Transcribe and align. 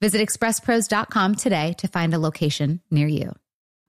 Visit 0.00 0.20
expresspros.com 0.20 1.34
today 1.36 1.72
to 1.78 1.88
find 1.88 2.12
a 2.12 2.18
location 2.18 2.80
near 2.90 3.06
you. 3.06 3.32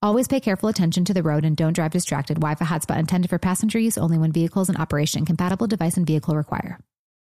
Always 0.00 0.28
pay 0.28 0.38
careful 0.38 0.68
attention 0.68 1.04
to 1.06 1.14
the 1.14 1.24
road 1.24 1.44
and 1.44 1.56
don't 1.56 1.72
drive 1.72 1.90
distracted. 1.90 2.36
Wi-Fi 2.36 2.64
hotspot 2.64 3.00
intended 3.00 3.30
for 3.30 3.38
passenger 3.38 3.80
use 3.80 3.98
only 3.98 4.16
when 4.16 4.30
vehicles 4.30 4.68
in 4.68 4.76
operation. 4.76 5.26
Compatible 5.26 5.66
device 5.66 5.96
and 5.96 6.06
vehicle 6.06 6.36
require. 6.36 6.78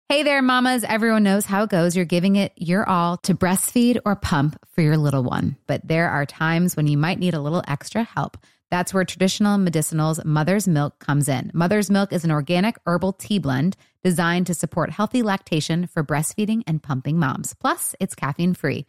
Hey 0.08 0.24
there, 0.24 0.42
mamas. 0.42 0.86
Everyone 0.86 1.24
knows 1.24 1.46
how 1.46 1.64
it 1.64 1.70
goes. 1.70 1.94
You're 1.94 2.06
giving 2.06 2.38
it 2.38 2.54
your 2.56 2.88
all 2.88 3.18
to 3.18 3.34
breastfeed 3.34 4.00
or 4.06 4.16
pump 4.16 4.58
for 4.72 4.82
your 4.82 4.96
little 4.96 5.24
one. 5.24 5.58
But 5.68 5.86
there 5.86 6.10
are 6.10 6.26
times 6.26 6.78
when 6.78 6.88
you 6.88 6.98
might 6.98 7.20
need 7.20 7.34
a 7.34 7.42
little 7.42 7.64
extra 7.68 8.04
help. 8.04 8.38
That's 8.72 8.94
where 8.94 9.04
traditional 9.04 9.58
medicinals 9.58 10.24
Mother's 10.24 10.68
Milk 10.68 11.00
comes 11.00 11.28
in. 11.28 11.52
Mother's 11.54 11.90
Milk 11.90 12.14
is 12.14 12.24
an 12.24 12.32
organic 12.32 12.78
herbal 12.86 13.14
tea 13.14 13.40
blend 13.40 13.76
designed 14.06 14.48
to 14.48 14.54
support 14.54 14.90
healthy 14.90 15.22
lactation 15.22 15.88
for 15.88 16.04
breastfeeding 16.04 16.64
and 16.66 16.82
pumping 16.82 17.20
moms. 17.20 17.54
Plus, 17.56 17.94
it's 18.00 18.16
caffeine 18.16 18.54
free. 18.54 18.86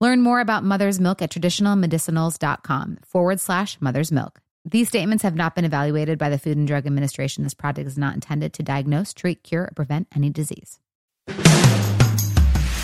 Learn 0.00 0.22
more 0.22 0.40
about 0.40 0.64
mother's 0.64 0.98
milk 0.98 1.22
at 1.22 1.30
traditionalmedicinals.com 1.30 2.98
forward 3.06 3.38
slash 3.40 3.80
mother's 3.80 4.10
milk. 4.10 4.40
These 4.64 4.88
statements 4.88 5.22
have 5.22 5.36
not 5.36 5.54
been 5.54 5.64
evaluated 5.64 6.18
by 6.18 6.30
the 6.30 6.38
Food 6.38 6.56
and 6.56 6.66
Drug 6.66 6.84
Administration. 6.86 7.44
This 7.44 7.54
product 7.54 7.86
is 7.86 7.96
not 7.98 8.14
intended 8.14 8.52
to 8.54 8.62
diagnose, 8.62 9.12
treat, 9.14 9.44
cure, 9.44 9.64
or 9.64 9.72
prevent 9.76 10.08
any 10.16 10.30
disease. 10.30 10.80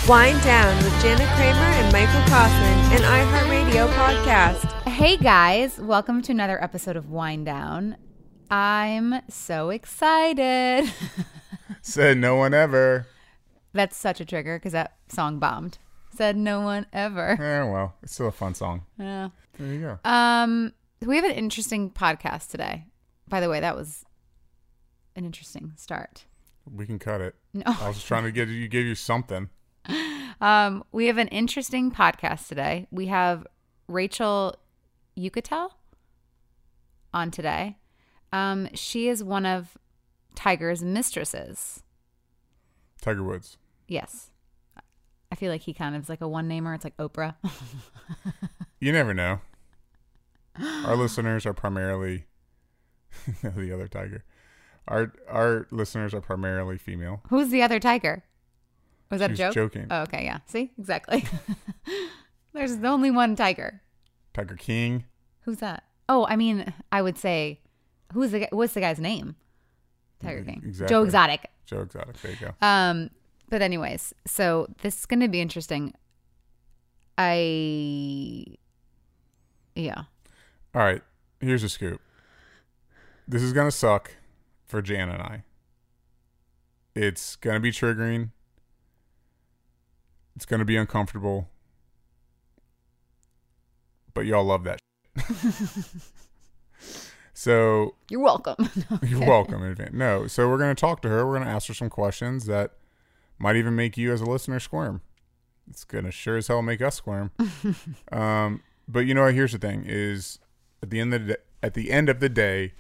Wind 0.09 0.41
Down 0.43 0.77
with 0.85 1.03
Jana 1.03 1.27
Kramer 1.35 1.59
and 1.59 1.93
Michael 1.93 2.23
Kaufman, 2.29 2.79
an 2.93 3.03
iHeartRadio 3.03 3.93
podcast. 3.95 4.71
Hey 4.89 5.17
guys, 5.17 5.79
welcome 5.81 6.23
to 6.23 6.33
another 6.33 6.63
episode 6.63 6.97
of 6.97 7.11
Wind 7.11 7.47
Down. 7.47 7.97
I'm 8.51 9.23
so 9.29 9.71
excited. 9.71 10.93
Said 11.83 12.19
no 12.19 12.37
one 12.37 12.55
ever. 12.55 13.07
That's 13.73 13.97
such 13.97 14.21
a 14.21 14.25
trigger 14.25 14.59
because 14.59 14.73
that 14.73 14.97
song 15.09 15.39
bombed. 15.39 15.79
Said 16.15 16.37
no 16.37 16.61
one 16.61 16.87
ever. 16.93 17.31
Eh, 17.41 17.63
well, 17.71 17.95
it's 18.03 18.15
still 18.15 18.29
a 18.29 18.33
fun 18.33 18.55
song. 18.55 18.83
Yeah. 18.99 19.31
There 19.59 19.73
you 19.73 19.81
go. 19.81 20.11
Um, 20.11 20.73
we 21.01 21.17
have 21.17 21.25
an 21.25 21.33
interesting 21.33 21.91
podcast 21.91 22.51
today. 22.51 22.87
By 23.29 23.41
the 23.41 23.49
way, 23.49 23.61
that 23.61 23.77
was 23.77 24.05
an 25.17 25.25
interesting 25.25 25.73
start. 25.77 26.25
We 26.73 26.87
can 26.87 26.99
cut 26.99 27.21
it. 27.21 27.35
No. 27.55 27.63
I 27.67 27.89
was 27.89 27.97
just 27.97 28.07
trying 28.07 28.25
to 28.25 28.33
get 28.33 28.49
you, 28.49 28.69
give 28.69 28.85
you 28.85 28.95
something. 28.95 29.49
Um, 30.41 30.85
we 30.91 31.07
have 31.09 31.19
an 31.19 31.29
interesting 31.29 31.91
podcast 31.91 32.49
today. 32.49 32.87
We 32.91 33.07
have 33.09 33.47
Rachel 33.89 34.57
Uchitel 35.15 35.71
on 37.13 37.31
today. 37.31 37.77
Um, 38.33 38.69
she 38.75 39.09
is 39.09 39.23
one 39.23 39.45
of 39.45 39.77
Tiger's 40.35 40.83
mistresses. 40.83 41.83
Tiger 43.03 43.23
Woods. 43.23 43.59
Yes. 43.87 44.31
Feel 45.41 45.51
like 45.51 45.63
he 45.63 45.73
kind 45.73 45.97
of 45.97 46.03
is 46.03 46.09
like 46.11 46.21
a 46.21 46.29
one 46.29 46.49
namer. 46.49 46.75
It's 46.75 46.85
like 46.85 46.97
Oprah. 46.99 47.35
You 48.83 48.93
never 48.93 49.13
know. 49.13 49.41
Our 50.59 50.97
listeners 50.97 51.45
are 51.45 51.53
primarily 51.53 52.25
the 53.43 53.73
other 53.75 53.89
tiger. 53.89 54.25
Our 54.89 55.13
our 55.29 55.67
listeners 55.71 56.15
are 56.15 56.23
primarily 56.23 56.79
female. 56.79 57.21
Who's 57.29 57.51
the 57.51 57.61
other 57.61 57.79
tiger? 57.79 58.25
Was 59.11 59.21
that 59.21 59.31
She 59.31 59.35
a 59.35 59.37
joke? 59.37 59.55
joking. 59.55 59.87
Oh, 59.91 60.03
okay, 60.05 60.25
yeah. 60.25 60.39
See, 60.47 60.73
exactly. 60.79 61.27
There's 62.55 62.73
only 62.83 63.11
one 63.11 63.37
tiger. 63.37 63.83
Tiger 64.33 64.57
King. 64.57 65.05
Who's 65.43 65.59
that? 65.59 65.85
Oh, 66.09 66.25
I 66.27 66.37
mean, 66.37 66.73
I 66.91 67.03
would 67.03 67.19
say, 67.19 67.61
who's 68.15 68.31
the? 68.31 68.49
What's 68.51 68.73
the 68.73 68.81
guy's 68.81 68.99
name? 68.99 69.37
Tiger 70.23 70.43
King. 70.43 70.63
Exactly. 70.65 70.95
Joe 70.95 71.03
Exotic. 71.03 71.51
Joe 71.67 71.81
Exotic. 71.83 72.19
There 72.23 72.31
you 72.33 72.39
go. 72.39 72.67
Um, 72.67 73.11
but 73.51 73.61
anyways, 73.63 74.15
so 74.27 74.69
this 74.83 75.01
is 75.01 75.07
going 75.07 75.21
to 75.21 75.29
be 75.29 75.41
interesting. 75.41 75.93
I, 77.19 78.45
yeah, 79.75 80.05
All 80.75 80.83
right. 80.83 81.03
Here's 81.41 81.63
a 81.63 81.69
scoop. 81.69 82.01
This 83.27 83.43
is 83.43 83.53
gonna 83.53 83.71
suck 83.71 84.17
for 84.67 84.83
Jan 84.83 85.09
and 85.09 85.23
I. 85.23 85.45
It's 86.95 87.37
gonna 87.37 87.61
be 87.61 87.71
triggering. 87.71 88.31
It's 90.35 90.45
gonna 90.45 90.65
be 90.65 90.77
uncomfortable. 90.77 91.49
But 94.13 94.27
y'all 94.27 94.45
love 94.45 94.65
that. 94.65 94.81
so 97.33 97.95
you're 98.11 98.21
welcome. 98.21 98.69
You're 99.03 99.21
welcome 99.21 99.63
in 99.63 99.71
advance. 99.71 99.95
No, 99.95 100.27
so 100.27 100.49
we're 100.49 100.59
going 100.59 100.75
to 100.75 100.81
talk 100.81 101.01
to 101.03 101.09
her. 101.09 101.25
We're 101.27 101.37
going 101.37 101.47
to 101.47 101.53
ask 101.53 101.69
her 101.69 101.75
some 101.75 101.89
questions 101.91 102.47
that 102.47 102.73
might 103.41 103.57
even 103.57 103.75
make 103.75 103.97
you 103.97 104.13
as 104.13 104.21
a 104.21 104.27
listener 104.27 104.61
squirm. 104.61 105.01
It's 105.69 105.85
going 105.85 106.05
to 106.05 106.13
sure 106.13 106.37
as 106.37 106.49
hell 106.49 106.63
make 106.63 106.83
us 106.83 106.97
squirm. 106.97 107.33
um, 108.13 108.63
but 108.87 109.01
you 109.01 109.15
know 109.15 109.23
what? 109.23 109.35
Here's 109.35 109.53
the 109.53 109.59
thing: 109.59 109.85
is 109.87 110.39
at 110.83 110.91
the 110.91 111.01
end 111.01 111.15
of 111.15 111.27
the 111.27 111.35
day, 111.35 111.41
at 111.63 111.75
the 111.75 111.91
end 111.91 112.09
of 112.09 112.21
the 112.21 112.29
day, 112.29 112.73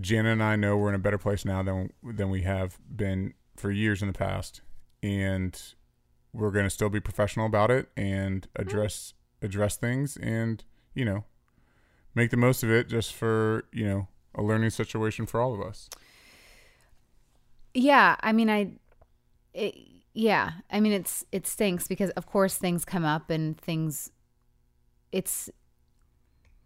Jana 0.00 0.30
and 0.30 0.42
I 0.42 0.56
know 0.56 0.76
we're 0.76 0.90
in 0.90 0.94
a 0.94 1.00
better 1.00 1.18
place 1.18 1.44
now 1.44 1.62
than 1.62 1.92
than 2.02 2.30
we 2.30 2.42
have 2.42 2.78
been 2.94 3.34
for 3.56 3.70
years 3.70 4.02
in 4.02 4.08
the 4.08 4.14
past, 4.14 4.60
and 5.02 5.60
we're 6.32 6.50
going 6.50 6.66
to 6.66 6.70
still 6.70 6.90
be 6.90 7.00
professional 7.00 7.46
about 7.46 7.70
it 7.70 7.88
and 7.96 8.46
address 8.56 9.14
address 9.40 9.76
things, 9.76 10.16
and 10.16 10.64
you 10.94 11.04
know, 11.04 11.24
make 12.14 12.30
the 12.30 12.36
most 12.36 12.62
of 12.62 12.70
it 12.70 12.88
just 12.88 13.14
for 13.14 13.64
you 13.72 13.86
know 13.86 14.08
a 14.34 14.42
learning 14.42 14.70
situation 14.70 15.24
for 15.24 15.40
all 15.40 15.54
of 15.54 15.60
us. 15.60 15.88
yeah, 17.72 18.16
I 18.20 18.32
mean, 18.32 18.50
I, 18.50 18.72
it, 19.56 19.74
yeah, 20.12 20.52
I 20.70 20.80
mean, 20.80 20.92
it's 20.92 21.24
it 21.32 21.46
stinks 21.46 21.88
because 21.88 22.10
of 22.10 22.26
course 22.26 22.56
things 22.56 22.84
come 22.84 23.04
up 23.04 23.30
and 23.30 23.58
things, 23.58 24.10
it's, 25.12 25.50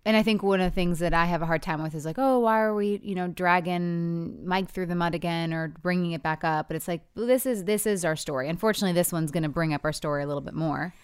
and 0.05 0.17
I 0.17 0.23
think 0.23 0.43
one 0.43 0.61
of 0.61 0.71
the 0.71 0.75
things 0.75 0.99
that 1.01 1.13
I 1.13 1.27
have 1.27 1.43
a 1.43 1.47
hard 1.47 1.63
time 1.63 1.83
with 1.83 1.95
is 1.95 2.05
like, 2.05 2.17
oh, 2.19 2.39
why 2.41 2.61
are 2.61 2.75
we, 2.75 3.01
you 3.03 3.15
know, 3.15 3.29
dragging 3.29 4.47
Mike 4.47 4.71
through 4.71 4.87
the 4.87 4.95
mud 4.95 5.15
again 5.15 5.53
or 5.53 5.69
bringing 5.83 6.13
it 6.13 6.23
back 6.23 6.45
up? 6.45 6.69
But 6.69 6.77
it's 6.77 6.89
like 6.89 7.03
well, 7.15 7.27
this 7.27 7.45
is 7.47 7.65
this 7.65 7.87
is 7.87 8.05
our 8.05 8.17
story. 8.17 8.49
Unfortunately, 8.49 8.93
this 8.93 9.13
one's 9.13 9.31
going 9.31 9.43
to 9.43 9.49
bring 9.49 9.75
up 9.75 9.85
our 9.85 9.93
story 9.93 10.23
a 10.23 10.27
little 10.27 10.41
bit 10.41 10.55
more. 10.55 10.95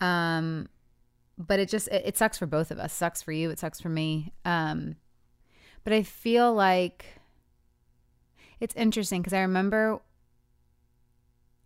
Um, 0.00 0.68
but 1.38 1.60
it 1.60 1.68
just 1.68 1.88
it, 1.88 2.02
it 2.06 2.18
sucks 2.18 2.38
for 2.38 2.46
both 2.46 2.70
of 2.70 2.78
us. 2.78 2.92
sucks 2.92 3.22
for 3.22 3.32
you. 3.32 3.50
It 3.50 3.58
sucks 3.58 3.80
for 3.80 3.88
me. 3.88 4.32
Um, 4.44 4.96
but 5.84 5.92
I 5.92 6.02
feel 6.02 6.52
like 6.52 7.04
it's 8.60 8.74
interesting 8.74 9.22
because 9.22 9.32
I 9.32 9.40
remember 9.40 10.00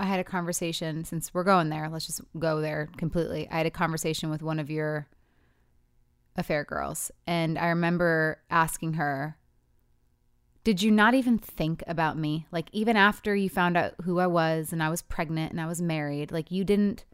I 0.01 0.05
had 0.05 0.21
a 0.21 0.25
conversation 0.25 1.05
since 1.05 1.33
we're 1.33 1.45
going 1.45 1.69
there. 1.69 1.89
Let's 1.89 2.07
just 2.07 2.21
go 2.39 2.61
there 2.61 2.89
completely. 2.97 3.49
I 3.51 3.59
had 3.59 3.67
a 3.67 3.71
conversation 3.71 4.31
with 4.31 4.43
one 4.43 4.59
of 4.59 4.71
your 4.71 5.09
Affair 6.37 6.65
Girls. 6.65 7.11
And 7.27 7.59
I 7.59 7.69
remember 7.69 8.41
asking 8.51 8.95
her, 8.95 9.37
Did 10.65 10.83
you 10.83 10.91
not 10.91 11.15
even 11.15 11.39
think 11.39 11.83
about 11.87 12.19
me? 12.19 12.47
Like, 12.51 12.69
even 12.73 12.97
after 12.97 13.35
you 13.37 13.49
found 13.49 13.77
out 13.77 13.95
who 14.03 14.19
I 14.19 14.27
was 14.27 14.73
and 14.73 14.83
I 14.83 14.89
was 14.89 15.03
pregnant 15.03 15.53
and 15.53 15.61
I 15.61 15.67
was 15.67 15.83
married, 15.83 16.33
like, 16.33 16.51
you 16.51 16.65
didn't, 16.65 17.05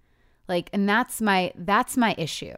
like, 0.49 0.71
and 0.73 0.89
that's 0.89 1.21
my, 1.21 1.53
that's 1.57 1.97
my 1.97 2.15
issue 2.17 2.57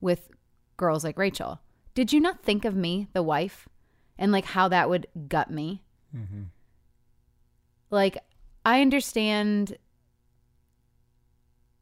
with 0.00 0.28
girls 0.76 1.04
like 1.04 1.18
Rachel. 1.18 1.60
Did 1.94 2.12
you 2.12 2.20
not 2.20 2.42
think 2.42 2.64
of 2.64 2.74
me, 2.74 3.08
the 3.12 3.22
wife, 3.22 3.68
and 4.18 4.32
like 4.32 4.46
how 4.46 4.68
that 4.68 4.88
would 4.88 5.06
gut 5.28 5.50
me? 5.50 5.82
Mm-hmm. 6.16 6.44
Like, 7.90 8.18
I 8.64 8.80
understand. 8.80 9.76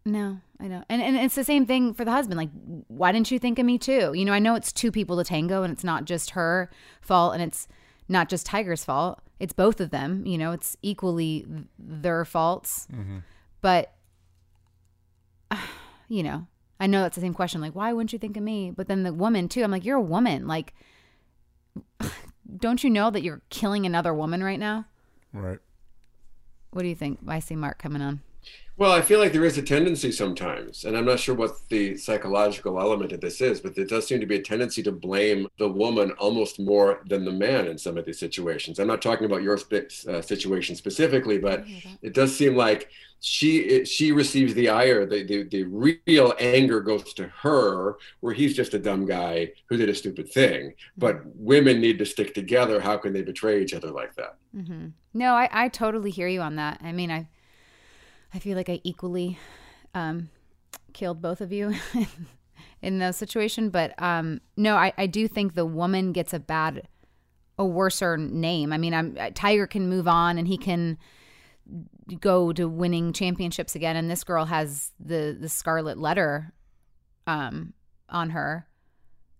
No, 0.04 0.40
I 0.58 0.68
know. 0.68 0.82
And, 0.88 1.02
and 1.02 1.16
it's 1.16 1.34
the 1.34 1.44
same 1.44 1.66
thing 1.66 1.94
for 1.94 2.04
the 2.04 2.10
husband. 2.10 2.38
Like, 2.38 2.50
why 2.88 3.12
didn't 3.12 3.30
you 3.30 3.38
think 3.38 3.58
of 3.58 3.66
me 3.66 3.78
too? 3.78 4.12
You 4.14 4.24
know, 4.24 4.32
I 4.32 4.38
know 4.38 4.54
it's 4.54 4.72
two 4.72 4.90
people 4.90 5.16
to 5.18 5.24
tango 5.24 5.62
and 5.62 5.72
it's 5.72 5.84
not 5.84 6.04
just 6.04 6.30
her 6.30 6.70
fault 7.00 7.34
and 7.34 7.42
it's 7.42 7.68
not 8.08 8.28
just 8.28 8.46
Tiger's 8.46 8.84
fault. 8.84 9.20
It's 9.38 9.52
both 9.52 9.80
of 9.80 9.90
them. 9.90 10.26
You 10.26 10.38
know, 10.38 10.52
it's 10.52 10.76
equally 10.82 11.46
their 11.78 12.24
faults. 12.24 12.88
Mm-hmm. 12.92 13.18
But, 13.60 13.94
you 16.08 16.22
know, 16.22 16.46
I 16.78 16.86
know 16.86 17.02
that's 17.02 17.14
the 17.14 17.20
same 17.20 17.34
question. 17.34 17.60
Like, 17.60 17.74
why 17.74 17.92
wouldn't 17.92 18.12
you 18.12 18.18
think 18.18 18.36
of 18.36 18.42
me? 18.42 18.70
But 18.70 18.88
then 18.88 19.02
the 19.02 19.12
woman 19.12 19.48
too, 19.48 19.62
I'm 19.62 19.70
like, 19.70 19.84
you're 19.84 19.98
a 19.98 20.02
woman. 20.02 20.46
Like, 20.46 20.74
don't 22.56 22.82
you 22.82 22.88
know 22.88 23.10
that 23.10 23.22
you're 23.22 23.42
killing 23.50 23.84
another 23.84 24.14
woman 24.14 24.42
right 24.42 24.58
now? 24.58 24.86
Right. 25.32 25.58
What 26.72 26.82
do 26.82 26.88
you 26.88 26.94
think? 26.94 27.18
I 27.26 27.40
see 27.40 27.56
Mark 27.56 27.78
coming 27.78 28.02
on. 28.02 28.20
Well, 28.80 28.92
I 28.92 29.02
feel 29.02 29.18
like 29.20 29.32
there 29.34 29.44
is 29.44 29.58
a 29.58 29.62
tendency 29.62 30.10
sometimes, 30.10 30.86
and 30.86 30.96
I'm 30.96 31.04
not 31.04 31.20
sure 31.20 31.34
what 31.34 31.68
the 31.68 31.98
psychological 31.98 32.80
element 32.80 33.12
of 33.12 33.20
this 33.20 33.42
is, 33.42 33.60
but 33.60 33.74
there 33.74 33.84
does 33.84 34.06
seem 34.06 34.20
to 34.20 34.26
be 34.26 34.36
a 34.36 34.42
tendency 34.42 34.82
to 34.84 34.90
blame 34.90 35.48
the 35.58 35.68
woman 35.68 36.12
almost 36.12 36.58
more 36.58 37.02
than 37.06 37.26
the 37.26 37.30
man 37.30 37.66
in 37.66 37.76
some 37.76 37.98
of 37.98 38.06
these 38.06 38.18
situations. 38.18 38.78
I'm 38.78 38.86
not 38.88 39.02
talking 39.02 39.26
about 39.26 39.42
your 39.42 39.58
uh, 40.08 40.22
situation 40.22 40.76
specifically, 40.76 41.36
but 41.38 41.66
it 42.00 42.14
does 42.14 42.34
seem 42.34 42.56
like 42.56 42.88
she 43.20 43.58
it, 43.58 43.86
she 43.86 44.12
receives 44.12 44.54
the 44.54 44.70
ire, 44.70 45.04
the, 45.04 45.24
the 45.24 45.42
the 45.44 45.64
real 45.64 46.32
anger 46.40 46.80
goes 46.80 47.12
to 47.14 47.26
her, 47.42 47.96
where 48.20 48.32
he's 48.32 48.56
just 48.56 48.72
a 48.72 48.78
dumb 48.78 49.04
guy 49.04 49.52
who 49.68 49.76
did 49.76 49.90
a 49.90 49.94
stupid 49.94 50.32
thing. 50.32 50.74
But 50.96 51.16
Mm-hmm. 51.16 51.30
women 51.34 51.82
need 51.82 51.98
to 51.98 52.06
stick 52.06 52.34
together. 52.34 52.80
How 52.80 52.96
can 52.96 53.12
they 53.12 53.22
betray 53.22 53.62
each 53.62 53.74
other 53.74 53.90
like 53.90 54.14
that? 54.16 54.38
Mm-hmm. 54.56 54.88
No, 55.14 55.34
I, 55.34 55.48
I 55.52 55.68
totally 55.68 56.10
hear 56.10 56.28
you 56.28 56.40
on 56.40 56.56
that. 56.56 56.80
I 56.82 56.92
mean, 56.92 57.10
I 57.10 57.28
I 58.32 58.38
feel 58.38 58.56
like 58.56 58.68
I 58.68 58.80
equally 58.84 59.38
um, 59.94 60.30
killed 60.92 61.20
both 61.20 61.40
of 61.40 61.52
you 61.52 61.74
in 62.82 62.98
the 62.98 63.12
situation, 63.12 63.70
but 63.70 64.00
um, 64.00 64.40
no, 64.56 64.76
I, 64.76 64.92
I 64.96 65.06
do 65.06 65.26
think 65.26 65.54
the 65.54 65.66
woman 65.66 66.12
gets 66.12 66.32
a 66.32 66.38
bad, 66.38 66.88
a 67.58 67.64
worser 67.64 68.16
name. 68.16 68.72
I 68.72 68.78
mean, 68.78 68.94
I'm 68.94 69.16
Tiger 69.34 69.66
can 69.66 69.88
move 69.88 70.06
on 70.06 70.38
and 70.38 70.46
he 70.46 70.56
can 70.56 70.98
go 72.20 72.52
to 72.52 72.68
winning 72.68 73.12
championships 73.12 73.74
again, 73.74 73.96
and 73.96 74.10
this 74.10 74.24
girl 74.24 74.46
has 74.46 74.92
the 74.98 75.36
the 75.38 75.48
scarlet 75.48 75.98
letter 75.98 76.52
um, 77.26 77.72
on 78.08 78.30
her, 78.30 78.66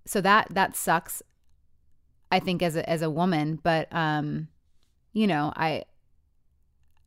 so 0.05 0.21
that 0.21 0.49
that 0.51 0.77
sucks. 0.77 1.23
I 2.33 2.39
think 2.39 2.63
as 2.63 2.77
a 2.77 2.89
as 2.89 3.03
a 3.03 3.11
woman, 3.11 3.59
but 3.63 3.89
um, 3.93 4.49
you 5.13 5.27
know, 5.27 5.53
I 5.57 5.85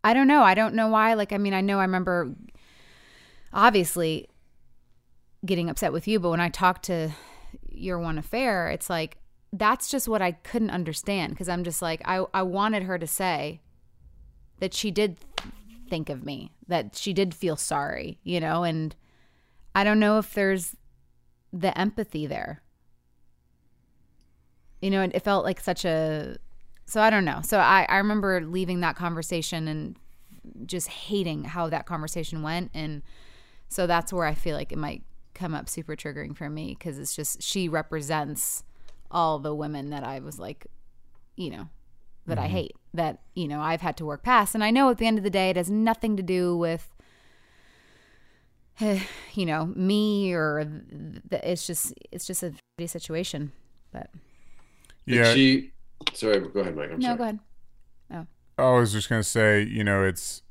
I 0.04 0.14
don't 0.14 0.28
know. 0.28 0.44
I 0.44 0.54
don't 0.54 0.76
know 0.76 0.90
why. 0.90 1.14
Like, 1.14 1.32
I 1.32 1.38
mean, 1.38 1.54
I 1.54 1.62
know 1.62 1.80
I 1.80 1.84
remember 1.84 2.36
obviously 3.54 4.30
getting 5.46 5.70
upset 5.70 5.94
with 5.94 6.08
you, 6.08 6.20
but 6.20 6.30
when 6.30 6.40
I 6.40 6.50
talked 6.50 6.86
to 6.86 7.12
your 7.70 8.00
one 8.00 8.18
affair, 8.18 8.70
it's 8.70 8.90
like 8.90 9.18
that's 9.52 9.90
just 9.90 10.08
what 10.08 10.22
I 10.22 10.32
couldn't 10.32 10.72
understand 10.72 11.34
because 11.34 11.48
I'm 11.48 11.64
just 11.64 11.82
like 11.82 12.02
I 12.06 12.26
I 12.34 12.42
wanted 12.42 12.84
her 12.84 12.98
to 12.98 13.08
say 13.08 13.62
that 14.60 14.74
she 14.74 14.92
did 14.92 15.18
think 15.90 16.10
of 16.10 16.26
me, 16.26 16.52
that 16.68 16.96
she 16.96 17.14
did 17.14 17.34
feel 17.34 17.56
sorry, 17.56 18.18
you 18.24 18.40
know, 18.40 18.64
and 18.64 18.96
I 19.76 19.84
don't 19.84 20.00
know 20.00 20.18
if 20.18 20.34
there's 20.34 20.76
the 21.52 21.78
empathy 21.78 22.26
there. 22.26 22.62
You 24.82 24.90
know, 24.90 25.02
it, 25.02 25.12
it 25.14 25.22
felt 25.22 25.46
like 25.46 25.62
such 25.62 25.86
a 25.86 26.38
so 26.86 27.02
I 27.02 27.10
don't 27.10 27.26
know. 27.26 27.42
So 27.44 27.60
I, 27.60 27.86
I 27.90 27.98
remember 27.98 28.42
leaving 28.42 28.82
that 28.82 28.96
conversation 28.96 29.68
and 29.68 29.96
just 30.66 30.88
hating 30.88 31.46
how 31.46 31.70
that 31.70 31.86
conversation 31.86 32.42
went. 32.42 32.72
And 32.74 33.02
so 33.70 33.88
that's 33.88 34.12
where 34.12 34.26
I 34.26 34.34
feel 34.34 34.56
like 34.56 34.72
it 34.72 34.78
might 34.78 35.04
come 35.34 35.54
up 35.54 35.68
super 35.68 35.96
triggering 35.96 36.36
for 36.36 36.50
me 36.50 36.76
because 36.78 37.00
it's 37.00 37.16
just 37.16 37.42
she 37.42 37.68
represents 37.68 38.64
all 39.10 39.40
the 39.40 39.56
women 39.56 39.90
that 39.92 40.04
I 40.04 40.20
was 40.20 40.40
like, 40.40 40.68
you 41.36 41.50
know, 41.50 41.70
that 42.26 42.38
I 42.38 42.44
mm-hmm. 42.44 42.52
hate, 42.52 42.76
that, 42.94 43.20
you 43.34 43.48
know, 43.48 43.62
I've 43.62 43.82
had 43.82 43.98
to 43.98 44.06
work 44.06 44.24
past. 44.24 44.56
And 44.56 44.64
I 44.64 44.72
know 44.72 44.90
at 44.90 44.98
the 44.98 45.08
end 45.08 45.18
of 45.18 45.24
the 45.24 45.30
day, 45.30 45.50
it 45.50 45.58
has 45.58 45.70
nothing 45.70 46.18
to 46.18 46.24
do 46.24 46.56
with, 46.58 46.94
you 48.80 49.46
know, 49.46 49.66
me 49.68 50.34
or 50.34 50.66
th- 51.30 51.44
it's 51.44 51.68
just, 51.68 51.94
it's 52.12 52.26
just 52.26 52.44
a 52.44 52.54
shitty 52.80 52.90
situation. 52.90 53.52
But 53.92 54.10
Did 55.08 55.16
Yeah. 55.16 55.34
she 55.34 55.73
sorry, 56.14 56.40
go 56.40 56.60
ahead, 56.62 56.76
Mike. 56.76 56.92
I'm 56.92 57.00
no, 57.00 57.06
sorry. 57.08 57.18
go 57.18 57.24
ahead. 57.24 57.40
Oh. 58.12 58.28
I 58.58 58.80
was 58.80 58.92
just 58.94 59.10
gonna 59.10 59.24
say, 59.24 59.64
you 59.64 59.84
know, 59.84 60.04
it's 60.04 60.42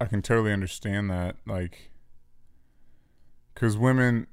I 0.00 0.06
can 0.06 0.22
totally 0.22 0.52
understand 0.52 1.10
that, 1.10 1.36
like, 1.46 1.90
because 3.52 3.76
women, 3.76 4.26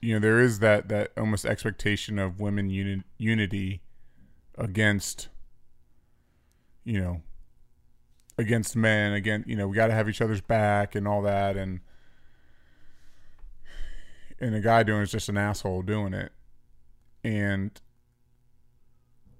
you 0.00 0.14
know, 0.14 0.20
there 0.20 0.40
is 0.40 0.60
that 0.60 0.88
that 0.88 1.10
almost 1.16 1.44
expectation 1.44 2.18
of 2.18 2.38
women 2.40 2.70
uni- 2.70 3.02
unity 3.18 3.82
against, 4.56 5.28
you 6.84 7.00
know, 7.00 7.22
against 8.38 8.76
men. 8.76 9.12
Again, 9.12 9.44
you 9.46 9.56
know, 9.56 9.66
we 9.66 9.74
got 9.74 9.88
to 9.88 9.94
have 9.94 10.08
each 10.08 10.20
other's 10.20 10.40
back 10.40 10.94
and 10.94 11.08
all 11.08 11.22
that, 11.22 11.56
and 11.56 11.80
and 14.38 14.54
the 14.54 14.60
guy 14.60 14.82
doing 14.84 15.02
is 15.02 15.10
just 15.10 15.28
an 15.28 15.36
asshole 15.36 15.82
doing 15.82 16.14
it, 16.14 16.32
and 17.24 17.80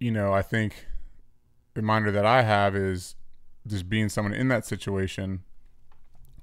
you 0.05 0.11
know, 0.11 0.35
I 0.35 0.43
think 0.43 0.85
reminder 1.75 2.12
that 2.12 2.27
I 2.27 2.43
have 2.43 2.77
is 2.77 3.17
just 3.67 3.89
being 3.89 4.11
someone 4.11 4.35
in 4.35 4.49
that 4.49 4.67
situation, 4.67 5.45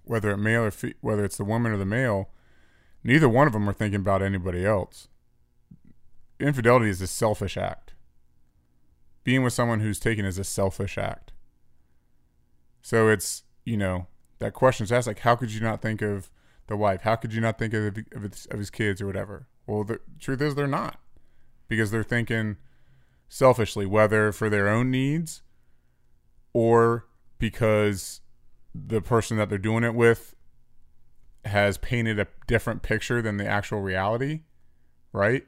whether 0.04 0.31
it 0.31 0.38
male 0.38 0.63
or 0.63 0.72
fe- 0.72 0.96
whether 1.02 1.24
it's 1.24 1.38
the 1.38 1.46
woman 1.46 1.72
or 1.72 1.78
the 1.78 1.86
male, 1.86 2.31
neither 3.04 3.30
one 3.30 3.46
of 3.46 3.54
them 3.54 3.69
are 3.69 3.74
thinking 3.74 4.00
about 4.00 4.24
anybody 4.24 4.66
else. 4.66 5.10
Infidelity 6.40 6.90
is 6.90 7.02
a 7.02 7.08
selfish 7.08 7.56
act. 7.56 7.94
Being 9.24 9.44
with 9.44 9.53
someone 9.53 9.82
who's 9.82 10.00
taken 10.00 10.25
is 10.25 10.39
a 10.39 10.44
selfish 10.44 10.98
act. 10.98 11.32
So 12.82 13.10
it's 13.10 13.44
you 13.63 13.77
know 13.77 14.08
that 14.39 14.53
question's 14.53 14.91
asked 14.91 15.06
like, 15.06 15.20
how 15.20 15.36
could 15.36 15.51
you 15.51 15.62
not 15.62 15.84
think 15.84 16.01
of 16.01 16.32
the 16.65 16.75
wife? 16.75 17.01
How 17.01 17.15
could 17.15 17.32
you 17.32 17.41
not 17.41 17.60
think 17.60 17.75
of 17.75 17.96
of 18.12 18.24
his, 18.24 18.48
of 18.50 18.58
his 18.58 18.72
kids 18.72 19.03
or 19.03 19.06
whatever? 19.06 19.46
Well, 19.68 19.84
the 19.84 20.00
truth 20.20 20.41
is 20.41 20.56
they're 20.56 20.65
not, 20.65 21.00
because 21.68 21.91
they're 21.91 22.01
thinking 22.01 22.58
selfishly, 23.33 23.85
whether 23.85 24.33
for 24.33 24.50
their 24.50 24.67
own 24.67 24.91
needs 24.91 25.41
or 26.51 27.07
because 27.39 28.19
the 28.75 29.01
person 29.01 29.38
that 29.38 29.47
they're 29.47 29.57
doing 29.57 29.85
it 29.85 29.95
with 29.95 30.35
has 31.45 31.77
painted 31.77 32.19
a 32.19 32.27
different 32.45 32.81
picture 32.81 33.21
than 33.21 33.38
the 33.38 33.47
actual 33.47 33.79
reality, 33.79 34.41
right? 35.13 35.47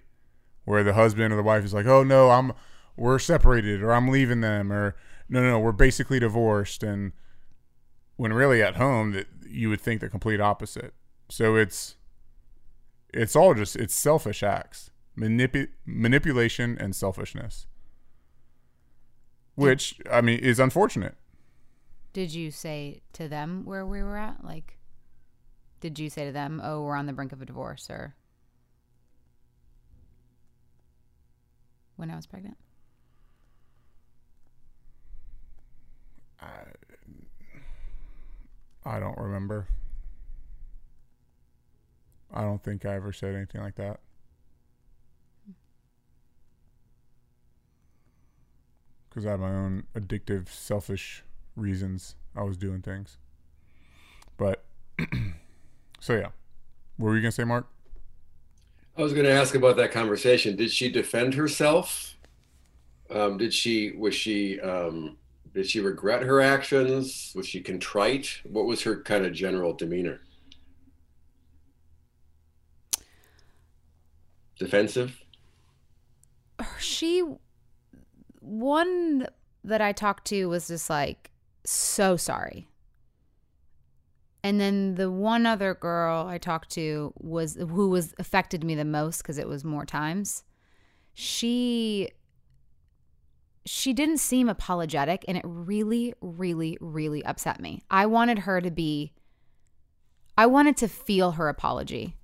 Where 0.64 0.82
the 0.82 0.94
husband 0.94 1.34
or 1.34 1.36
the 1.36 1.44
wife 1.44 1.66
is 1.66 1.74
like, 1.74 1.86
"Oh 1.86 2.04
no, 2.04 2.32
I'm 2.32 2.54
we're 2.96 3.20
separated 3.20 3.84
or 3.84 3.92
I'm 3.92 4.08
leaving 4.08 4.40
them 4.40 4.72
or 4.72 4.96
no 5.28 5.42
no, 5.42 5.50
no 5.50 5.60
we're 5.60 5.74
basically 5.74 6.20
divorced." 6.22 6.84
And 6.84 7.12
when 8.16 8.32
really 8.32 8.64
at 8.64 8.78
home 8.78 9.12
that 9.12 9.28
you 9.46 9.68
would 9.68 9.82
think 9.82 10.00
the 10.00 10.08
complete 10.08 10.40
opposite. 10.40 10.94
So 11.30 11.58
it's 11.58 11.98
it's 13.14 13.36
all 13.36 13.54
just 13.54 13.76
it's 13.76 13.94
selfish 13.94 14.42
acts. 14.42 14.90
Manipu- 15.18 15.68
manipulation 15.86 16.78
and 16.80 16.96
selfishness 16.96 17.68
which 19.56 20.00
I 20.12 20.22
mean 20.22 20.40
is 20.40 20.60
unfortunate. 20.60 21.16
Did 22.14 22.34
you 22.34 22.52
say 22.52 23.02
to 23.14 23.28
them 23.28 23.66
where 23.66 23.86
we 23.86 24.04
were 24.04 24.18
at? 24.18 24.44
Like, 24.44 24.78
did 25.80 25.98
you 26.00 26.10
say 26.10 26.26
to 26.26 26.32
them, 26.32 26.62
"Oh, 26.64 26.84
we're 26.84 26.96
on 26.96 27.06
the 27.06 27.14
brink 27.14 27.32
of 27.32 27.42
a 27.42 27.46
divorce," 27.46 27.90
or 27.90 28.16
when 31.96 32.10
I 32.12 32.16
was 32.16 32.26
pregnant? 32.26 32.58
I 38.86 39.00
don't 39.00 39.18
remember. 39.18 39.68
I 42.34 42.42
don't 42.42 42.62
think 42.62 42.86
I 42.86 42.96
ever 42.96 43.14
said 43.14 43.34
anything 43.34 43.62
like 43.62 43.76
that. 43.76 44.02
Because 49.14 49.28
I 49.28 49.32
had 49.32 49.40
my 49.40 49.52
own 49.52 49.84
addictive, 49.96 50.50
selfish 50.50 51.24
reasons 51.56 52.16
I 52.36 52.42
was 52.42 52.58
doing 52.58 52.82
things. 52.82 53.18
But, 54.38 54.64
so 56.00 56.16
yeah. 56.16 56.30
What 56.98 57.10
were 57.10 57.16
you 57.16 57.22
going 57.22 57.30
to 57.30 57.36
say, 57.36 57.44
Mark? 57.44 57.68
I 58.98 59.04
was 59.04 59.14
going 59.14 59.26
to 59.26 59.32
ask 59.32 59.54
about 59.54 59.78
that 59.78 59.92
conversation. 59.92 60.56
Did 60.56 60.72
she 60.72 60.92
defend 60.92 61.36
herself? 61.36 62.16
Um, 63.12 63.38
did 63.38 63.54
she 63.54 63.92
was 63.92 64.16
she 64.16 64.60
um, 64.62 65.18
did 65.54 65.70
she 65.70 65.80
regret 65.80 66.24
her 66.24 66.42
actions? 66.42 67.32
Was 67.36 67.48
she 67.48 67.62
contrite? 67.62 68.42
What 68.44 68.66
was 68.66 68.82
her 68.84 69.02
kind 69.02 69.26
of 69.26 69.34
general 69.34 69.74
demeanor? 69.74 70.22
Defensive. 74.58 75.20
She 76.80 77.24
one 78.44 79.26
that 79.64 79.82
I 79.82 79.94
talked 79.94 80.26
to 80.26 80.48
was 80.48 80.68
just 80.68 80.90
like 80.90 81.32
so 81.66 82.18
sorry. 82.18 82.68
And 84.44 84.60
then 84.60 84.96
the 84.96 85.10
one 85.10 85.46
other 85.46 85.74
girl 85.74 86.28
I 86.28 86.38
talked 86.38 86.70
to 86.72 87.14
was 87.18 87.56
who 87.56 87.90
was 87.90 88.14
affected 88.20 88.64
me 88.64 88.76
the 88.76 88.84
most 88.84 89.20
because 89.20 89.38
it 89.38 89.48
was 89.48 89.64
more 89.64 89.86
times. 89.86 90.44
She 91.14 92.10
she 93.66 93.94
didn't 93.94 94.18
seem 94.18 94.50
apologetic 94.50 95.24
and 95.30 95.38
it 95.38 95.46
really 95.46 96.14
really 96.20 96.78
really 96.82 97.24
upset 97.24 97.62
me. 97.62 97.84
I 97.90 98.06
wanted 98.06 98.40
her 98.40 98.60
to 98.60 98.70
be 98.70 99.14
I 100.38 100.48
wanted 100.48 100.76
to 100.78 100.90
feel 100.90 101.32
her 101.32 101.48
apology. 101.48 102.18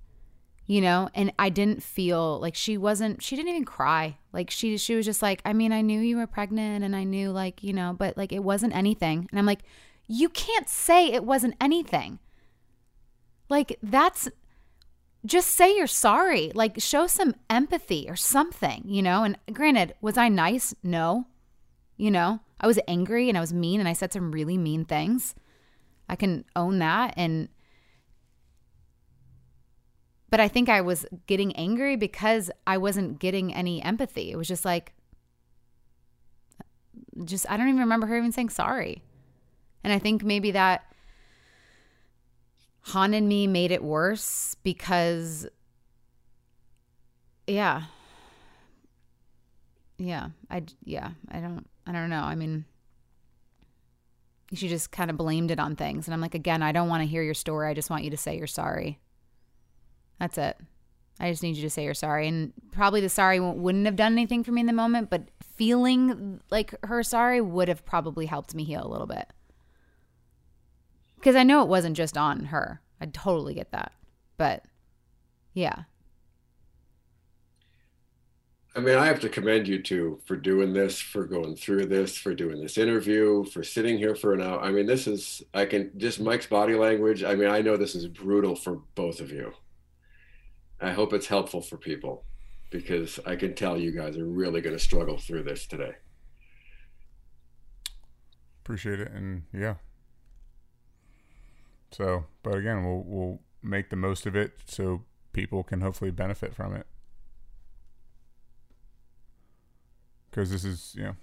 You 0.70 0.80
know, 0.80 1.08
and 1.16 1.32
I 1.36 1.48
didn't 1.48 1.82
feel 1.82 2.38
like 2.38 2.54
she 2.54 2.78
wasn't 2.78 3.24
she 3.24 3.34
didn't 3.34 3.48
even 3.48 3.64
cry. 3.64 4.18
Like 4.32 4.52
she 4.52 4.76
she 4.76 4.94
was 4.94 5.04
just 5.04 5.20
like, 5.20 5.42
I 5.44 5.52
mean, 5.52 5.72
I 5.72 5.80
knew 5.80 5.98
you 5.98 6.16
were 6.16 6.28
pregnant 6.28 6.84
and 6.84 6.94
I 6.94 7.02
knew 7.02 7.32
like, 7.32 7.64
you 7.64 7.72
know, 7.72 7.96
but 7.98 8.16
like 8.16 8.30
it 8.30 8.44
wasn't 8.44 8.76
anything. 8.76 9.26
And 9.32 9.40
I'm 9.40 9.46
like, 9.46 9.62
you 10.06 10.28
can't 10.28 10.68
say 10.68 11.08
it 11.08 11.24
wasn't 11.24 11.56
anything. 11.60 12.20
Like, 13.48 13.80
that's 13.82 14.28
just 15.26 15.48
say 15.50 15.76
you're 15.76 15.88
sorry. 15.88 16.52
Like, 16.54 16.80
show 16.80 17.08
some 17.08 17.34
empathy 17.50 18.06
or 18.08 18.14
something, 18.14 18.84
you 18.86 19.02
know? 19.02 19.24
And 19.24 19.36
granted, 19.52 19.94
was 20.00 20.16
I 20.16 20.28
nice? 20.28 20.72
No. 20.84 21.26
You 21.96 22.12
know, 22.12 22.42
I 22.60 22.68
was 22.68 22.78
angry 22.86 23.28
and 23.28 23.36
I 23.36 23.40
was 23.40 23.52
mean 23.52 23.80
and 23.80 23.88
I 23.88 23.92
said 23.92 24.12
some 24.12 24.30
really 24.30 24.56
mean 24.56 24.84
things. 24.84 25.34
I 26.08 26.14
can 26.14 26.44
own 26.54 26.78
that. 26.78 27.12
And, 27.16 27.48
but 30.30 30.40
I 30.40 30.48
think 30.48 30.68
I 30.68 30.80
was 30.80 31.06
getting 31.26 31.54
angry 31.56 31.96
because 31.96 32.50
I 32.66 32.78
wasn't 32.78 33.18
getting 33.18 33.52
any 33.52 33.82
empathy. 33.82 34.30
It 34.30 34.36
was 34.36 34.48
just 34.48 34.64
like, 34.64 34.92
just, 37.24 37.50
I 37.50 37.56
don't 37.56 37.68
even 37.68 37.80
remember 37.80 38.06
her 38.06 38.16
even 38.16 38.32
saying 38.32 38.50
sorry. 38.50 39.02
And 39.82 39.92
I 39.92 39.98
think 39.98 40.22
maybe 40.22 40.52
that 40.52 40.84
haunted 42.82 43.24
me 43.24 43.46
made 43.46 43.72
it 43.72 43.82
worse 43.82 44.54
because, 44.62 45.46
yeah. 47.46 47.82
Yeah. 49.98 50.28
I, 50.48 50.62
yeah. 50.84 51.10
I 51.30 51.40
don't, 51.40 51.66
I 51.86 51.92
don't 51.92 52.10
know. 52.10 52.22
I 52.22 52.36
mean, 52.36 52.64
she 54.52 54.68
just 54.68 54.90
kind 54.92 55.10
of 55.10 55.16
blamed 55.16 55.50
it 55.50 55.58
on 55.58 55.76
things. 55.76 56.06
And 56.06 56.14
I'm 56.14 56.20
like, 56.20 56.34
again, 56.34 56.62
I 56.62 56.72
don't 56.72 56.88
want 56.88 57.02
to 57.02 57.06
hear 57.06 57.22
your 57.22 57.34
story. 57.34 57.68
I 57.68 57.74
just 57.74 57.90
want 57.90 58.04
you 58.04 58.10
to 58.10 58.16
say 58.16 58.36
you're 58.36 58.46
sorry. 58.46 58.98
That's 60.20 60.38
it. 60.38 60.56
I 61.18 61.30
just 61.30 61.42
need 61.42 61.56
you 61.56 61.62
to 61.62 61.70
say 61.70 61.84
you're 61.84 61.94
sorry. 61.94 62.28
And 62.28 62.52
probably 62.72 63.00
the 63.00 63.08
sorry 63.08 63.40
wouldn't 63.40 63.86
have 63.86 63.96
done 63.96 64.12
anything 64.12 64.44
for 64.44 64.52
me 64.52 64.60
in 64.60 64.66
the 64.66 64.72
moment, 64.72 65.10
but 65.10 65.24
feeling 65.42 66.40
like 66.50 66.74
her 66.84 67.02
sorry 67.02 67.40
would 67.40 67.68
have 67.68 67.84
probably 67.84 68.26
helped 68.26 68.54
me 68.54 68.64
heal 68.64 68.86
a 68.86 68.88
little 68.88 69.06
bit. 69.06 69.26
Because 71.16 71.36
I 71.36 71.42
know 71.42 71.62
it 71.62 71.68
wasn't 71.68 71.96
just 71.96 72.16
on 72.16 72.46
her. 72.46 72.80
I 73.00 73.06
totally 73.06 73.54
get 73.54 73.72
that. 73.72 73.92
But 74.38 74.64
yeah. 75.52 75.82
I 78.74 78.80
mean, 78.80 78.96
I 78.96 79.06
have 79.06 79.20
to 79.20 79.28
commend 79.28 79.66
you 79.66 79.82
two 79.82 80.20
for 80.24 80.36
doing 80.36 80.72
this, 80.72 80.98
for 81.00 81.24
going 81.24 81.56
through 81.56 81.86
this, 81.86 82.16
for 82.16 82.34
doing 82.34 82.60
this 82.62 82.78
interview, 82.78 83.44
for 83.44 83.64
sitting 83.64 83.98
here 83.98 84.14
for 84.14 84.32
an 84.32 84.40
hour. 84.40 84.60
I 84.60 84.70
mean, 84.70 84.86
this 84.86 85.06
is, 85.06 85.42
I 85.52 85.66
can 85.66 85.90
just 85.98 86.20
Mike's 86.20 86.46
body 86.46 86.74
language. 86.74 87.24
I 87.24 87.34
mean, 87.34 87.48
I 87.48 87.62
know 87.62 87.76
this 87.76 87.94
is 87.96 88.06
brutal 88.06 88.54
for 88.54 88.80
both 88.94 89.20
of 89.20 89.32
you. 89.32 89.52
I 90.80 90.92
hope 90.92 91.12
it's 91.12 91.26
helpful 91.26 91.60
for 91.60 91.76
people 91.76 92.24
because 92.70 93.18
I 93.26 93.36
can 93.36 93.54
tell 93.54 93.76
you 93.76 93.90
guys 93.90 94.16
are 94.16 94.26
really 94.26 94.60
going 94.60 94.76
to 94.76 94.82
struggle 94.82 95.18
through 95.18 95.42
this 95.42 95.66
today. 95.66 95.96
Appreciate 98.62 99.00
it. 99.00 99.10
And 99.12 99.42
yeah, 99.52 99.74
so, 101.92 102.26
but 102.42 102.54
again, 102.54 102.84
we'll 102.84 103.04
we'll 103.06 103.40
make 103.62 103.90
the 103.90 103.96
most 103.96 104.26
of 104.26 104.36
it 104.36 104.52
so 104.66 105.02
people 105.32 105.62
can 105.62 105.80
hopefully 105.80 106.10
benefit 106.10 106.54
from 106.54 106.74
it. 106.74 106.86
Because 110.30 110.50
this 110.50 110.64
is, 110.64 110.94
you 110.96 111.02
know. 111.02 111.16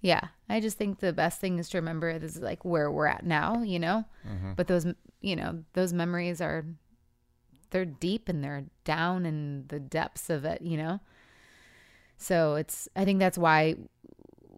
Yeah, 0.00 0.28
I 0.48 0.60
just 0.60 0.78
think 0.78 1.00
the 1.00 1.12
best 1.12 1.40
thing 1.40 1.58
is 1.58 1.68
to 1.70 1.78
remember 1.78 2.18
this 2.18 2.36
is 2.36 2.42
like 2.42 2.64
where 2.64 2.90
we're 2.90 3.06
at 3.06 3.26
now, 3.26 3.62
you 3.62 3.80
know. 3.80 4.04
Mm-hmm. 4.26 4.52
But 4.54 4.68
those, 4.68 4.86
you 5.20 5.34
know, 5.34 5.64
those 5.72 5.92
memories 5.92 6.40
are, 6.40 6.64
they're 7.70 7.84
deep 7.84 8.28
and 8.28 8.42
they're 8.42 8.64
down 8.84 9.26
in 9.26 9.64
the 9.68 9.80
depths 9.80 10.30
of 10.30 10.44
it, 10.44 10.62
you 10.62 10.76
know. 10.76 11.00
So 12.18 12.54
it's, 12.54 12.88
I 12.96 13.04
think 13.04 13.18
that's 13.18 13.38
why 13.38 13.76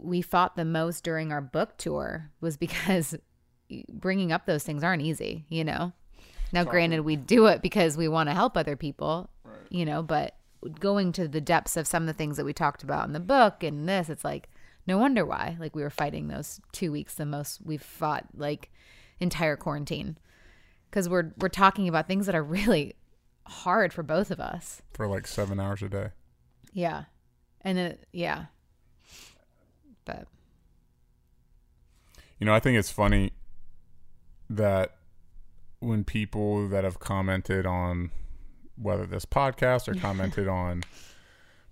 we 0.01 0.23
fought 0.23 0.57
the 0.57 0.65
most 0.65 1.03
during 1.05 1.33
our 1.33 1.41
book 1.41 1.77
tour 1.77 2.31
was 2.41 2.57
because 2.57 3.17
bringing 3.89 4.33
up 4.33 4.47
those 4.47 4.65
things 4.65 4.85
aren't 4.85 5.03
easy, 5.03 5.45
you 5.49 5.65
know. 5.65 5.93
Now, 6.53 6.65
granted, 6.65 7.03
we 7.03 7.17
do 7.17 7.47
it 7.47 7.61
because 7.61 7.97
we 7.97 8.09
want 8.09 8.31
to 8.31 8.35
help 8.35 8.57
other 8.57 8.77
people, 8.77 9.29
right. 9.45 9.55
you 9.69 9.85
know, 9.85 10.03
but 10.03 10.37
going 10.81 11.13
to 11.13 11.29
the 11.29 11.41
depths 11.41 11.77
of 11.77 11.87
some 11.87 12.05
of 12.05 12.07
the 12.07 12.15
things 12.15 12.37
that 12.37 12.47
we 12.47 12.53
talked 12.53 12.83
about 12.83 13.07
in 13.07 13.13
the 13.13 13.21
book 13.21 13.63
and 13.63 13.89
this, 13.89 14.09
it's 14.09 14.25
like, 14.25 14.49
no 14.87 14.97
wonder 14.97 15.27
why. 15.27 15.57
Like, 15.61 15.77
we 15.77 15.83
were 15.83 15.91
fighting 15.91 16.29
those 16.29 16.61
two 16.73 16.91
weeks 16.91 17.15
the 17.15 17.27
most 17.27 17.61
we've 17.63 17.83
fought, 17.83 18.25
like, 18.35 18.71
entire 19.21 19.57
quarantine. 19.57 20.17
Because 20.91 21.09
we're, 21.09 21.33
we're 21.39 21.49
talking 21.49 21.89
about 21.89 22.07
things 22.07 22.27
that 22.27 22.35
are 22.35 22.43
really 22.43 22.95
hard 23.47 23.93
for 23.93 24.03
both 24.03 24.31
of 24.31 24.41
us. 24.41 24.83
For 24.95 25.07
like 25.07 25.27
seven 25.27 25.61
hours 25.61 25.83
a 25.83 25.89
day. 25.89 26.09
Yeah. 26.73 27.05
And 27.63 27.77
then, 27.77 27.99
yeah. 28.13 28.47
But. 30.05 30.27
You 32.39 32.47
know, 32.47 32.55
I 32.55 32.61
think 32.61 32.79
it's 32.79 32.91
funny 32.91 33.33
that 34.49 34.97
when 35.81 36.05
people 36.05 36.69
that 36.69 36.85
have 36.85 36.99
commented 36.99 37.67
on 37.67 38.11
whether 38.77 39.07
this 39.07 39.25
podcast 39.25 39.89
or 39.89 39.95
commented 39.99 40.49
on 40.49 40.83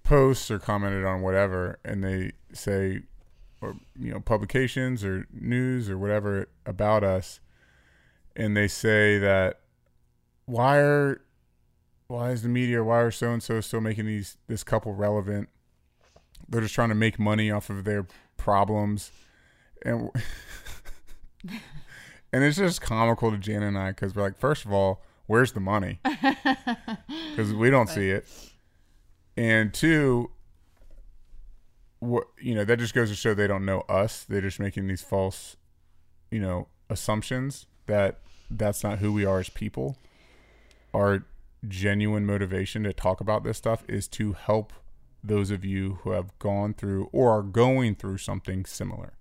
posts 0.02 0.50
or 0.50 0.58
commented 0.58 1.04
on 1.04 1.22
whatever 1.22 1.78
and 1.84 2.02
they 2.02 2.32
say 2.52 3.00
or 3.60 3.76
you 3.98 4.12
know 4.12 4.20
publications 4.20 5.04
or 5.04 5.26
news 5.32 5.88
or 5.88 5.98
whatever 5.98 6.48
about 6.64 7.02
us 7.02 7.40
and 8.36 8.56
they 8.56 8.68
say 8.68 9.18
that 9.18 9.60
why 10.44 10.78
are 10.78 11.20
why 12.06 12.30
is 12.30 12.42
the 12.42 12.48
media 12.48 12.84
why 12.84 13.00
are 13.00 13.10
so 13.10 13.32
and 13.32 13.42
so 13.42 13.60
still 13.60 13.80
making 13.80 14.06
these 14.06 14.36
this 14.46 14.62
couple 14.62 14.94
relevant 14.94 15.48
they're 16.48 16.60
just 16.60 16.74
trying 16.74 16.88
to 16.88 16.94
make 16.94 17.18
money 17.18 17.50
off 17.50 17.70
of 17.70 17.84
their 17.84 18.06
problems 18.36 19.10
and 19.82 20.10
and 22.32 22.44
it's 22.44 22.56
just 22.56 22.80
comical 22.80 23.30
to 23.30 23.38
Jan 23.38 23.62
and 23.62 23.78
I 23.78 23.90
because 23.90 24.14
we're 24.14 24.22
like, 24.22 24.38
first 24.38 24.64
of 24.64 24.72
all, 24.72 25.02
where's 25.26 25.52
the 25.52 25.60
money? 25.60 26.00
Because 27.30 27.52
we 27.52 27.68
don't 27.68 27.88
see 27.88 28.08
it. 28.08 28.26
And 29.36 29.72
two, 29.74 30.30
what 31.98 32.28
you 32.40 32.54
know, 32.54 32.64
that 32.64 32.78
just 32.78 32.94
goes 32.94 33.10
to 33.10 33.14
show 33.14 33.34
they 33.34 33.46
don't 33.46 33.66
know 33.66 33.80
us. 33.90 34.24
They're 34.24 34.40
just 34.40 34.58
making 34.58 34.88
these 34.88 35.02
false, 35.02 35.56
you 36.30 36.40
know, 36.40 36.68
assumptions 36.88 37.66
that 37.86 38.20
that's 38.50 38.82
not 38.82 38.98
who 38.98 39.12
we 39.12 39.24
are 39.24 39.40
as 39.40 39.48
people. 39.48 39.96
Our 40.94 41.24
genuine 41.66 42.26
motivation 42.26 42.84
to 42.84 42.92
talk 42.92 43.20
about 43.20 43.44
this 43.44 43.58
stuff 43.58 43.84
is 43.88 44.08
to 44.08 44.32
help 44.32 44.72
those 45.22 45.50
of 45.50 45.64
you 45.64 45.98
who 46.02 46.10
have 46.10 46.38
gone 46.38 46.74
through 46.74 47.08
or 47.12 47.30
are 47.30 47.42
going 47.42 47.96
through 47.96 48.18
something 48.18 48.64
similar 48.64 49.14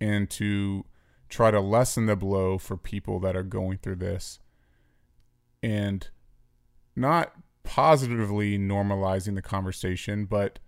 and 0.00 0.28
to 0.30 0.84
try 1.28 1.50
to 1.50 1.60
lessen 1.60 2.06
the 2.06 2.16
blow 2.16 2.58
for 2.58 2.76
people 2.76 3.20
that 3.20 3.36
are 3.36 3.44
going 3.44 3.78
through 3.78 3.96
this 3.96 4.40
and 5.62 6.08
not 6.96 7.32
positively 7.62 8.58
normalizing 8.58 9.34
the 9.36 9.42
conversation, 9.42 10.24
but 10.24 10.58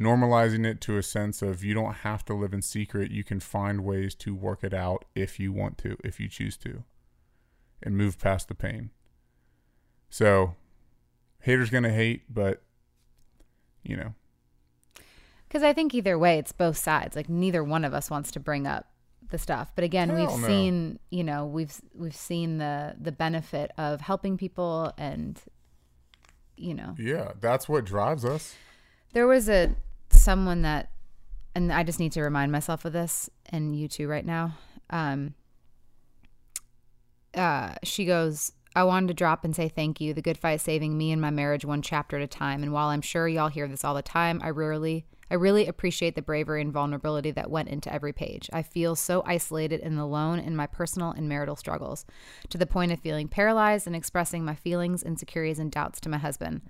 normalizing 0.00 0.66
it 0.66 0.80
to 0.80 0.96
a 0.96 1.02
sense 1.02 1.42
of 1.42 1.64
you 1.64 1.74
don't 1.74 1.96
have 1.96 2.24
to 2.24 2.34
live 2.34 2.52
in 2.52 2.62
secret. 2.62 3.10
You 3.10 3.24
can 3.24 3.40
find 3.40 3.84
ways 3.84 4.14
to 4.16 4.34
work 4.34 4.62
it 4.62 4.74
out 4.74 5.04
if 5.14 5.40
you 5.40 5.52
want 5.52 5.78
to, 5.78 5.96
if 6.04 6.20
you 6.20 6.28
choose 6.28 6.56
to, 6.58 6.84
and 7.82 7.96
move 7.96 8.18
past 8.18 8.48
the 8.48 8.54
pain. 8.54 8.90
So, 10.10 10.54
haters 11.40 11.70
going 11.70 11.84
to 11.84 11.92
hate, 11.92 12.22
but, 12.32 12.62
you 13.82 13.96
know. 13.96 14.14
Because 15.48 15.62
I 15.62 15.72
think 15.72 15.94
either 15.94 16.18
way, 16.18 16.38
it's 16.38 16.52
both 16.52 16.76
sides. 16.76 17.16
Like, 17.16 17.28
neither 17.28 17.62
one 17.64 17.84
of 17.84 17.94
us 17.94 18.10
wants 18.10 18.30
to 18.32 18.40
bring 18.40 18.66
up 18.66 18.86
the 19.32 19.38
stuff. 19.38 19.72
But 19.74 19.84
again, 19.84 20.10
Hell 20.10 20.18
we've 20.18 20.40
no. 20.40 20.46
seen, 20.46 20.98
you 21.10 21.24
know, 21.24 21.46
we've 21.46 21.74
we've 21.94 22.14
seen 22.14 22.58
the 22.58 22.94
the 23.00 23.10
benefit 23.10 23.72
of 23.76 24.00
helping 24.00 24.36
people 24.36 24.92
and 24.96 25.40
you 26.56 26.74
know. 26.74 26.94
Yeah, 26.98 27.32
that's 27.40 27.68
what 27.68 27.84
drives 27.84 28.24
us. 28.24 28.54
There 29.12 29.26
was 29.26 29.48
a 29.48 29.74
someone 30.10 30.62
that, 30.62 30.90
and 31.54 31.72
I 31.72 31.82
just 31.82 31.98
need 31.98 32.12
to 32.12 32.22
remind 32.22 32.52
myself 32.52 32.84
of 32.84 32.92
this, 32.92 33.28
and 33.46 33.74
you 33.74 33.88
too, 33.88 34.06
right 34.06 34.24
now. 34.24 34.56
Um, 34.90 35.34
uh, 37.34 37.74
she 37.82 38.04
goes, 38.04 38.52
I 38.74 38.84
wanted 38.84 39.08
to 39.08 39.14
drop 39.14 39.44
and 39.44 39.54
say 39.54 39.68
thank 39.68 40.00
you. 40.00 40.14
The 40.14 40.22
good 40.22 40.38
fight 40.38 40.54
is 40.54 40.62
saving 40.62 40.96
me 40.96 41.12
and 41.12 41.20
my 41.20 41.30
marriage 41.30 41.64
one 41.64 41.82
chapter 41.82 42.16
at 42.16 42.22
a 42.22 42.26
time. 42.26 42.62
And 42.62 42.72
while 42.72 42.88
I'm 42.88 43.02
sure 43.02 43.28
y'all 43.28 43.48
hear 43.48 43.68
this 43.68 43.84
all 43.84 43.94
the 43.94 44.02
time, 44.02 44.40
I 44.42 44.48
rarely, 44.48 45.04
I 45.30 45.34
really 45.34 45.66
appreciate 45.66 46.14
the 46.14 46.22
bravery 46.22 46.62
and 46.62 46.72
vulnerability 46.72 47.30
that 47.32 47.50
went 47.50 47.68
into 47.68 47.92
every 47.92 48.14
page. 48.14 48.48
I 48.52 48.62
feel 48.62 48.96
so 48.96 49.22
isolated 49.26 49.80
and 49.80 49.98
alone 49.98 50.38
in 50.38 50.56
my 50.56 50.66
personal 50.66 51.10
and 51.10 51.28
marital 51.28 51.56
struggles, 51.56 52.06
to 52.48 52.56
the 52.56 52.66
point 52.66 52.92
of 52.92 53.00
feeling 53.00 53.28
paralyzed 53.28 53.86
and 53.86 53.94
expressing 53.94 54.42
my 54.44 54.54
feelings, 54.54 55.02
insecurities, 55.02 55.58
and 55.58 55.70
doubts 55.70 56.00
to 56.00 56.08
my 56.08 56.18
husband. 56.18 56.62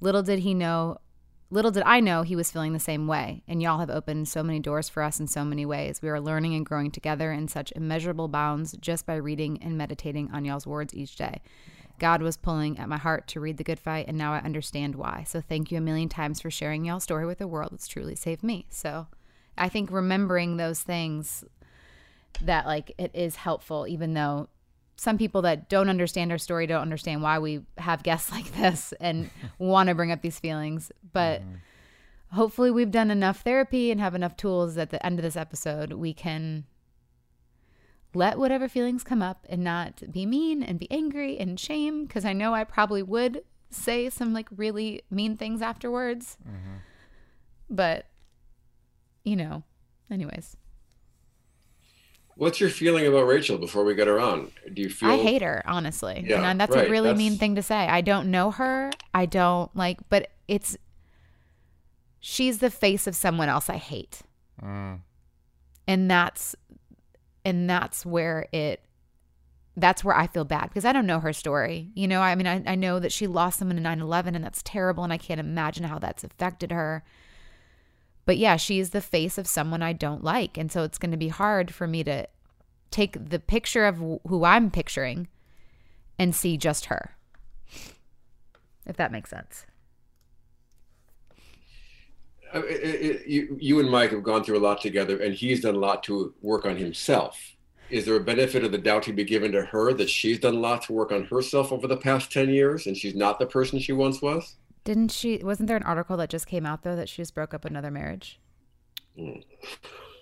Little 0.00 0.22
did 0.22 0.40
he 0.40 0.52
know 0.52 0.98
Little 1.48 1.70
did 1.70 1.84
I 1.84 2.00
know 2.00 2.22
he 2.22 2.34
was 2.34 2.50
feeling 2.50 2.72
the 2.72 2.80
same 2.80 3.06
way, 3.06 3.44
and 3.46 3.62
y'all 3.62 3.78
have 3.78 3.90
opened 3.90 4.26
so 4.26 4.42
many 4.42 4.58
doors 4.58 4.88
for 4.88 5.02
us 5.02 5.20
in 5.20 5.28
so 5.28 5.44
many 5.44 5.64
ways. 5.64 6.02
We 6.02 6.08
are 6.08 6.20
learning 6.20 6.54
and 6.54 6.66
growing 6.66 6.90
together 6.90 7.30
in 7.30 7.46
such 7.46 7.72
immeasurable 7.76 8.26
bounds 8.26 8.72
just 8.80 9.06
by 9.06 9.14
reading 9.14 9.62
and 9.62 9.78
meditating 9.78 10.30
on 10.32 10.44
y'all's 10.44 10.66
words 10.66 10.92
each 10.92 11.14
day. 11.14 11.40
God 12.00 12.20
was 12.20 12.36
pulling 12.36 12.78
at 12.78 12.88
my 12.88 12.98
heart 12.98 13.28
to 13.28 13.40
read 13.40 13.58
The 13.58 13.64
Good 13.64 13.78
Fight, 13.78 14.06
and 14.08 14.18
now 14.18 14.32
I 14.32 14.40
understand 14.40 14.96
why. 14.96 15.24
So 15.24 15.40
thank 15.40 15.70
you 15.70 15.78
a 15.78 15.80
million 15.80 16.08
times 16.08 16.40
for 16.40 16.50
sharing 16.50 16.84
y'all's 16.84 17.04
story 17.04 17.24
with 17.24 17.38
the 17.38 17.46
world. 17.46 17.70
It's 17.72 17.86
truly 17.86 18.16
saved 18.16 18.42
me. 18.42 18.66
So 18.68 19.06
I 19.56 19.68
think 19.68 19.92
remembering 19.92 20.56
those 20.56 20.80
things 20.80 21.44
that 22.42 22.66
like 22.66 22.92
it 22.98 23.12
is 23.14 23.36
helpful, 23.36 23.86
even 23.86 24.14
though 24.14 24.48
some 24.96 25.18
people 25.18 25.42
that 25.42 25.68
don't 25.68 25.88
understand 25.88 26.32
our 26.32 26.38
story 26.38 26.66
don't 26.66 26.82
understand 26.82 27.22
why 27.22 27.38
we 27.38 27.60
have 27.78 28.02
guests 28.02 28.32
like 28.32 28.52
this 28.56 28.92
and 29.00 29.30
want 29.58 29.88
to 29.88 29.94
bring 29.94 30.12
up 30.12 30.22
these 30.22 30.38
feelings. 30.38 30.90
But 31.12 31.42
mm-hmm. 31.42 32.36
hopefully, 32.36 32.70
we've 32.70 32.90
done 32.90 33.10
enough 33.10 33.42
therapy 33.42 33.90
and 33.90 34.00
have 34.00 34.14
enough 34.14 34.36
tools 34.36 34.76
at 34.76 34.90
the 34.90 35.04
end 35.04 35.18
of 35.18 35.22
this 35.22 35.36
episode 35.36 35.92
we 35.92 36.12
can 36.12 36.64
let 38.14 38.38
whatever 38.38 38.66
feelings 38.66 39.04
come 39.04 39.20
up 39.20 39.44
and 39.50 39.62
not 39.62 40.02
be 40.10 40.24
mean 40.24 40.62
and 40.62 40.78
be 40.78 40.90
angry 40.90 41.38
and 41.38 41.60
shame 41.60 42.06
because 42.06 42.24
I 42.24 42.32
know 42.32 42.54
I 42.54 42.64
probably 42.64 43.02
would 43.02 43.42
say 43.68 44.08
some 44.08 44.32
like 44.32 44.48
really 44.56 45.02
mean 45.10 45.36
things 45.36 45.60
afterwards. 45.60 46.38
Mm-hmm. 46.42 46.76
But 47.68 48.06
you 49.22 49.36
know, 49.36 49.64
anyways, 50.10 50.56
What's 52.36 52.60
your 52.60 52.68
feeling 52.68 53.06
about 53.06 53.22
Rachel 53.26 53.56
before 53.56 53.82
we 53.82 53.94
get 53.94 54.06
her 54.06 54.20
on? 54.20 54.52
Do 54.72 54.82
you 54.82 54.90
feel 54.90 55.08
I 55.08 55.16
hate 55.16 55.40
her, 55.40 55.62
honestly. 55.64 56.22
Yeah, 56.26 56.42
and 56.42 56.60
that's 56.60 56.76
right, 56.76 56.86
a 56.86 56.90
really 56.90 57.14
mean 57.14 57.38
thing 57.38 57.54
to 57.54 57.62
say. 57.62 57.74
I 57.74 58.02
don't 58.02 58.30
know 58.30 58.50
her. 58.50 58.90
I 59.14 59.24
don't 59.24 59.74
like, 59.74 59.98
but 60.10 60.30
it's 60.46 60.76
she's 62.20 62.58
the 62.58 62.70
face 62.70 63.06
of 63.06 63.16
someone 63.16 63.48
else 63.48 63.70
I 63.70 63.76
hate. 63.76 64.20
Mm. 64.62 65.00
And 65.88 66.10
that's 66.10 66.54
and 67.42 67.70
that's 67.70 68.04
where 68.04 68.48
it 68.52 68.82
that's 69.76 70.02
where 70.02 70.16
I 70.16 70.26
feel 70.26 70.44
bad 70.44 70.68
because 70.68 70.84
I 70.84 70.92
don't 70.92 71.06
know 71.06 71.20
her 71.20 71.32
story. 71.32 71.90
You 71.94 72.08
know, 72.08 72.20
I 72.20 72.34
mean, 72.34 72.46
I, 72.46 72.62
I 72.66 72.74
know 72.74 72.98
that 72.98 73.12
she 73.12 73.26
lost 73.26 73.58
someone 73.58 73.76
in 73.76 73.82
9 73.82 74.00
11 74.00 74.34
and 74.34 74.44
that's 74.44 74.62
terrible. 74.62 75.04
And 75.04 75.12
I 75.12 75.18
can't 75.18 75.40
imagine 75.40 75.84
how 75.84 75.98
that's 75.98 76.24
affected 76.24 76.72
her. 76.72 77.04
But 78.26 78.36
yeah, 78.36 78.56
she's 78.56 78.90
the 78.90 79.00
face 79.00 79.38
of 79.38 79.46
someone 79.46 79.82
I 79.82 79.92
don't 79.94 80.22
like. 80.22 80.58
And 80.58 80.70
so 80.70 80.82
it's 80.82 80.98
going 80.98 81.12
to 81.12 81.16
be 81.16 81.28
hard 81.28 81.72
for 81.72 81.86
me 81.86 82.04
to 82.04 82.26
take 82.90 83.28
the 83.30 83.38
picture 83.38 83.86
of 83.86 83.96
who 83.98 84.44
I'm 84.44 84.70
picturing 84.70 85.28
and 86.18 86.34
see 86.34 86.56
just 86.56 86.86
her. 86.86 87.12
If 88.84 88.96
that 88.96 89.12
makes 89.12 89.30
sense. 89.30 89.64
It- 92.54 92.64
it- 92.64 93.26
you, 93.26 93.56
you 93.60 93.80
and 93.80 93.90
Mike 93.90 94.10
have 94.12 94.22
gone 94.22 94.42
through 94.44 94.58
a 94.58 94.60
lot 94.60 94.80
together, 94.80 95.18
and 95.20 95.34
he's 95.34 95.60
done 95.62 95.74
a 95.74 95.78
lot 95.78 96.02
to 96.04 96.32
work 96.42 96.64
on 96.64 96.76
himself. 96.76 97.38
Is 97.90 98.04
there 98.06 98.16
a 98.16 98.20
benefit 98.20 98.64
of 98.64 98.72
the 98.72 98.78
doubt 98.78 99.04
to 99.04 99.12
be 99.12 99.24
given 99.24 99.52
to 99.52 99.62
her 99.66 99.92
that 99.94 100.10
she's 100.10 100.40
done 100.40 100.54
a 100.54 100.60
lot 100.60 100.82
to 100.82 100.92
work 100.92 101.12
on 101.12 101.24
herself 101.24 101.70
over 101.72 101.86
the 101.86 101.96
past 101.96 102.32
10 102.32 102.48
years 102.50 102.86
and 102.86 102.96
she's 102.96 103.14
not 103.14 103.38
the 103.38 103.46
person 103.46 103.78
she 103.78 103.92
once 103.92 104.20
was? 104.22 104.56
Didn't 104.86 105.10
she? 105.10 105.38
Wasn't 105.42 105.66
there 105.66 105.76
an 105.76 105.82
article 105.82 106.16
that 106.16 106.30
just 106.30 106.46
came 106.46 106.64
out 106.64 106.82
though 106.82 106.96
that 106.96 107.08
she 107.08 107.20
just 107.20 107.34
broke 107.34 107.52
up 107.52 107.64
another 107.66 107.90
marriage? 107.90 108.40
Mm. 109.18 109.44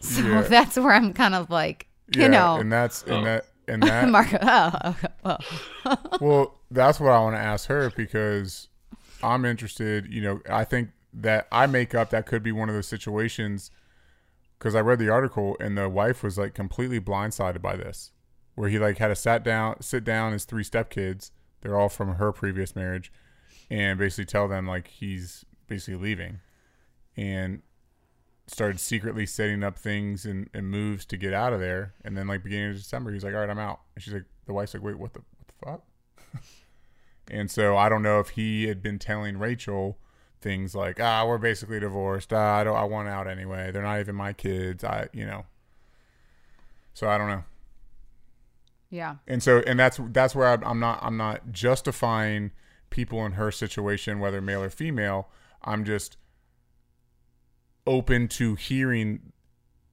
So 0.00 0.22
Yeah. 0.22 0.40
that's 0.48 0.76
where 0.76 0.92
I'm 0.92 1.12
kind 1.12 1.34
of 1.34 1.50
like, 1.50 1.86
you 2.14 2.22
Yeah, 2.22 2.28
know, 2.28 2.56
and 2.56 2.72
that's 2.72 3.02
and 3.04 3.24
that 3.26 3.46
and 3.68 3.82
that. 3.86 4.08
Marco. 4.08 4.38
Oh, 4.42 4.70
okay, 4.86 5.08
well, 5.24 5.40
well, 6.20 6.54
that's 6.70 6.98
what 6.98 7.12
I 7.12 7.20
want 7.20 7.36
to 7.36 7.40
ask 7.40 7.68
her 7.68 7.90
because 7.96 8.68
I'm 9.22 9.44
interested. 9.44 10.06
You 10.12 10.22
know, 10.22 10.40
I 10.50 10.64
think 10.64 10.90
that 11.12 11.46
I 11.52 11.66
make 11.66 11.94
up 11.94 12.10
that 12.10 12.26
could 12.26 12.42
be 12.42 12.52
one 12.52 12.68
of 12.68 12.74
those 12.74 12.88
situations 12.88 13.70
because 14.58 14.74
I 14.74 14.80
read 14.80 14.98
the 14.98 15.10
article 15.10 15.56
and 15.60 15.76
the 15.76 15.88
wife 15.88 16.22
was 16.22 16.38
like 16.38 16.54
completely 16.54 17.00
blindsided 17.00 17.60
by 17.62 17.76
this, 17.76 18.12
where 18.54 18.68
he 18.68 18.78
like 18.78 18.98
had 18.98 19.08
to 19.08 19.14
sat 19.16 19.44
down, 19.44 19.80
sit 19.82 20.04
down 20.04 20.32
his 20.32 20.44
three 20.46 20.64
stepkids. 20.64 21.30
They're 21.60 21.78
all 21.78 21.88
from 21.88 22.16
her 22.16 22.32
previous 22.32 22.74
marriage, 22.76 23.12
and 23.74 23.98
basically 23.98 24.24
tell 24.26 24.46
them 24.46 24.66
like 24.68 24.86
he's 24.86 25.44
basically 25.66 26.00
leaving, 26.00 26.38
and 27.16 27.62
started 28.46 28.78
secretly 28.78 29.26
setting 29.26 29.64
up 29.64 29.76
things 29.78 30.26
and, 30.26 30.48
and 30.54 30.70
moves 30.70 31.04
to 31.06 31.16
get 31.16 31.32
out 31.32 31.52
of 31.52 31.60
there. 31.60 31.94
And 32.04 32.16
then 32.16 32.26
like 32.28 32.44
beginning 32.44 32.70
of 32.70 32.76
December, 32.76 33.12
he's 33.12 33.24
like, 33.24 33.34
"All 33.34 33.40
right, 33.40 33.50
I'm 33.50 33.58
out." 33.58 33.80
And 33.94 34.04
she's 34.04 34.14
like, 34.14 34.26
"The 34.46 34.52
wife's 34.52 34.74
like, 34.74 34.82
wait, 34.82 34.98
what 34.98 35.12
the 35.14 35.20
what 35.38 35.48
the 35.48 35.54
fuck?" 36.34 36.42
and 37.30 37.50
so 37.50 37.76
I 37.76 37.88
don't 37.88 38.02
know 38.02 38.20
if 38.20 38.30
he 38.30 38.68
had 38.68 38.82
been 38.82 38.98
telling 38.98 39.38
Rachel 39.38 39.98
things 40.40 40.74
like, 40.74 41.00
"Ah, 41.00 41.26
we're 41.26 41.38
basically 41.38 41.80
divorced. 41.80 42.32
Ah, 42.32 42.58
I 42.58 42.64
don't. 42.64 42.76
I 42.76 42.84
want 42.84 43.08
out 43.08 43.26
anyway. 43.26 43.70
They're 43.72 43.82
not 43.82 43.98
even 43.98 44.14
my 44.14 44.32
kids. 44.32 44.84
I, 44.84 45.08
you 45.12 45.26
know." 45.26 45.46
So 46.92 47.08
I 47.08 47.18
don't 47.18 47.28
know. 47.28 47.42
yeah, 48.90 49.16
And 49.26 49.42
so 49.42 49.64
and 49.66 49.80
that's 49.80 49.98
that's 50.10 50.34
where 50.36 50.46
I'm, 50.48 50.62
I'm 50.62 50.78
not 50.78 51.00
I'm 51.02 51.16
not 51.16 51.50
justifying 51.50 52.52
people 52.94 53.26
in 53.26 53.32
her 53.32 53.50
situation, 53.50 54.20
whether 54.20 54.40
male 54.40 54.62
or 54.62 54.70
female. 54.70 55.28
I'm 55.64 55.84
just 55.84 56.16
open 57.88 58.28
to 58.28 58.54
hearing 58.54 59.32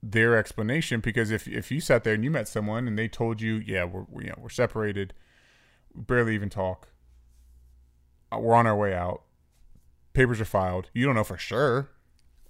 their 0.03 0.37
explanation 0.37 0.99
because 0.99 1.31
if 1.31 1.47
if 1.47 1.71
you 1.71 1.81
sat 1.81 2.03
there 2.03 2.13
and 2.13 2.23
you 2.23 2.29
met 2.29 2.47
someone 2.47 2.87
and 2.87 2.97
they 2.99 3.07
told 3.07 3.41
you, 3.41 3.55
yeah, 3.55 3.85
we're 3.85 4.05
we, 4.07 4.25
you 4.25 4.29
know 4.29 4.35
we're 4.37 4.49
separated, 4.49 5.15
barely 5.95 6.35
even 6.35 6.47
talk, 6.49 6.89
uh, 8.31 8.37
we're 8.37 8.53
on 8.53 8.67
our 8.67 8.77
way 8.77 8.93
out, 8.93 9.23
papers 10.13 10.39
are 10.39 10.45
filed, 10.45 10.91
you 10.93 11.03
don't 11.07 11.15
know 11.15 11.23
for 11.23 11.39
sure, 11.39 11.89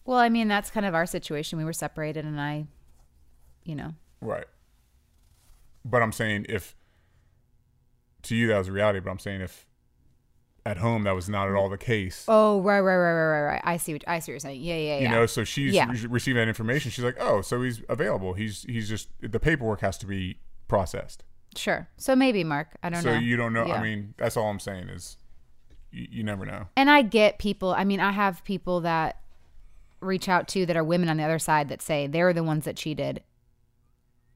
Well, 0.03 0.19
I 0.19 0.27
mean, 0.27 0.49
that's 0.49 0.69
kind 0.69 0.85
of 0.85 0.93
our 0.93 1.05
situation. 1.05 1.57
We 1.57 1.63
were 1.63 1.73
separated, 1.73 2.25
and 2.25 2.41
I, 2.41 2.65
you 3.63 3.75
know, 3.75 3.93
right? 4.19 4.47
But 5.85 6.01
I'm 6.01 6.11
saying 6.11 6.47
if 6.49 6.75
to 8.23 8.35
you 8.35 8.47
that 8.47 8.57
was 8.57 8.69
reality, 8.69 8.99
but 8.99 9.11
I'm 9.11 9.19
saying 9.19 9.39
if 9.39 9.65
at 10.65 10.77
home 10.77 11.03
that 11.05 11.13
was 11.15 11.27
not 11.27 11.47
at 11.49 11.55
all 11.55 11.69
the 11.69 11.77
case. 11.77 12.25
oh, 12.27 12.61
right, 12.61 12.79
right, 12.81 12.95
right, 12.95 13.13
right, 13.13 13.31
right, 13.31 13.53
right. 13.53 13.61
I 13.63 13.77
see 13.77 13.93
what 13.93 14.03
I 14.07 14.19
see 14.19 14.31
what 14.31 14.33
you're 14.33 14.39
saying. 14.39 14.61
Yeah, 14.61 14.75
yeah, 14.75 14.97
yeah. 14.97 15.01
you 15.01 15.09
know 15.09 15.25
so 15.25 15.43
she's 15.43 15.73
Yeah. 15.73 15.89
re- 15.91 16.05
receiving 16.07 16.39
that 16.39 16.47
information 16.47 16.91
she's 16.91 17.03
like 17.03 17.17
oh 17.19 17.41
so 17.41 17.61
he's 17.63 17.81
available 17.89 18.33
he's 18.33 18.63
he's 18.63 18.87
just 18.87 19.09
the 19.21 19.39
paperwork 19.39 19.81
has 19.81 19.97
to 19.99 20.05
be 20.05 20.37
processed 20.67 21.23
sure. 21.55 21.89
So 21.97 22.15
maybe 22.15 22.43
Mark. 22.43 22.69
I 22.83 22.89
don't 22.89 23.01
so 23.01 23.09
know. 23.09 23.15
So 23.15 23.19
you 23.21 23.35
don't 23.37 23.53
know 23.53 23.65
Yeah. 23.65 23.73
i 23.75 23.81
mean 23.83 24.13
that's 24.17 24.37
all 24.37 24.49
i'm 24.49 24.59
saying 24.59 24.87
is 24.89 25.17
you, 25.91 26.07
you 26.11 26.23
never 26.23 26.45
know 26.45 26.67
and 26.77 26.89
I 26.89 27.01
get 27.01 27.39
people. 27.39 27.73
I 27.73 27.83
mean, 27.83 27.99
I 27.99 28.11
have 28.11 28.43
people 28.45 28.81
that 28.81 29.17
reach 29.99 30.29
out 30.29 30.47
to 30.49 30.65
that 30.65 30.77
are 30.77 30.83
women 30.83 31.09
on 31.09 31.17
the 31.17 31.23
other 31.23 31.37
side 31.39 31.67
that 31.69 31.81
say 31.81 32.07
they're 32.07 32.33
the 32.33 32.43
ones 32.43 32.63
that 32.65 32.75
cheated. 32.77 33.21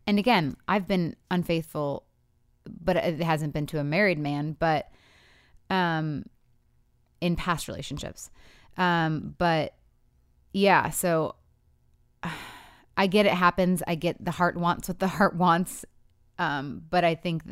And 0.06 0.20
again, 0.20 0.58
I've 0.68 0.88
been 0.88 1.16
unfaithful, 1.32 2.04
but 2.84 2.98
it 2.98 3.22
hasn't 3.24 3.54
been 3.54 3.66
to 3.68 3.80
a 3.80 3.84
married 3.84 4.20
man, 4.20 4.56
but 4.60 4.90
um 5.70 6.26
in 7.22 7.36
past 7.36 7.68
relationships. 7.68 8.30
Um 8.78 9.36
but 9.38 9.76
yeah, 10.54 10.90
so 10.90 11.36
I 12.98 13.08
get 13.08 13.26
it 13.26 13.34
happens. 13.34 13.84
I 13.86 13.96
get 13.96 14.24
the 14.24 14.32
heart 14.32 14.56
wants 14.56 14.88
what 14.88 15.00
the 15.00 15.08
heart 15.20 15.36
wants. 15.36 15.86
Um 16.38 16.84
but 16.90 17.04
I 17.04 17.16
think 17.16 17.44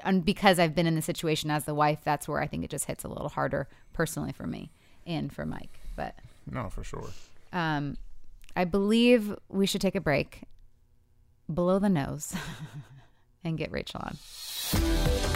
and 0.00 0.24
because 0.24 0.58
I've 0.58 0.74
been 0.74 0.86
in 0.86 0.94
the 0.94 1.02
situation 1.02 1.50
as 1.50 1.64
the 1.64 1.74
wife, 1.74 2.00
that's 2.02 2.26
where 2.26 2.40
I 2.40 2.46
think 2.46 2.64
it 2.64 2.70
just 2.70 2.86
hits 2.86 3.04
a 3.04 3.08
little 3.08 3.28
harder 3.28 3.68
personally 3.92 4.32
for 4.32 4.46
me 4.46 4.72
and 5.06 5.32
for 5.32 5.44
Mike. 5.44 5.80
But 5.96 6.18
no 6.50 6.70
for 6.70 6.84
sure 6.84 7.10
um, 7.52 7.96
I 8.54 8.64
believe 8.64 9.34
we 9.48 9.66
should 9.66 9.80
take 9.80 9.94
a 9.94 10.00
break 10.00 10.42
below 11.52 11.78
the 11.78 11.88
nose 11.88 12.34
and 13.44 13.56
get 13.56 13.70
Rachel 13.72 14.00
on. 14.02 15.35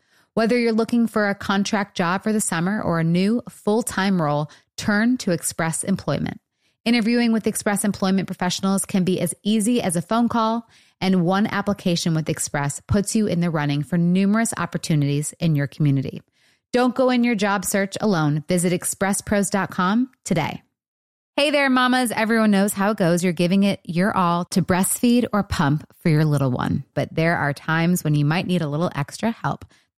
Whether 0.33 0.57
you're 0.57 0.71
looking 0.71 1.07
for 1.07 1.27
a 1.27 1.35
contract 1.35 1.97
job 1.97 2.23
for 2.23 2.31
the 2.31 2.39
summer 2.39 2.81
or 2.81 2.99
a 2.99 3.03
new 3.03 3.41
full 3.49 3.83
time 3.83 4.21
role, 4.21 4.49
turn 4.77 5.17
to 5.17 5.31
Express 5.31 5.83
Employment. 5.83 6.39
Interviewing 6.85 7.33
with 7.33 7.47
Express 7.47 7.83
Employment 7.83 8.27
professionals 8.27 8.85
can 8.85 9.03
be 9.03 9.19
as 9.19 9.35
easy 9.43 9.81
as 9.81 9.97
a 9.97 10.01
phone 10.01 10.29
call, 10.29 10.69
and 11.01 11.25
one 11.25 11.47
application 11.47 12.15
with 12.15 12.29
Express 12.29 12.79
puts 12.87 13.13
you 13.13 13.27
in 13.27 13.41
the 13.41 13.49
running 13.49 13.83
for 13.83 13.97
numerous 13.97 14.53
opportunities 14.55 15.33
in 15.33 15.57
your 15.57 15.67
community. 15.67 16.21
Don't 16.71 16.95
go 16.95 17.09
in 17.09 17.25
your 17.25 17.35
job 17.35 17.65
search 17.65 17.97
alone. 17.99 18.45
Visit 18.47 18.71
expresspros.com 18.71 20.11
today. 20.23 20.61
Hey 21.35 21.51
there, 21.51 21.69
mamas. 21.69 22.11
Everyone 22.11 22.51
knows 22.51 22.71
how 22.71 22.91
it 22.91 22.97
goes. 22.97 23.21
You're 23.21 23.33
giving 23.33 23.63
it 23.63 23.81
your 23.83 24.15
all 24.15 24.45
to 24.45 24.61
breastfeed 24.61 25.25
or 25.33 25.43
pump 25.43 25.85
for 25.99 26.07
your 26.07 26.23
little 26.23 26.51
one. 26.51 26.85
But 26.93 27.13
there 27.13 27.35
are 27.35 27.51
times 27.51 28.05
when 28.05 28.15
you 28.15 28.23
might 28.23 28.47
need 28.47 28.61
a 28.61 28.69
little 28.69 28.91
extra 28.95 29.31
help. 29.31 29.65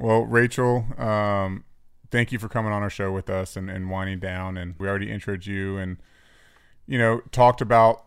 Well, 0.00 0.22
Rachel, 0.26 0.86
um, 0.96 1.64
thank 2.12 2.30
you 2.30 2.38
for 2.38 2.48
coming 2.48 2.70
on 2.70 2.84
our 2.84 2.90
show 2.90 3.10
with 3.10 3.28
us 3.28 3.56
and, 3.56 3.68
and 3.68 3.90
winding 3.90 4.20
down. 4.20 4.56
And 4.56 4.76
we 4.78 4.86
already 4.86 5.08
introed 5.08 5.44
you 5.44 5.76
and, 5.76 5.96
you 6.86 6.98
know, 6.98 7.20
talked 7.32 7.60
about 7.60 8.04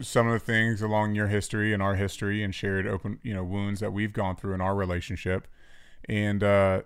some 0.00 0.28
of 0.28 0.34
the 0.34 0.38
things 0.38 0.82
along 0.82 1.16
your 1.16 1.26
history 1.26 1.72
and 1.72 1.82
our 1.82 1.96
history 1.96 2.44
and 2.44 2.54
shared 2.54 2.86
open, 2.86 3.18
you 3.24 3.34
know, 3.34 3.42
wounds 3.42 3.80
that 3.80 3.92
we've 3.92 4.12
gone 4.12 4.36
through 4.36 4.54
in 4.54 4.60
our 4.60 4.76
relationship. 4.76 5.48
And 6.08 6.44
uh, 6.44 6.82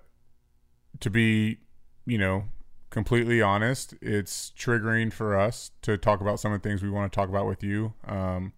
to 1.00 1.10
be, 1.10 1.58
you 2.06 2.16
know, 2.16 2.44
completely 2.88 3.42
honest, 3.42 3.92
it's 4.00 4.52
triggering 4.58 5.12
for 5.12 5.38
us 5.38 5.70
to 5.82 5.98
talk 5.98 6.22
about 6.22 6.40
some 6.40 6.50
of 6.50 6.62
the 6.62 6.66
things 6.66 6.82
we 6.82 6.88
want 6.88 7.12
to 7.12 7.14
talk 7.14 7.28
about 7.28 7.46
with 7.46 7.62
you. 7.62 7.92
Um, 8.06 8.54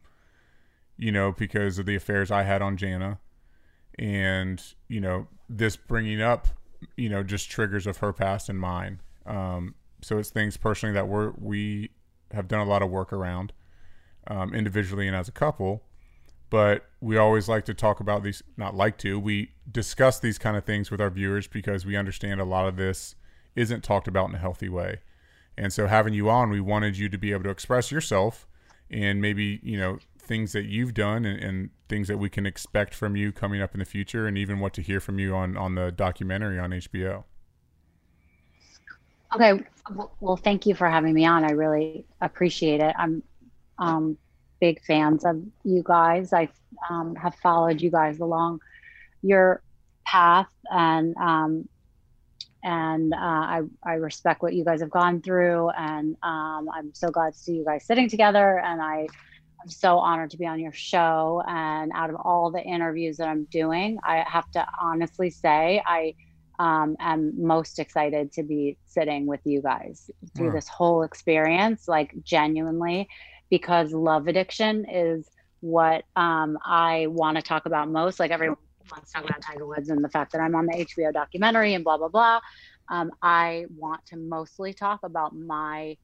you 0.97 1.11
know, 1.11 1.33
because 1.33 1.81
of 1.81 1.87
the 1.87 1.97
affairs 1.97 2.31
I 2.31 2.45
had 2.45 2.63
on 2.63 2.77
Jana 2.77 3.19
and 3.99 4.63
you 4.89 5.01
know 5.01 5.27
this 5.49 5.77
bringing 5.77 6.21
up 6.21 6.49
you 6.97 7.09
know 7.09 7.23
just 7.23 7.51
triggers 7.51 7.87
of 7.87 7.99
her 7.99 8.13
past 8.13 8.49
and 8.49 8.59
mine. 8.59 9.01
Um, 9.27 9.75
so 10.01 10.19
it's 10.19 10.31
things 10.31 10.57
personally 10.57 10.95
that 10.95 11.09
we're 11.09 11.33
we 11.39 11.91
have 12.33 12.49
done 12.49 12.61
a 12.61 12.69
lot 12.69 12.83
of 12.83 12.91
work 12.91 13.13
around 13.13 13.53
um, 14.27 14.55
individually 14.55 15.07
and 15.07 15.17
as 15.17 15.29
a 15.29 15.33
couple 15.33 15.83
but 16.53 16.85
we 17.01 17.17
always 17.17 17.49
like 17.49 17.65
to 17.65 17.73
talk 17.73 17.99
about 17.99 18.23
these 18.23 18.43
not 18.59 18.75
like 18.75 18.99
to 18.99 19.19
we 19.19 19.53
discuss 19.71 20.21
these 20.21 20.37
kind 20.37 20.55
of 20.55 20.65
things 20.65 20.91
with 20.91 21.01
our 21.01 21.09
viewers 21.09 21.47
because 21.47 21.87
we 21.87 21.97
understand 21.97 22.43
a 22.43 22.45
lot 22.45 22.69
of 22.69 22.77
this 22.77 23.15
isn't 23.57 23.83
talked 23.83 24.07
about 24.07 24.29
in 24.29 24.35
a 24.35 24.39
healthy 24.39 24.69
way. 24.69 25.01
And 25.57 25.73
so 25.73 25.87
having 25.87 26.13
you 26.13 26.29
on 26.29 26.51
we 26.51 26.61
wanted 26.61 26.99
you 26.99 27.09
to 27.09 27.17
be 27.17 27.33
able 27.33 27.45
to 27.45 27.51
express 27.51 27.91
yourself 27.91 28.47
and 28.91 29.23
maybe 29.23 29.61
you 29.63 29.79
know 29.79 29.99
things 30.23 30.53
that 30.53 30.65
you've 30.65 30.95
done 30.95 31.25
and, 31.25 31.43
and, 31.43 31.71
things 31.89 32.09
that 32.09 32.17
we 32.17 32.31
can 32.31 32.47
expect 32.47 32.95
from 32.95 33.17
you 33.17 33.33
coming 33.33 33.61
up 33.61 33.75
in 33.75 33.79
the 33.79 33.85
future 33.85 34.27
and 34.27 34.39
even 34.39 34.59
what 34.61 34.73
to 34.73 34.81
hear 34.81 34.99
from 34.99 35.19
you 35.19 35.35
on 35.35 35.59
on 35.59 35.75
the 35.75 35.93
documentary 35.93 36.59
on 36.59 36.71
HBO. 36.71 37.25
Okay, 39.35 39.61
well 40.21 40.39
thank 40.39 40.65
you 40.65 40.75
for 40.75 40.89
having 40.89 41.13
me 41.13 41.27
on. 41.27 41.45
I 41.45 41.51
really 41.51 42.07
appreciate 42.23 42.81
it. 42.81 42.95
I'm 42.99 43.23
um, 43.79 44.17
big 44.59 44.81
fans 44.85 45.27
of 45.27 45.43
you 45.65 45.83
guys. 45.85 46.33
I 46.33 46.49
um, 46.89 47.15
have 47.17 47.35
followed 47.35 47.83
you 47.83 47.91
guys 47.91 48.21
along 48.21 48.61
your 49.23 49.63
path 50.07 50.49
and 50.71 51.15
um, 51.17 51.69
and 52.65 53.13
uh, 53.13 53.17
I, 53.17 53.61
I 53.83 53.95
respect 53.95 54.43
what 54.43 54.53
you 54.53 54.65
guys 54.65 54.81
have 54.81 54.91
gone 54.91 55.21
through 55.21 55.71
and 55.71 56.17
um, 56.23 56.69
i'm 56.73 56.95
so 56.95 57.11
glad 57.11 57.33
to 57.33 57.39
see 57.39 57.55
you 57.55 57.65
guys 57.65 57.85
sitting 57.85 58.09
together 58.09 58.61
and 58.61 58.81
i 58.81 59.07
I'm 59.63 59.71
so 59.71 59.99
honored 59.99 60.31
to 60.31 60.37
be 60.37 60.47
on 60.47 60.59
your 60.59 60.73
show. 60.73 61.43
And 61.47 61.93
out 61.95 62.11
of 62.11 62.17
all 62.17 62.51
the 62.51 62.63
interviews 62.63 63.17
that 63.19 63.29
I'm 63.29 63.45
doing, 63.45 63.99
I 64.05 64.25
have 64.27 64.51
to 64.53 64.67
honestly 64.81 65.31
say, 65.31 65.83
I 65.87 66.15
um, 66.59 66.97
am 66.99 67.33
most 67.45 67.79
excited 67.79 68.33
to 68.33 68.43
be 68.43 68.77
sitting 68.87 69.27
with 69.27 69.41
you 69.45 69.63
guys 69.63 70.11
through 70.37 70.51
mm. 70.51 70.55
this 70.55 70.69
whole 70.69 71.03
experience, 71.03 71.89
like 71.89 72.13
genuinely, 72.25 73.09
because 73.51 73.93
love 73.93 74.27
addiction 74.27 74.87
is 74.91 75.29
what 75.61 76.05
um, 76.17 76.59
I 76.65 77.07
want 77.09 77.37
to 77.37 77.43
talk 77.43 77.67
about 77.67 77.89
most. 77.89 78.19
Like 78.19 78.31
everyone 78.31 78.57
wants 78.91 79.13
to 79.13 79.19
talk 79.19 79.29
about 79.29 79.43
Tiger 79.43 79.67
Woods 79.67 79.89
and 79.91 80.05
the 80.05 80.09
fact 80.09 80.33
that 80.33 80.41
I'm 80.41 80.55
on 80.55 80.67
the 80.67 80.85
HBO 80.85 81.13
documentary 81.13 81.75
and 81.75 81.85
blah 81.85 81.99
blah 81.99 82.09
blah. 82.09 82.41
Um, 82.89 83.13
I 83.23 83.67
want 83.77 84.05
to 84.07 84.17
mostly 84.17 84.75
talk 84.75 85.01
about 85.05 85.35
my 85.35 85.97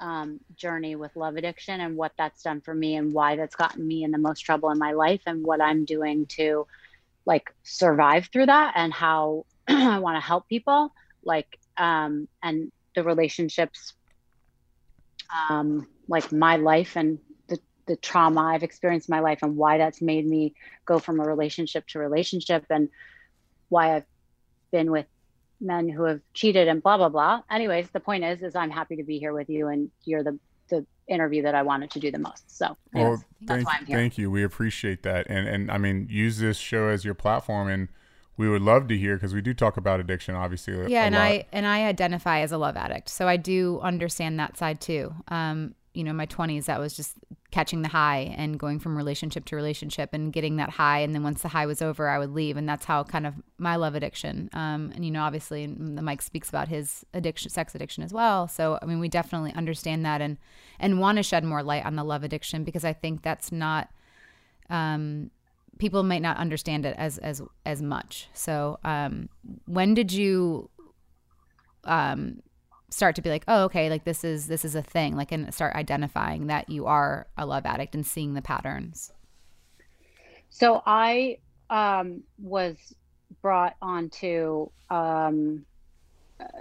um, 0.00 0.40
journey 0.56 0.96
with 0.96 1.16
love 1.16 1.36
addiction 1.36 1.80
and 1.80 1.96
what 1.96 2.12
that's 2.18 2.42
done 2.42 2.60
for 2.60 2.74
me 2.74 2.96
and 2.96 3.12
why 3.12 3.36
that's 3.36 3.56
gotten 3.56 3.86
me 3.86 4.04
in 4.04 4.10
the 4.10 4.18
most 4.18 4.40
trouble 4.40 4.70
in 4.70 4.78
my 4.78 4.92
life 4.92 5.22
and 5.26 5.44
what 5.44 5.60
I'm 5.60 5.84
doing 5.84 6.26
to 6.36 6.66
like 7.24 7.54
survive 7.62 8.28
through 8.32 8.46
that 8.46 8.74
and 8.76 8.92
how 8.92 9.46
I 9.68 9.98
want 9.98 10.16
to 10.16 10.26
help 10.26 10.48
people 10.48 10.92
like 11.24 11.58
um, 11.76 12.28
and 12.42 12.70
the 12.94 13.02
relationships 13.02 13.94
um, 15.50 15.86
like 16.08 16.32
my 16.32 16.56
life 16.56 16.96
and 16.96 17.18
the, 17.48 17.58
the 17.86 17.96
trauma 17.96 18.42
I've 18.42 18.62
experienced 18.62 19.08
in 19.08 19.14
my 19.14 19.20
life 19.20 19.40
and 19.42 19.56
why 19.56 19.78
that's 19.78 20.00
made 20.00 20.26
me 20.26 20.54
go 20.84 20.98
from 20.98 21.20
a 21.20 21.24
relationship 21.24 21.86
to 21.88 21.98
relationship 21.98 22.64
and 22.70 22.88
why 23.68 23.96
I've 23.96 24.06
been 24.70 24.90
with 24.90 25.06
men 25.60 25.88
who 25.88 26.04
have 26.04 26.20
cheated 26.34 26.68
and 26.68 26.82
blah 26.82 26.96
blah 26.96 27.08
blah. 27.08 27.42
Anyways, 27.50 27.90
the 27.90 28.00
point 28.00 28.24
is 28.24 28.42
is 28.42 28.54
I'm 28.54 28.70
happy 28.70 28.96
to 28.96 29.02
be 29.02 29.18
here 29.18 29.32
with 29.32 29.48
you 29.48 29.68
and 29.68 29.90
you're 30.04 30.22
the 30.22 30.38
the 30.68 30.84
interview 31.06 31.42
that 31.42 31.54
I 31.54 31.62
wanted 31.62 31.90
to 31.92 32.00
do 32.00 32.10
the 32.10 32.18
most. 32.18 32.56
So 32.56 32.76
anyways, 32.94 33.18
well, 33.18 33.24
thank, 33.46 33.68
thank 33.88 34.18
you. 34.18 34.30
We 34.30 34.42
appreciate 34.42 35.02
that. 35.04 35.26
And 35.28 35.48
and 35.48 35.70
I 35.70 35.78
mean 35.78 36.08
use 36.10 36.38
this 36.38 36.58
show 36.58 36.88
as 36.88 37.04
your 37.04 37.14
platform 37.14 37.68
and 37.68 37.88
we 38.36 38.48
would 38.48 38.62
love 38.62 38.88
to 38.88 38.96
hear 38.96 39.16
because 39.16 39.34
we 39.34 39.40
do 39.40 39.54
talk 39.54 39.76
about 39.76 39.98
addiction 39.98 40.34
obviously 40.34 40.74
yeah 40.92 41.04
and 41.04 41.14
lot. 41.14 41.22
i 41.22 41.46
and 41.52 41.66
i 41.66 41.86
identify 41.86 42.40
as 42.40 42.52
a 42.52 42.58
love 42.58 42.76
addict 42.76 43.08
so 43.08 43.26
i 43.26 43.36
do 43.36 43.80
understand 43.80 44.38
that 44.38 44.56
side 44.56 44.80
too 44.80 45.14
um 45.28 45.74
you 45.96 46.04
know 46.04 46.12
my 46.12 46.26
20s 46.26 46.66
that 46.66 46.78
was 46.78 46.94
just 46.94 47.14
catching 47.50 47.82
the 47.82 47.88
high 47.88 48.34
and 48.36 48.58
going 48.58 48.78
from 48.78 48.96
relationship 48.96 49.44
to 49.46 49.56
relationship 49.56 50.10
and 50.12 50.32
getting 50.32 50.56
that 50.56 50.70
high. 50.70 50.98
And 50.98 51.14
then 51.14 51.22
once 51.22 51.42
the 51.42 51.48
high 51.48 51.66
was 51.66 51.80
over 51.80 52.08
i 52.08 52.18
would 52.18 52.32
leave. 52.32 52.56
And 52.56 52.68
that's 52.68 52.84
how 52.84 53.04
kind 53.04 53.26
of 53.26 53.34
my 53.58 53.76
love 53.76 53.94
addiction 53.94 54.50
um 54.52 54.92
and 54.94 55.04
you 55.04 55.10
know 55.10 55.22
obviously 55.22 55.66
the 55.66 56.02
mike 56.02 56.22
speaks 56.22 56.48
about 56.48 56.68
his 56.68 57.04
addiction 57.14 57.50
sex 57.50 57.74
addiction 57.74 58.02
as 58.02 58.12
well. 58.12 58.46
So 58.48 58.78
i 58.82 58.86
mean 58.86 59.00
we 59.00 59.08
definitely 59.08 59.52
understand 59.54 60.04
that 60.04 60.20
and 60.20 60.36
and 60.78 61.00
want 61.00 61.16
to 61.16 61.22
shed 61.22 61.44
more 61.44 61.62
light 61.62 61.86
on 61.86 61.96
the 61.96 62.04
love 62.04 62.22
addiction 62.22 62.64
because 62.64 62.84
i 62.84 62.92
think 62.92 63.22
that's 63.22 63.50
not 63.50 63.88
um 64.68 65.30
people 65.78 66.02
might 66.02 66.22
not 66.22 66.36
understand 66.36 66.86
it 66.86 66.94
as 66.98 67.18
as 67.18 67.42
as 67.64 67.82
much. 67.82 68.28
So, 68.32 68.78
um, 68.84 69.28
when 69.66 69.94
did 69.94 70.12
you 70.12 70.70
um, 71.84 72.42
start 72.90 73.16
to 73.16 73.22
be 73.22 73.30
like, 73.30 73.44
oh, 73.48 73.64
okay, 73.64 73.90
like 73.90 74.04
this 74.04 74.24
is 74.24 74.46
this 74.46 74.64
is 74.64 74.74
a 74.74 74.82
thing, 74.82 75.16
like, 75.16 75.32
and 75.32 75.52
start 75.52 75.74
identifying 75.74 76.46
that 76.46 76.68
you 76.68 76.86
are 76.86 77.26
a 77.36 77.46
love 77.46 77.66
addict 77.66 77.94
and 77.94 78.06
seeing 78.06 78.34
the 78.34 78.42
patterns? 78.42 79.12
So 80.50 80.82
I 80.86 81.38
um, 81.70 82.22
was 82.38 82.76
brought 83.42 83.74
onto 83.82 84.70
um, 84.90 85.64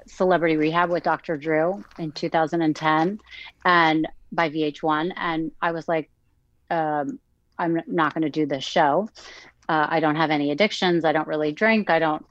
Celebrity 0.08 0.58
Rehab 0.58 0.90
with 0.90 1.04
Dr. 1.04 1.38
Drew 1.38 1.84
in 1.98 2.12
2010, 2.12 3.20
and 3.66 4.08
by 4.32 4.50
VH1, 4.50 5.14
and 5.16 5.52
I 5.62 5.72
was 5.72 5.88
like, 5.88 6.10
um, 6.70 7.20
I'm 7.58 7.82
not 7.88 8.14
going 8.14 8.24
to 8.24 8.30
do 8.30 8.46
this 8.46 8.64
show. 8.64 9.10
Uh, 9.68 9.88
I 9.90 10.00
don't 10.00 10.16
have 10.16 10.32
any 10.32 10.52
addictions. 10.52 11.06
I 11.06 11.12
don't 11.12 11.28
really 11.28 11.52
drink. 11.52 11.90
I 11.90 12.00
don't, 12.00 12.26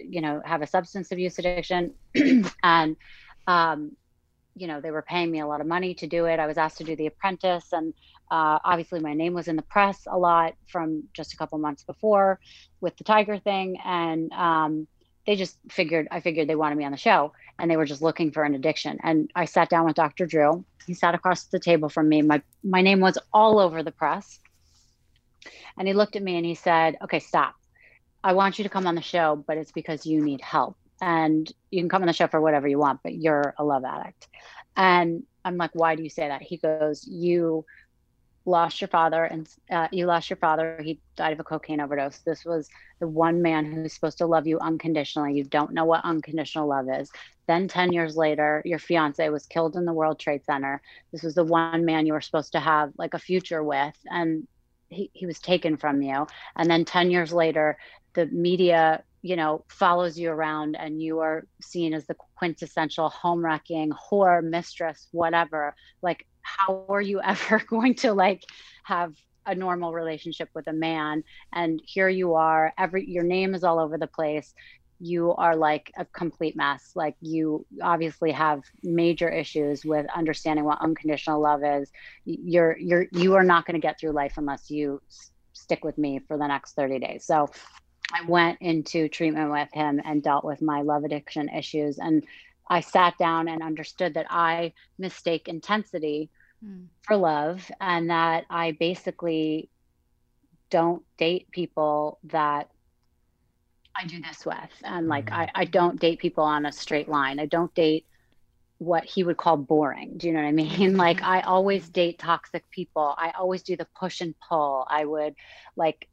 you 0.00 0.20
know, 0.20 0.40
have 0.44 0.62
a 0.62 0.66
substance 0.66 1.10
abuse 1.12 1.38
addiction. 1.38 1.94
and, 2.62 2.96
um, 3.48 3.96
you 4.54 4.66
know, 4.66 4.80
they 4.80 4.90
were 4.90 5.02
paying 5.02 5.30
me 5.30 5.40
a 5.40 5.46
lot 5.46 5.60
of 5.60 5.66
money 5.66 5.94
to 5.94 6.06
do 6.06 6.26
it. 6.26 6.38
I 6.38 6.46
was 6.46 6.58
asked 6.58 6.78
to 6.78 6.84
do 6.84 6.94
The 6.94 7.06
Apprentice. 7.06 7.72
And 7.72 7.94
uh, 8.30 8.58
obviously, 8.64 9.00
my 9.00 9.14
name 9.14 9.34
was 9.34 9.48
in 9.48 9.56
the 9.56 9.62
press 9.62 10.06
a 10.06 10.18
lot 10.18 10.54
from 10.68 11.04
just 11.14 11.32
a 11.32 11.36
couple 11.36 11.58
months 11.58 11.82
before 11.82 12.38
with 12.80 12.96
the 12.96 13.04
Tiger 13.04 13.38
thing. 13.38 13.78
And 13.84 14.32
um, 14.32 14.86
they 15.26 15.36
just 15.36 15.58
figured, 15.70 16.08
I 16.10 16.20
figured 16.20 16.48
they 16.48 16.56
wanted 16.56 16.76
me 16.76 16.84
on 16.84 16.92
the 16.92 16.98
show 16.98 17.32
and 17.58 17.70
they 17.70 17.76
were 17.76 17.84
just 17.84 18.02
looking 18.02 18.30
for 18.32 18.44
an 18.44 18.54
addiction. 18.54 18.98
And 19.02 19.30
I 19.34 19.44
sat 19.44 19.70
down 19.70 19.86
with 19.86 19.96
Dr. 19.96 20.26
Drew. 20.26 20.64
He 20.86 20.94
sat 20.94 21.14
across 21.14 21.44
the 21.44 21.60
table 21.60 21.88
from 21.88 22.08
me. 22.08 22.22
My, 22.22 22.42
my 22.64 22.82
name 22.82 23.00
was 23.00 23.18
all 23.32 23.58
over 23.58 23.82
the 23.82 23.92
press 23.92 24.38
and 25.78 25.86
he 25.86 25.94
looked 25.94 26.16
at 26.16 26.22
me 26.22 26.36
and 26.36 26.46
he 26.46 26.54
said, 26.54 26.96
Okay, 27.02 27.20
stop. 27.20 27.54
I 28.24 28.32
want 28.32 28.58
you 28.58 28.64
to 28.64 28.70
come 28.70 28.86
on 28.86 28.96
the 28.96 29.02
show, 29.02 29.42
but 29.46 29.58
it's 29.58 29.72
because 29.72 30.04
you 30.04 30.22
need 30.22 30.40
help. 30.40 30.76
And 31.00 31.50
you 31.70 31.80
can 31.80 31.88
come 31.88 32.02
on 32.02 32.06
the 32.06 32.12
show 32.12 32.26
for 32.26 32.40
whatever 32.40 32.66
you 32.66 32.78
want, 32.78 33.00
but 33.02 33.14
you're 33.14 33.54
a 33.58 33.64
love 33.64 33.84
addict. 33.84 34.28
And 34.76 35.22
I'm 35.44 35.56
like, 35.56 35.70
Why 35.74 35.94
do 35.94 36.02
you 36.02 36.10
say 36.10 36.28
that? 36.28 36.42
He 36.42 36.56
goes, 36.56 37.06
You 37.06 37.64
lost 38.48 38.80
your 38.80 38.88
father 38.88 39.24
and 39.24 39.48
uh, 39.70 39.88
you 39.92 40.06
lost 40.06 40.30
your 40.30 40.38
father. 40.38 40.80
He 40.82 41.00
died 41.16 41.34
of 41.34 41.40
a 41.40 41.44
cocaine 41.44 41.80
overdose. 41.80 42.18
This 42.18 42.44
was 42.44 42.68
the 42.98 43.06
one 43.06 43.42
man 43.42 43.70
who's 43.70 43.92
supposed 43.92 44.18
to 44.18 44.26
love 44.26 44.46
you 44.46 44.58
unconditionally. 44.58 45.34
You 45.34 45.44
don't 45.44 45.74
know 45.74 45.84
what 45.84 46.04
unconditional 46.04 46.68
love 46.68 46.86
is. 46.90 47.10
Then 47.46 47.68
10 47.68 47.92
years 47.92 48.16
later 48.16 48.62
your 48.64 48.78
fiance 48.78 49.28
was 49.28 49.46
killed 49.46 49.76
in 49.76 49.84
the 49.84 49.92
world 49.92 50.18
trade 50.18 50.44
center. 50.44 50.80
This 51.12 51.22
was 51.22 51.34
the 51.34 51.44
one 51.44 51.84
man 51.84 52.06
you 52.06 52.14
were 52.14 52.20
supposed 52.20 52.52
to 52.52 52.60
have 52.60 52.92
like 52.96 53.14
a 53.14 53.18
future 53.18 53.62
with 53.62 53.96
and 54.10 54.48
he, 54.88 55.10
he 55.12 55.26
was 55.26 55.38
taken 55.38 55.76
from 55.76 56.00
you. 56.02 56.26
And 56.56 56.70
then 56.70 56.84
10 56.84 57.10
years 57.10 57.32
later 57.32 57.78
the 58.14 58.26
media 58.26 59.04
you 59.22 59.36
know 59.36 59.64
follows 59.68 60.18
you 60.18 60.30
around 60.30 60.76
and 60.76 61.02
you 61.02 61.20
are 61.20 61.46
seen 61.60 61.92
as 61.94 62.06
the 62.06 62.16
quintessential 62.36 63.08
home 63.08 63.44
wrecking 63.44 63.90
whore 63.90 64.42
mistress 64.42 65.08
whatever 65.12 65.74
like 66.02 66.26
how 66.42 66.84
are 66.88 67.02
you 67.02 67.20
ever 67.24 67.62
going 67.68 67.94
to 67.94 68.12
like 68.12 68.42
have 68.84 69.14
a 69.46 69.54
normal 69.54 69.94
relationship 69.94 70.48
with 70.54 70.66
a 70.66 70.72
man 70.72 71.24
and 71.54 71.80
here 71.84 72.08
you 72.08 72.34
are 72.34 72.72
every 72.78 73.08
your 73.08 73.24
name 73.24 73.54
is 73.54 73.64
all 73.64 73.78
over 73.78 73.96
the 73.96 74.06
place 74.06 74.54
you 75.00 75.34
are 75.34 75.54
like 75.54 75.92
a 75.96 76.04
complete 76.04 76.56
mess. 76.56 76.92
Like 76.94 77.14
you 77.20 77.64
obviously 77.82 78.32
have 78.32 78.62
major 78.82 79.28
issues 79.28 79.84
with 79.84 80.06
understanding 80.14 80.64
what 80.64 80.80
unconditional 80.80 81.40
love 81.40 81.62
is. 81.64 81.90
You're 82.24 82.76
you're 82.78 83.06
you 83.12 83.34
are 83.34 83.44
not 83.44 83.64
going 83.64 83.80
to 83.80 83.86
get 83.86 83.98
through 84.00 84.12
life 84.12 84.34
unless 84.36 84.70
you 84.70 85.00
stick 85.52 85.84
with 85.84 85.98
me 85.98 86.20
for 86.26 86.36
the 86.36 86.46
next 86.46 86.74
30 86.74 86.98
days. 86.98 87.24
So 87.24 87.48
I 88.12 88.24
went 88.26 88.60
into 88.60 89.08
treatment 89.08 89.50
with 89.50 89.68
him 89.72 90.00
and 90.04 90.22
dealt 90.22 90.44
with 90.44 90.62
my 90.62 90.82
love 90.82 91.04
addiction 91.04 91.48
issues 91.48 91.98
and 91.98 92.24
I 92.68 92.80
sat 92.80 93.16
down 93.18 93.48
and 93.48 93.62
understood 93.62 94.14
that 94.14 94.26
I 94.30 94.72
mistake 94.98 95.48
intensity 95.48 96.28
mm. 96.64 96.86
for 97.02 97.16
love 97.16 97.70
and 97.80 98.10
that 98.10 98.44
I 98.50 98.72
basically 98.72 99.70
don't 100.70 101.02
date 101.16 101.50
people 101.50 102.18
that 102.24 102.70
I 103.96 104.06
do 104.06 104.20
this 104.20 104.44
with. 104.44 104.54
And 104.84 105.08
like, 105.08 105.26
mm-hmm. 105.26 105.40
I, 105.40 105.50
I 105.54 105.64
don't 105.64 105.98
date 105.98 106.18
people 106.18 106.44
on 106.44 106.66
a 106.66 106.72
straight 106.72 107.08
line. 107.08 107.40
I 107.40 107.46
don't 107.46 107.74
date 107.74 108.06
what 108.76 109.04
he 109.04 109.24
would 109.24 109.38
call 109.38 109.56
boring. 109.56 110.18
Do 110.18 110.28
you 110.28 110.32
know 110.34 110.42
what 110.42 110.48
I 110.48 110.52
mean? 110.52 110.96
Like, 110.96 111.22
I 111.22 111.40
always 111.40 111.88
date 111.88 112.18
toxic 112.18 112.68
people. 112.70 113.14
I 113.16 113.32
always 113.38 113.62
do 113.62 113.76
the 113.76 113.88
push 113.98 114.20
and 114.20 114.34
pull. 114.46 114.86
I 114.88 115.04
would 115.04 115.34
like 115.74 116.08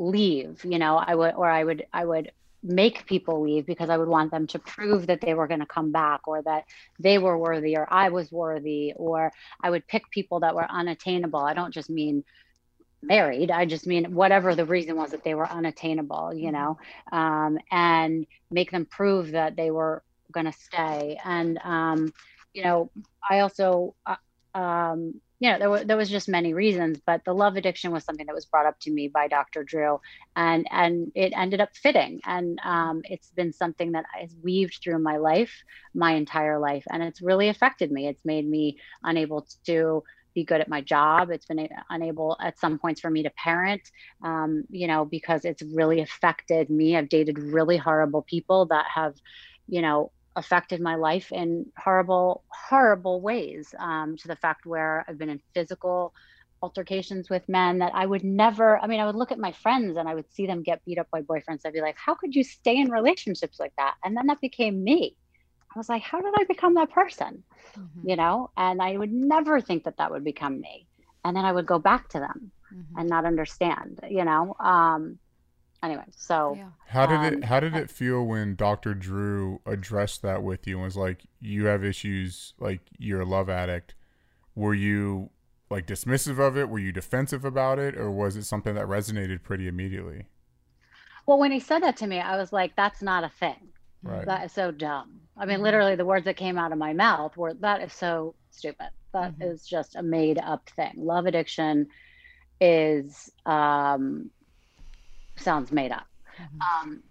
leave, 0.00 0.64
you 0.64 0.78
know, 0.78 0.96
I 0.96 1.14
would, 1.14 1.34
or 1.34 1.48
I 1.48 1.62
would, 1.62 1.86
I 1.92 2.04
would 2.04 2.32
make 2.62 3.06
people 3.06 3.42
leave 3.42 3.66
because 3.66 3.90
I 3.90 3.96
would 3.96 4.08
want 4.08 4.30
them 4.30 4.46
to 4.48 4.58
prove 4.58 5.06
that 5.06 5.20
they 5.20 5.34
were 5.34 5.46
going 5.46 5.60
to 5.60 5.66
come 5.66 5.92
back 5.92 6.26
or 6.26 6.42
that 6.42 6.64
they 6.98 7.18
were 7.18 7.38
worthy 7.38 7.76
or 7.76 7.86
I 7.90 8.08
was 8.08 8.32
worthy, 8.32 8.92
or 8.96 9.32
I 9.62 9.70
would 9.70 9.86
pick 9.86 10.10
people 10.10 10.40
that 10.40 10.54
were 10.54 10.70
unattainable. 10.70 11.40
I 11.40 11.54
don't 11.54 11.72
just 11.72 11.90
mean 11.90 12.24
married 13.02 13.50
i 13.50 13.64
just 13.64 13.86
mean 13.86 14.14
whatever 14.14 14.54
the 14.54 14.64
reason 14.64 14.94
was 14.96 15.10
that 15.12 15.24
they 15.24 15.34
were 15.34 15.48
unattainable 15.48 16.34
you 16.34 16.50
mm-hmm. 16.50 16.52
know 16.52 16.78
um, 17.12 17.58
and 17.70 18.26
make 18.50 18.70
them 18.70 18.84
prove 18.84 19.30
that 19.30 19.56
they 19.56 19.70
were 19.70 20.02
going 20.32 20.46
to 20.46 20.52
stay 20.52 21.18
and 21.24 21.58
um, 21.64 22.12
you 22.52 22.62
know 22.62 22.90
i 23.30 23.40
also 23.40 23.94
uh, 24.06 24.16
um, 24.54 25.14
you 25.40 25.50
know 25.50 25.58
there, 25.58 25.70
were, 25.70 25.84
there 25.84 25.96
was 25.96 26.08
just 26.08 26.28
many 26.28 26.54
reasons 26.54 27.00
but 27.04 27.24
the 27.24 27.32
love 27.34 27.56
addiction 27.56 27.90
was 27.90 28.04
something 28.04 28.26
that 28.26 28.34
was 28.34 28.46
brought 28.46 28.66
up 28.66 28.78
to 28.80 28.90
me 28.92 29.08
by 29.08 29.26
dr 29.26 29.64
drew 29.64 29.98
and 30.36 30.66
and 30.70 31.10
it 31.14 31.32
ended 31.34 31.60
up 31.60 31.70
fitting 31.74 32.20
and 32.24 32.58
um, 32.64 33.00
it's 33.04 33.30
been 33.30 33.52
something 33.52 33.92
that 33.92 34.04
has 34.18 34.34
weaved 34.42 34.78
through 34.82 34.98
my 34.98 35.16
life 35.16 35.52
my 35.94 36.12
entire 36.12 36.58
life 36.58 36.84
and 36.90 37.02
it's 37.02 37.20
really 37.20 37.48
affected 37.48 37.90
me 37.90 38.06
it's 38.06 38.24
made 38.24 38.48
me 38.48 38.78
unable 39.02 39.46
to 39.66 40.02
be 40.34 40.44
good 40.44 40.60
at 40.60 40.68
my 40.68 40.80
job. 40.80 41.30
It's 41.30 41.46
been 41.46 41.68
unable 41.88 42.36
at 42.40 42.58
some 42.58 42.78
points 42.78 43.00
for 43.00 43.10
me 43.10 43.24
to 43.24 43.30
parent, 43.30 43.82
um, 44.24 44.62
you 44.70 44.86
know, 44.86 45.04
because 45.04 45.44
it's 45.44 45.62
really 45.74 46.00
affected 46.00 46.70
me. 46.70 46.96
I've 46.96 47.08
dated 47.08 47.38
really 47.38 47.76
horrible 47.76 48.22
people 48.22 48.66
that 48.66 48.86
have, 48.94 49.14
you 49.66 49.82
know, 49.82 50.12
affected 50.36 50.80
my 50.80 50.94
life 50.94 51.32
in 51.32 51.66
horrible, 51.76 52.44
horrible 52.48 53.20
ways 53.20 53.74
um, 53.78 54.16
to 54.18 54.28
the 54.28 54.36
fact 54.36 54.66
where 54.66 55.04
I've 55.08 55.18
been 55.18 55.28
in 55.28 55.40
physical 55.54 56.14
altercations 56.62 57.30
with 57.30 57.48
men 57.48 57.78
that 57.78 57.92
I 57.94 58.06
would 58.06 58.22
never, 58.22 58.78
I 58.78 58.86
mean, 58.86 59.00
I 59.00 59.06
would 59.06 59.16
look 59.16 59.32
at 59.32 59.38
my 59.38 59.52
friends 59.52 59.96
and 59.96 60.08
I 60.08 60.14
would 60.14 60.30
see 60.32 60.46
them 60.46 60.62
get 60.62 60.84
beat 60.84 60.98
up 60.98 61.10
by 61.10 61.22
boyfriends. 61.22 61.60
I'd 61.64 61.72
be 61.72 61.80
like, 61.80 61.96
how 61.96 62.14
could 62.14 62.34
you 62.34 62.44
stay 62.44 62.76
in 62.76 62.90
relationships 62.90 63.58
like 63.58 63.72
that? 63.76 63.94
And 64.04 64.16
then 64.16 64.26
that 64.26 64.40
became 64.40 64.84
me. 64.84 65.16
I 65.74 65.78
was 65.78 65.88
like, 65.88 66.02
how 66.02 66.20
did 66.20 66.34
I 66.36 66.44
become 66.44 66.74
that 66.74 66.90
person? 66.90 67.42
Mm-hmm. 67.78 68.08
You 68.08 68.16
know, 68.16 68.50
and 68.56 68.82
I 68.82 68.96
would 68.96 69.12
never 69.12 69.60
think 69.60 69.84
that 69.84 69.96
that 69.98 70.10
would 70.10 70.24
become 70.24 70.60
me. 70.60 70.86
And 71.24 71.36
then 71.36 71.44
I 71.44 71.52
would 71.52 71.66
go 71.66 71.78
back 71.78 72.08
to 72.10 72.18
them 72.18 72.50
mm-hmm. 72.74 72.98
and 72.98 73.08
not 73.08 73.24
understand, 73.24 74.00
you 74.08 74.24
know. 74.24 74.54
Um, 74.58 75.18
anyway, 75.82 76.04
so 76.16 76.58
Yeah. 76.58 76.70
How 76.86 77.06
did 77.06 77.22
Um, 77.22 77.22
it 77.22 77.44
How 77.44 77.60
did 77.60 77.76
it 77.76 77.90
feel 77.90 78.24
when 78.26 78.56
Dr. 78.56 78.94
Drew 78.94 79.60
addressed 79.64 80.20
that 80.22 80.42
with 80.42 80.66
you 80.66 80.76
and 80.76 80.84
was 80.84 80.96
like, 80.96 81.26
"You 81.40 81.66
have 81.66 81.84
issues, 81.84 82.54
like 82.58 82.80
you're 82.98 83.20
a 83.20 83.24
love 83.24 83.48
addict"? 83.48 83.94
Were 84.56 84.74
you 84.74 85.30
like 85.70 85.86
dismissive 85.86 86.38
of 86.40 86.56
it? 86.58 86.68
Were 86.70 86.78
you 86.80 86.92
defensive 86.92 87.44
about 87.44 87.78
it, 87.80 87.96
or 87.96 88.10
was 88.10 88.36
it 88.36 88.44
something 88.44 88.74
that 88.76 88.86
resonated 88.86 89.42
pretty 89.44 89.68
immediately? 89.68 90.26
well, 91.26 91.38
when 91.38 91.52
he 91.52 91.60
said 91.60 91.80
that 91.82 91.96
to 91.98 92.06
me, 92.06 92.18
I 92.20 92.36
was 92.36 92.52
like, 92.52 92.74
that's 92.76 93.02
not 93.02 93.24
a 93.24 93.28
thing. 93.28 93.68
Right. 94.02 94.26
That 94.26 94.44
is 94.44 94.52
so 94.52 94.70
dumb. 94.70 95.20
I 95.36 95.46
Mm-hmm. 95.46 95.60
mean, 95.60 95.62
literally, 95.62 95.96
the 95.96 96.04
words 96.04 96.24
that 96.26 96.36
came 96.36 96.58
out 96.58 96.72
of 96.72 96.78
my 96.78 96.92
mouth 96.92 97.36
were, 97.36 97.54
that 97.54 97.82
is 97.82 97.92
so 97.92 98.34
stupid. 98.50 98.90
That 99.12 99.34
is 99.40 99.66
Mhm. 99.66 99.68
just 99.68 99.96
a 99.96 100.02
made 100.02 100.38
up 100.38 100.68
thing. 100.70 100.94
Love 100.96 101.26
addiction 101.26 101.88
is, 102.60 103.30
um, 103.46 104.30
sounds 105.40 105.72
made 105.72 105.92
up. 105.92 106.06
Mhm. 106.38 106.60
Um, 106.82 107.02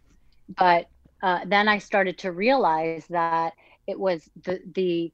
but 0.57 0.87
uh, 1.21 1.39
then 1.45 1.67
I 1.67 1.79
started 1.79 2.19
to 2.19 2.31
realize 2.31 3.05
that 3.09 3.53
it 3.87 3.99
was 3.99 4.27
the, 4.43 4.61
the, 4.75 5.13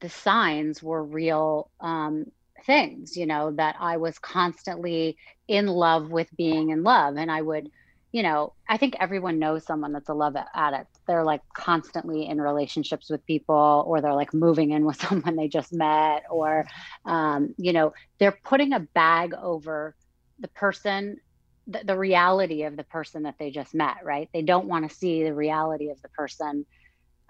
the 0.00 0.08
signs 0.10 0.82
were 0.82 1.02
real 1.04 1.70
um, 1.80 2.26
things, 2.66 3.16
you 3.16 3.26
know, 3.26 3.52
that 3.52 3.76
I 3.80 3.96
was 3.96 4.18
constantly 4.18 5.16
in 5.48 5.66
love 5.66 6.10
with 6.10 6.28
being 6.36 6.70
in 6.70 6.82
love. 6.82 7.16
And 7.16 7.30
I 7.30 7.40
would, 7.40 7.68
you 8.12 8.22
know, 8.22 8.54
I 8.68 8.76
think 8.76 8.96
everyone 9.00 9.38
knows 9.38 9.64
someone 9.66 9.92
that's 9.92 10.08
a 10.08 10.14
love 10.14 10.36
addict. 10.54 10.98
They're 11.06 11.24
like 11.24 11.42
constantly 11.56 12.26
in 12.26 12.40
relationships 12.40 13.10
with 13.10 13.24
people, 13.26 13.84
or 13.86 14.00
they're 14.00 14.14
like 14.14 14.34
moving 14.34 14.70
in 14.72 14.84
with 14.84 14.96
someone 15.00 15.36
they 15.36 15.48
just 15.48 15.72
met, 15.72 16.24
or, 16.30 16.66
um, 17.04 17.54
you 17.58 17.72
know, 17.72 17.92
they're 18.18 18.38
putting 18.44 18.72
a 18.72 18.80
bag 18.80 19.34
over 19.34 19.94
the 20.38 20.48
person, 20.48 21.18
the, 21.66 21.82
the 21.84 21.98
reality 21.98 22.64
of 22.64 22.76
the 22.76 22.84
person 22.84 23.24
that 23.24 23.36
they 23.38 23.50
just 23.50 23.74
met, 23.74 24.04
right? 24.04 24.28
They 24.32 24.42
don't 24.42 24.66
want 24.66 24.88
to 24.88 24.94
see 24.94 25.24
the 25.24 25.34
reality 25.34 25.90
of 25.90 26.00
the 26.02 26.08
person 26.10 26.66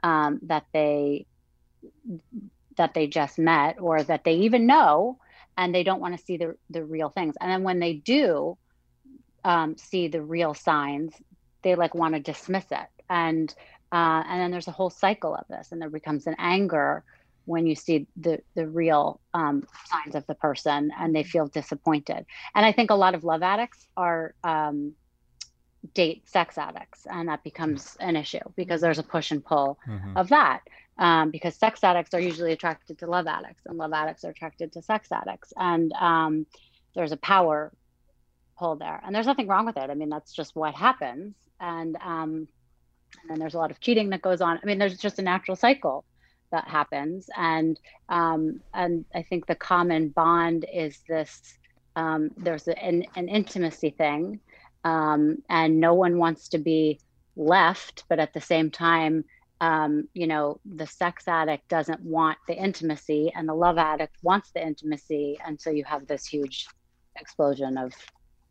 um, 0.03 0.41
that 0.45 0.65
they 0.73 1.27
that 2.77 2.95
they 2.95 3.07
just 3.07 3.39
met 3.39 3.77
or 3.81 4.03
that 4.03 4.25
they 4.25 4.35
even 4.35 4.67
know 4.67 5.19
and 5.57 5.75
they 5.75 5.83
don't 5.83 6.01
want 6.01 6.17
to 6.17 6.25
see 6.25 6.37
the 6.37 6.57
the 6.71 6.85
real 6.85 7.09
things 7.09 7.35
and 7.41 7.51
then 7.51 7.63
when 7.63 7.79
they 7.79 7.95
do 7.95 8.57
um, 9.45 9.77
see 9.77 10.09
the 10.09 10.23
real 10.23 10.55
signs 10.55 11.15
they 11.63 11.75
like 11.75 11.95
want 11.95 12.15
to 12.15 12.21
dismiss 12.21 12.67
it 12.71 12.89
and 13.09 13.55
uh, 13.93 14.23
and 14.29 14.41
then 14.41 14.51
there's 14.51 14.69
a 14.69 14.73
whole 14.73 14.91
cycle 14.91 15.35
of 15.35 15.45
this 15.49 15.73
and 15.73 15.81
there 15.81 15.91
becomes 15.91 16.27
an 16.27 16.35
anger 16.39 17.05
when 17.47 17.67
you 17.67 17.75
see 17.75 18.07
the 18.17 18.41
the 18.55 18.67
real 18.69 19.21
um, 19.35 19.67
signs 19.91 20.15
of 20.15 20.27
the 20.27 20.35
person 20.35 20.91
and 20.99 21.15
they 21.15 21.23
feel 21.25 21.47
disappointed. 21.47 22.27
And 22.55 22.67
i 22.67 22.73
think 22.73 22.91
a 22.91 22.95
lot 23.05 23.15
of 23.15 23.25
love 23.25 23.43
addicts 23.43 23.87
are 23.97 24.35
um, 24.45 24.93
date 25.95 26.29
sex 26.29 26.59
addicts 26.59 27.07
and 27.09 27.29
that 27.29 27.43
becomes 27.45 27.97
an 28.01 28.17
issue 28.17 28.41
because 28.57 28.81
there's 28.81 28.99
a 28.99 29.03
push 29.15 29.31
and 29.31 29.45
pull 29.45 29.79
Mhm. 29.87 30.17
of 30.17 30.29
that 30.29 30.61
um, 30.99 31.31
because 31.31 31.55
sex 31.55 31.85
addicts 31.85 32.13
are 32.15 32.21
usually 32.21 32.53
attracted 32.53 32.99
to 32.99 33.07
love 33.07 33.27
addicts 33.27 33.65
and 33.67 33.79
love 33.79 33.93
addicts 33.93 34.25
are 34.25 34.31
attracted 34.31 34.73
to 34.73 34.83
sex 34.83 35.13
addicts. 35.13 35.53
And 35.57 35.93
um, 35.93 36.47
there's 36.95 37.13
a 37.13 37.17
power 37.19 37.73
pull 38.59 38.77
there. 38.77 39.01
And 39.05 39.15
there's 39.15 39.27
nothing 39.27 39.47
wrong 39.47 39.67
with 39.67 39.77
it. 39.77 39.91
I 39.91 39.95
mean 39.95 40.09
that's 40.09 40.33
just 40.33 40.57
what 40.57 40.75
happens. 40.75 41.35
And 41.61 41.97
um, 42.03 42.49
and 43.21 43.31
then 43.31 43.39
there's 43.39 43.55
a 43.55 43.59
lot 43.59 43.71
of 43.71 43.79
cheating 43.81 44.11
that 44.11 44.23
goes 44.23 44.41
on. 44.41 44.59
I 44.61 44.67
mean 44.67 44.79
there's 44.79 44.99
just 44.99 45.19
a 45.19 45.23
natural 45.23 45.57
cycle 45.57 46.05
that 46.51 46.67
happens 46.69 47.29
and 47.37 47.79
um, 48.09 48.61
and 48.75 49.05
i 49.15 49.23
think 49.23 49.47
the 49.47 49.55
common 49.55 50.09
bond 50.11 50.65
is 50.73 51.01
this 51.09 51.59
um, 51.97 52.31
there's 52.37 52.69
an, 52.69 53.05
an 53.17 53.29
intimacy 53.29 53.91
thing 53.91 54.39
um, 54.85 55.39
and 55.49 55.81
no 55.81 55.95
one 55.95 56.19
wants 56.19 56.49
to 56.49 56.59
be 56.59 57.01
left 57.37 58.05
but 58.09 58.19
at 58.19 58.33
the 58.35 58.41
same 58.41 58.71
time 58.71 59.25
um, 59.61 60.07
you 60.13 60.27
know 60.27 60.61
the 60.75 60.87
sex 60.87 61.27
addict 61.27 61.67
doesn't 61.69 62.01
want 62.03 62.37
the 62.47 62.55
intimacy 62.55 63.33
and 63.35 63.49
the 63.49 63.55
love 63.55 63.79
addict 63.79 64.17
wants 64.23 64.51
the 64.53 64.63
intimacy 64.65 65.39
and 65.47 65.59
so 65.61 65.71
you 65.71 65.85
have 65.85 66.07
this 66.07 66.27
huge 66.27 66.67
explosion 67.19 67.79
of 67.79 67.93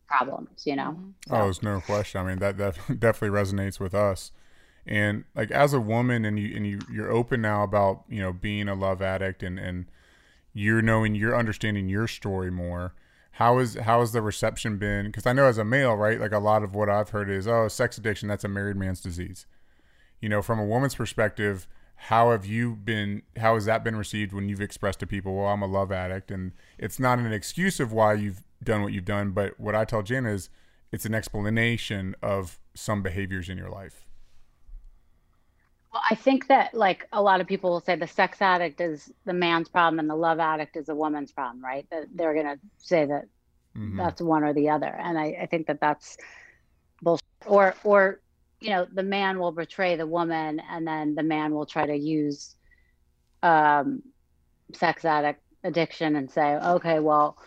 problems 0.08 0.64
you 0.66 0.76
know 0.76 0.92
Mhm. 0.98 1.14
So- 1.28 1.36
Oh, 1.36 1.44
there's 1.44 1.64
no 1.64 1.82
question. 1.82 2.22
I 2.22 2.24
mean, 2.30 2.40
that 2.40 2.58
that 2.58 2.76
definitely 3.00 3.30
resonates 3.40 3.80
with 3.80 3.94
us. 3.96 4.32
And 4.88 5.24
like 5.36 5.52
as 5.52 5.74
a 5.74 5.80
woman, 5.80 6.26
and 6.26 6.38
you 6.40 6.56
and 6.56 6.68
you 6.68 6.80
you're 6.92 7.12
open 7.12 7.42
now 7.42 7.64
about 7.64 8.04
you 8.08 8.22
know 8.22 8.32
being 8.34 8.68
a 8.68 8.76
love 8.76 9.02
addict, 9.02 9.42
and 9.44 9.58
and 9.58 9.86
you're 10.54 10.82
knowing 10.82 11.16
you're 11.16 11.36
understanding 11.36 11.90
your 11.90 12.08
story 12.08 12.52
more. 12.52 12.94
How 13.32 13.60
is 13.60 13.76
how 13.76 14.00
has 14.00 14.12
the 14.12 14.22
reception 14.22 14.78
been? 14.78 15.08
Because 15.08 15.26
I 15.26 15.34
know 15.34 15.46
as 15.46 15.58
a 15.58 15.66
male, 15.66 15.96
right, 15.96 16.20
like 16.20 16.32
a 16.32 16.40
lot 16.40 16.64
of 16.64 16.76
what 16.76 16.90
I've 16.90 17.10
heard 17.10 17.30
is, 17.30 17.48
oh, 17.48 17.68
sex 17.68 17.98
addiction, 17.98 18.30
that's 18.30 18.44
a 18.44 18.48
married 18.48 18.78
man's 18.78 19.02
disease. 19.02 19.46
You 20.22 20.30
know, 20.30 20.42
from 20.42 20.60
a 20.60 20.66
woman's 20.66 20.96
perspective, 20.96 21.68
how 21.96 22.32
have 22.32 22.46
you 22.46 22.76
been? 22.76 23.24
How 23.38 23.56
has 23.56 23.66
that 23.66 23.84
been 23.84 23.96
received 23.96 24.34
when 24.34 24.48
you've 24.48 24.62
expressed 24.62 25.00
to 25.00 25.08
people, 25.08 25.36
well, 25.36 25.48
I'm 25.48 25.62
a 25.62 25.68
love 25.68 25.92
addict, 25.92 26.32
and 26.32 26.52
it's 26.78 27.00
not 27.00 27.20
an 27.20 27.34
excuse 27.34 27.80
of 27.80 27.92
why 27.92 28.14
you've 28.14 28.44
done 28.64 28.82
what 28.82 28.94
you've 28.94 29.06
done, 29.06 29.32
but 29.32 29.60
what 29.60 29.76
I 29.76 29.86
tell 29.86 30.04
Jen 30.04 30.26
is, 30.26 30.50
it's 30.92 31.06
an 31.06 31.16
explanation 31.16 32.16
of 32.22 32.60
some 32.74 33.02
behaviors 33.02 33.50
in 33.50 33.58
your 33.58 33.70
life. 33.70 34.06
Well, 35.96 36.04
I 36.12 36.16
think 36.16 36.48
that 36.48 36.74
like 36.74 37.08
a 37.14 37.22
lot 37.22 37.40
of 37.40 37.48
people 37.48 37.70
will 37.70 37.80
say 37.80 37.96
the 37.96 38.06
sex 38.06 38.42
addict 38.42 38.82
is 38.82 39.10
the 39.24 39.32
man's 39.32 39.70
problem 39.70 40.00
and 40.00 40.10
the 40.10 40.16
love 40.16 40.40
addict 40.40 40.76
is 40.76 40.90
a 40.90 40.96
woman's 40.96 41.32
problem, 41.32 41.64
right? 41.64 41.88
That 41.90 42.08
they're 42.14 42.34
going 42.34 42.48
to 42.48 42.60
say 42.80 43.06
that 43.06 43.24
Mhm. 43.78 43.96
that's 43.96 44.22
one 44.22 44.44
or 44.44 44.54
the 44.54 44.72
other, 44.72 44.88
and 44.88 45.18
I, 45.18 45.38
I 45.44 45.46
think 45.46 45.68
that 45.68 45.80
that's 45.80 46.18
bullshit. 47.02 47.24
Or 47.46 47.76
or 47.86 48.20
you 48.60 48.72
know 48.72 48.86
the 48.94 49.04
man 49.04 49.40
will 49.40 49.54
betray 49.54 49.96
the 49.96 50.06
woman, 50.06 50.60
and 50.60 50.86
then 50.86 51.16
the 51.16 51.24
man 51.24 51.54
will 51.54 51.66
try 51.66 51.86
to 51.86 51.96
use 51.96 52.56
um, 53.42 54.02
sex 54.74 55.06
addict 55.06 55.42
addiction 55.64 56.18
and 56.18 56.30
say, 56.30 56.56
okay, 56.56 57.00
well, 57.00 57.38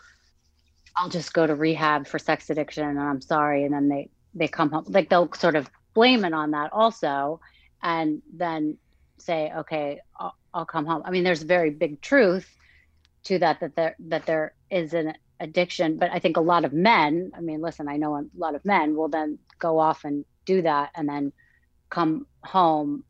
I'll 0.97 1.11
just 1.11 1.35
go 1.35 1.47
to 1.47 1.55
rehab 1.55 2.07
for 2.07 2.19
sex 2.19 2.49
addiction, 2.49 2.89
and 2.89 2.99
I'm 2.99 3.21
sorry, 3.21 3.65
and 3.65 3.75
then 3.75 3.89
they 3.91 4.11
they 4.33 4.49
come 4.49 4.71
home 4.71 4.87
like 4.89 5.11
they'll 5.11 5.33
sort 5.35 5.57
of 5.57 5.69
blame 5.93 6.25
it 6.25 6.33
on 6.33 6.53
that 6.53 6.73
also 6.73 7.41
and 7.83 8.23
then 8.33 8.79
say 9.19 9.53
okay 9.57 10.01
I'll, 10.19 10.35
I'll 10.55 10.67
come 10.67 10.87
home. 10.87 11.03
I 11.05 11.11
mean 11.11 11.25
there's 11.25 11.43
very 11.43 11.71
big 11.71 12.01
truth 12.01 12.49
to 13.25 13.39
that 13.41 13.61
that 13.61 13.75
there 13.77 13.97
that 13.99 14.27
there 14.27 14.55
is 14.71 14.95
an 14.95 15.15
addiction 15.41 15.99
but 15.99 16.11
i 16.13 16.19
think 16.19 16.37
a 16.37 16.41
lot 16.41 16.65
of 16.65 16.73
men 16.73 17.31
i 17.37 17.41
mean 17.41 17.61
listen 17.61 17.89
i 17.89 17.97
know 17.97 18.17
a 18.17 18.25
lot 18.37 18.55
of 18.57 18.65
men 18.65 18.97
will 18.97 19.09
then 19.09 19.39
go 19.59 19.79
off 19.79 20.05
and 20.05 20.25
do 20.47 20.63
that 20.63 20.91
and 20.97 21.09
then 21.09 21.33
come 21.91 22.27
home 22.43 23.05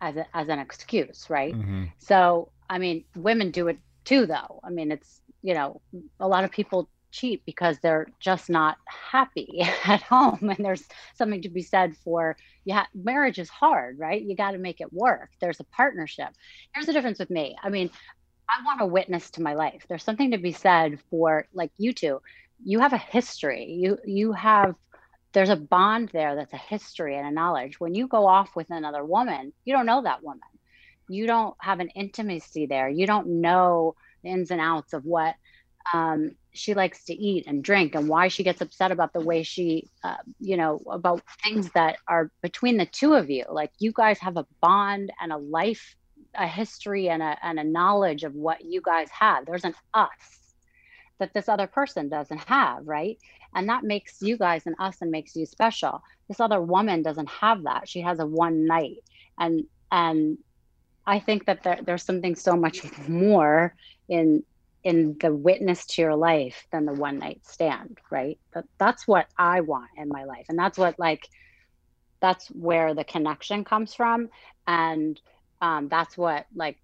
as 0.00 0.16
a, 0.16 0.26
as 0.36 0.48
an 0.48 0.58
excuse 0.58 1.28
right? 1.28 1.54
Mhm. 1.54 1.90
so 1.98 2.50
i 2.70 2.78
mean 2.78 3.04
women 3.16 3.50
do 3.50 3.68
it 3.68 3.78
too 4.04 4.26
though. 4.26 4.60
I 4.64 4.70
mean 4.70 4.90
it's 4.92 5.20
you 5.42 5.54
know 5.54 5.80
a 6.20 6.26
lot 6.28 6.44
of 6.44 6.50
people 6.50 6.88
cheat 7.12 7.44
because 7.46 7.78
they're 7.78 8.08
just 8.20 8.50
not 8.50 8.78
happy 8.86 9.62
at 9.84 10.02
home 10.02 10.50
and 10.50 10.64
there's 10.64 10.84
something 11.14 11.42
to 11.42 11.48
be 11.50 11.62
said 11.62 11.96
for 11.98 12.36
yeah 12.64 12.86
marriage 12.94 13.38
is 13.38 13.50
hard 13.50 13.98
right? 13.98 14.22
You 14.22 14.36
got 14.36 14.52
to 14.52 14.58
make 14.58 14.80
it 14.80 14.92
work. 14.92 15.30
There's 15.40 15.60
a 15.60 15.64
partnership. 15.64 16.28
Here's 16.74 16.86
the 16.86 16.92
difference 16.92 17.18
with 17.18 17.30
me. 17.30 17.56
I 17.62 17.70
mean 17.70 17.90
i 18.50 18.64
want 18.64 18.82
a 18.82 18.86
witness 18.86 19.30
to 19.32 19.42
my 19.42 19.54
life. 19.54 19.86
There's 19.88 20.04
something 20.04 20.32
to 20.32 20.38
be 20.38 20.52
said 20.52 20.98
for 21.10 21.46
like 21.54 21.70
you 21.78 21.92
two 21.92 22.20
you 22.64 22.80
have 22.80 22.92
a 22.92 22.98
history. 22.98 23.66
You 23.66 23.98
you 24.04 24.32
have 24.32 24.74
there's 25.32 25.50
a 25.50 25.56
bond 25.56 26.10
there 26.12 26.36
that's 26.36 26.52
a 26.52 26.58
history 26.58 27.16
and 27.16 27.26
a 27.26 27.30
knowledge. 27.30 27.80
When 27.80 27.94
you 27.94 28.08
go 28.08 28.26
off 28.26 28.54
with 28.56 28.70
another 28.70 29.04
woman 29.04 29.52
you 29.64 29.74
don't 29.74 29.86
know 29.86 30.02
that 30.02 30.22
woman. 30.22 30.40
You 31.08 31.26
don't 31.26 31.54
have 31.60 31.80
an 31.80 31.88
intimacy 31.90 32.66
there. 32.66 32.88
You 32.88 33.06
don't 33.06 33.40
know 33.40 33.96
the 34.22 34.30
ins 34.30 34.50
and 34.50 34.60
outs 34.60 34.92
of 34.92 35.04
what 35.04 35.34
um, 35.92 36.32
she 36.52 36.74
likes 36.74 37.04
to 37.04 37.14
eat 37.14 37.44
and 37.46 37.64
drink 37.64 37.94
and 37.94 38.08
why 38.08 38.28
she 38.28 38.42
gets 38.42 38.60
upset 38.60 38.92
about 38.92 39.12
the 39.12 39.20
way 39.20 39.42
she 39.42 39.88
uh, 40.04 40.16
you 40.38 40.56
know 40.56 40.82
about 40.90 41.22
things 41.42 41.70
that 41.72 41.98
are 42.08 42.30
between 42.42 42.76
the 42.76 42.86
two 42.86 43.14
of 43.14 43.30
you. 43.30 43.44
Like 43.50 43.70
you 43.78 43.92
guys 43.92 44.18
have 44.18 44.36
a 44.36 44.46
bond 44.60 45.12
and 45.20 45.32
a 45.32 45.38
life 45.38 45.96
a 46.34 46.46
history 46.46 47.10
and 47.10 47.22
a, 47.22 47.36
and 47.42 47.58
a 47.60 47.64
knowledge 47.64 48.24
of 48.24 48.34
what 48.34 48.64
you 48.64 48.80
guys 48.80 49.08
have. 49.10 49.44
There's 49.44 49.64
an 49.64 49.74
us 49.92 50.08
that 51.18 51.34
this 51.34 51.46
other 51.46 51.66
person 51.66 52.08
doesn't 52.08 52.44
have 52.48 52.86
right? 52.86 53.18
And 53.54 53.68
that 53.68 53.84
makes 53.84 54.22
you 54.22 54.38
guys 54.38 54.66
and 54.66 54.74
us 54.78 55.02
and 55.02 55.10
makes 55.10 55.36
you 55.36 55.44
special. 55.44 56.02
This 56.28 56.40
other 56.40 56.60
woman 56.62 57.02
doesn't 57.02 57.28
have 57.28 57.64
that. 57.64 57.86
She 57.86 58.00
has 58.00 58.18
a 58.18 58.26
one 58.26 58.66
night. 58.66 58.96
And 59.38 59.64
and 59.92 60.38
i 61.06 61.20
think 61.20 61.44
that 61.46 61.62
there, 61.62 61.78
there's 61.84 62.02
something 62.02 62.34
so 62.34 62.56
much 62.56 62.82
more 63.08 63.74
in 64.08 64.42
in 64.84 65.16
the 65.20 65.32
witness 65.32 65.86
to 65.86 66.02
your 66.02 66.16
life 66.16 66.66
than 66.72 66.84
the 66.86 66.92
one 66.92 67.18
night 67.18 67.40
stand 67.46 67.98
right? 68.10 68.38
That, 68.54 68.64
that's 68.78 69.06
what 69.06 69.26
i 69.38 69.60
want 69.60 69.90
in 69.96 70.08
my 70.08 70.24
life. 70.24 70.46
And 70.48 70.58
that's 70.58 70.78
what 70.78 70.98
like 70.98 71.26
that's 72.20 72.46
where 72.48 72.94
the 72.94 73.04
connection 73.04 73.64
comes 73.64 73.94
from. 73.94 74.28
And 74.66 75.20
um, 75.60 75.88
that's 75.88 76.16
what 76.16 76.46
like 76.54 76.78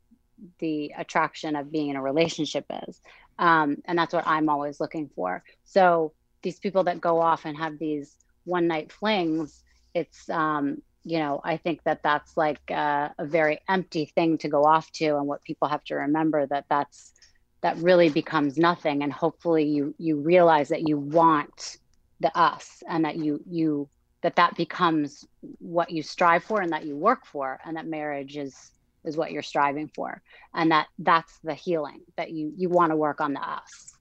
the 0.58 0.92
attraction 0.96 1.54
of 1.56 1.70
being 1.70 1.90
in 1.90 1.96
a 1.96 2.02
relationship 2.02 2.66
is. 2.86 3.00
Um, 3.38 3.76
and 3.84 3.98
that's 3.98 4.14
what 4.14 4.26
i'm 4.26 4.48
always 4.48 4.80
looking 4.80 5.10
for. 5.14 5.42
So 5.64 6.12
these 6.42 6.58
people 6.58 6.84
that 6.84 7.00
go 7.00 7.20
off 7.20 7.44
and 7.44 7.56
have 7.56 7.78
these 7.78 8.16
one 8.44 8.66
night 8.66 8.90
flings 8.92 9.62
it's 9.94 10.30
um 10.30 10.80
you 11.04 11.18
know 11.18 11.40
i 11.44 11.56
think 11.56 11.82
that 11.84 12.02
that's 12.02 12.36
like 12.36 12.70
a, 12.70 13.12
a 13.18 13.26
very 13.26 13.58
empty 13.68 14.06
thing 14.06 14.38
to 14.38 14.48
go 14.48 14.64
off 14.64 14.90
to. 14.92 15.16
And 15.16 15.26
what 15.26 15.42
people 15.42 15.68
have 15.68 15.84
to 15.84 15.96
remember 15.96 16.46
that 16.46 16.66
that's 16.68 17.12
that 17.60 17.76
really 17.78 18.08
becomes 18.08 18.56
nothing 18.56 19.02
and 19.02 19.12
hopefully 19.12 19.64
you 19.64 19.94
you 19.98 20.16
realize 20.16 20.68
that 20.68 20.88
you 20.88 20.96
want 20.96 21.78
the 22.20 22.36
us 22.38 22.82
and 22.88 23.04
that 23.04 23.16
you 23.16 23.40
you 23.48 23.88
that 24.22 24.36
that 24.36 24.56
becomes 24.56 25.24
what 25.58 25.90
you 25.90 26.02
strive 26.02 26.42
for 26.42 26.60
and 26.60 26.72
that 26.72 26.84
you 26.84 26.96
work 26.96 27.24
for 27.24 27.58
and 27.64 27.76
that 27.76 27.86
marriage 27.86 28.36
is 28.36 28.72
is 29.04 29.16
what 29.16 29.30
you're 29.30 29.42
striving 29.42 29.88
for 29.94 30.20
and 30.54 30.70
that 30.70 30.86
that's 30.98 31.38
the 31.44 31.54
healing 31.54 32.00
that 32.16 32.30
you 32.30 32.52
you 32.56 32.68
want 32.68 32.90
to 32.90 32.96
work 32.96 33.20
on 33.20 33.32
the 33.32 33.40
us 33.40 33.94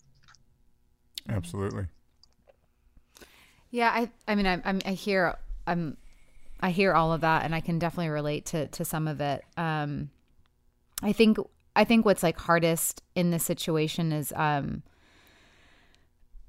Absolutely. 1.30 1.88
Yeah, 3.70 3.91
I 3.93 4.10
I 4.28 4.36
mean 4.36 4.47
I 4.47 4.62
I'm, 4.64 4.80
I 4.86 4.91
hear 4.91 5.38
I'm 5.66 5.97
I 6.60 6.72
hear 6.72 6.93
all 6.93 7.14
of 7.14 7.22
that 7.22 7.43
and 7.43 7.53
I 7.53 7.60
can 7.60 7.80
definitely 7.80 8.10
relate 8.10 8.45
to 8.47 8.68
to 8.68 8.86
some 8.86 9.08
of 9.08 9.20
it. 9.20 9.43
Um 9.58 10.10
I 11.03 11.12
think 11.12 11.38
I 11.78 11.84
think 11.84 12.05
what's 12.05 12.23
like 12.23 12.39
hardest 12.39 13.03
in 13.13 13.30
this 13.30 13.45
situation 13.45 14.11
is 14.11 14.34
um 14.36 14.82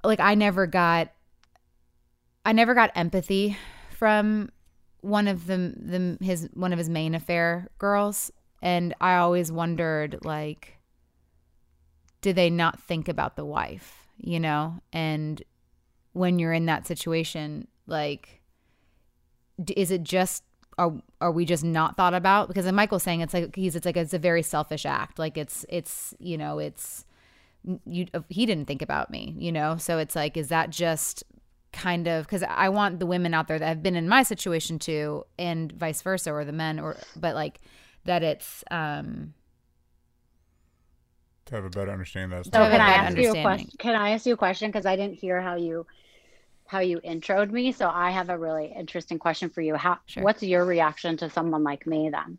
like 0.03 0.21
I 0.21 0.35
never 0.35 0.67
got 0.67 1.11
I 2.47 2.53
never 2.53 2.73
got 2.75 2.91
empathy 2.95 3.57
from 3.91 4.51
one 5.03 5.29
of 5.29 5.47
the 5.47 5.75
the 5.77 6.19
his 6.25 6.49
one 6.55 6.73
of 6.73 6.79
his 6.79 6.89
main 6.89 7.15
affair 7.15 7.69
girls 7.77 8.33
and 8.63 8.95
I 9.03 9.17
always 9.17 9.53
wondered 9.53 10.19
like 10.25 10.79
did 12.23 12.35
they 12.35 12.49
not 12.49 12.81
think 12.81 13.07
about 13.07 13.37
the 13.37 13.45
wife, 13.45 14.09
you 14.17 14.41
know? 14.41 14.81
And 14.93 15.41
when 16.15 16.39
you're 16.39 16.55
in 16.55 16.67
that 16.67 16.87
situation, 16.87 17.69
like 17.87 18.41
is 19.77 19.91
it 19.91 20.05
just 20.05 20.43
are 20.79 20.93
are 21.21 21.33
we 21.33 21.45
just 21.45 21.65
not 21.65 21.97
thought 21.97 22.15
about? 22.15 22.49
Because 22.49 22.71
Michael's 22.73 23.03
saying 23.03 23.21
it's 23.21 23.35
like 23.35 23.55
he's 23.55 23.77
it's 23.77 23.85
like 23.85 23.97
it's 23.97 24.15
a 24.15 24.19
very 24.19 24.43
selfish 24.43 24.87
act. 24.87 25.19
Like 25.19 25.37
it's 25.37 25.67
it's 25.69 26.15
you 26.19 26.39
know 26.39 26.59
it's 26.59 27.05
you 27.85 28.07
he 28.29 28.47
didn't 28.47 28.67
think 28.67 28.81
about 28.81 29.11
me 29.11 29.35
you 29.39 29.53
know? 29.53 29.77
So 29.77 29.99
it's 29.99 30.15
like 30.15 30.37
is 30.37 30.49
that 30.49 30.71
just 30.71 31.25
kind 31.73 32.07
of 32.07 32.25
because 32.27 32.43
I 32.45 32.69
want 32.71 32.99
the 33.01 33.07
women 33.07 33.35
out 33.35 33.49
there 33.49 33.59
that 33.59 33.67
have 33.67 33.83
been 33.83 33.97
in 33.97 34.09
my 34.09 34.23
situation 34.23 34.79
too 34.79 35.25
and 35.39 35.71
vice 35.73 36.01
versa 36.01 36.33
or 36.33 36.45
the 36.45 36.53
men 36.53 36.79
or 36.79 36.97
but 37.15 37.35
like 37.35 37.61
that 38.05 38.23
it's 38.23 38.65
um 38.71 39.35
To 41.47 41.57
have 41.57 41.65
a 41.65 41.71
better 41.71 41.91
understanding 41.91 42.39
of 42.39 42.45
that 42.45 42.55
so 42.55 42.71
can 42.71 42.81
i 42.81 42.93
ask 42.93 43.17
you 43.19 43.31
a 43.31 43.43
question 43.43 43.71
can 43.79 43.95
i 43.95 44.11
ask 44.11 44.25
you 44.25 44.33
a 44.33 44.37
question? 44.37 44.71
Because 44.71 44.87
i 44.87 44.97
didn't 44.97 45.19
hear 45.19 45.43
how 45.43 45.57
you 45.57 45.87
how 46.69 46.79
you 46.81 47.01
introed 47.01 47.51
me 47.51 47.73
so 47.73 47.89
i 47.89 48.11
have 48.11 48.29
a 48.31 48.39
really 48.39 48.73
interesting 48.77 49.19
question 49.19 49.49
for 49.51 49.61
you 49.63 49.75
how 49.75 49.99
Sure. 50.07 50.23
what's 50.23 50.43
your 50.43 50.65
reaction 50.65 51.17
to 51.17 51.29
someone 51.31 51.65
like 51.65 51.87
me 51.87 52.11
then 52.11 52.39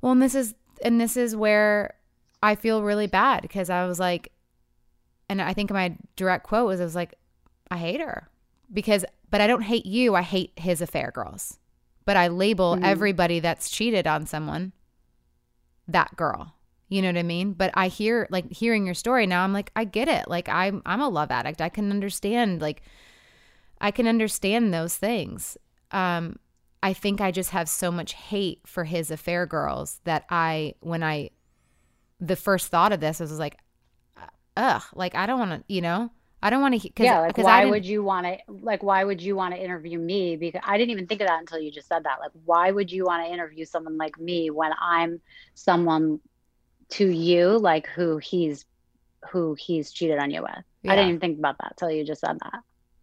Well, 0.00 0.12
and 0.12 0.22
this 0.22 0.34
is 0.34 0.54
and 0.84 1.00
this 1.00 1.16
is 1.16 1.34
where 1.36 1.94
I 2.42 2.56
feel 2.56 2.82
really 2.82 3.06
bad 3.06 3.42
because 3.42 3.70
I 3.70 3.86
was 3.86 4.00
like, 4.00 4.32
and 5.28 5.40
I 5.40 5.52
think 5.54 5.70
my 5.70 5.96
direct 6.16 6.44
quote 6.44 6.66
was, 6.66 6.80
I 6.80 6.84
was 6.84 6.96
like, 6.96 7.14
I 7.70 7.76
hate 7.76 8.00
her 8.00 8.28
because, 8.72 9.04
but 9.30 9.40
I 9.40 9.46
don't 9.46 9.62
hate 9.62 9.86
you. 9.86 10.16
I 10.16 10.22
hate 10.22 10.52
his 10.56 10.80
affair 10.80 11.12
girls. 11.14 11.58
But 12.04 12.16
I 12.16 12.26
label 12.26 12.76
Mhm. 12.76 12.82
everybody 12.82 13.38
that's 13.38 13.70
cheated 13.70 14.08
on 14.08 14.26
someone 14.26 14.72
that 15.88 16.16
girl. 16.16 16.54
You 16.88 17.00
know 17.00 17.08
what 17.08 17.18
I 17.18 17.22
mean? 17.22 17.52
But 17.54 17.70
I 17.74 17.88
hear 17.88 18.26
like 18.30 18.50
hearing 18.52 18.84
your 18.84 18.94
story 18.94 19.26
now. 19.26 19.44
I'm 19.44 19.52
like, 19.52 19.70
I 19.74 19.84
get 19.84 20.08
it. 20.08 20.28
Like 20.28 20.48
I'm 20.48 20.82
I'm 20.84 21.00
a 21.00 21.08
love 21.08 21.30
addict. 21.30 21.60
I 21.60 21.68
can 21.68 21.90
understand. 21.90 22.60
Like 22.60 22.82
I 23.82 23.90
can 23.90 24.06
understand 24.06 24.72
those 24.72 24.96
things. 24.96 25.58
Um, 25.90 26.38
I 26.82 26.92
think 26.92 27.20
I 27.20 27.30
just 27.30 27.50
have 27.50 27.68
so 27.68 27.90
much 27.90 28.14
hate 28.14 28.60
for 28.64 28.84
his 28.84 29.10
affair 29.10 29.44
girls 29.44 30.00
that 30.04 30.24
I, 30.30 30.74
when 30.80 31.02
I, 31.02 31.30
the 32.20 32.36
first 32.36 32.68
thought 32.68 32.92
of 32.92 33.00
this 33.00 33.20
was 33.20 33.38
like, 33.38 33.58
ugh, 34.56 34.82
like 34.94 35.14
I 35.14 35.26
don't 35.26 35.38
want 35.38 35.50
to, 35.50 35.72
you 35.72 35.80
know, 35.80 36.10
I 36.42 36.50
don't 36.50 36.60
want 36.60 36.80
to. 36.80 36.88
Cause, 36.90 37.04
yeah 37.04 37.20
like 37.20 37.38
why 37.38 37.66
would 37.66 37.86
you 37.86 38.02
want 38.02 38.26
to 38.26 38.36
like 38.48 38.82
why 38.82 39.04
would 39.04 39.22
you 39.22 39.36
want 39.36 39.54
to 39.54 39.62
interview 39.62 39.96
me 39.98 40.36
because 40.36 40.60
i 40.66 40.76
didn't 40.76 40.90
even 40.90 41.06
think 41.06 41.20
of 41.20 41.28
that 41.28 41.38
until 41.38 41.60
you 41.60 41.70
just 41.70 41.86
said 41.86 42.02
that 42.02 42.18
like 42.18 42.32
why 42.44 42.72
would 42.72 42.90
you 42.90 43.04
want 43.04 43.24
to 43.24 43.32
interview 43.32 43.64
someone 43.64 43.96
like 43.96 44.18
me 44.18 44.50
when 44.50 44.72
i'm 44.80 45.20
someone 45.54 46.18
to 46.88 47.08
you 47.08 47.56
like 47.58 47.86
who 47.86 48.18
he's 48.18 48.64
who 49.30 49.54
he's 49.54 49.92
cheated 49.92 50.18
on 50.18 50.32
you 50.32 50.42
with 50.42 50.50
i 50.88 50.96
didn't 50.96 51.10
even 51.10 51.20
think 51.20 51.38
about 51.38 51.56
that 51.58 51.76
till 51.76 51.90
you 51.90 52.04
just 52.04 52.20
said 52.20 52.36
that 52.40 52.60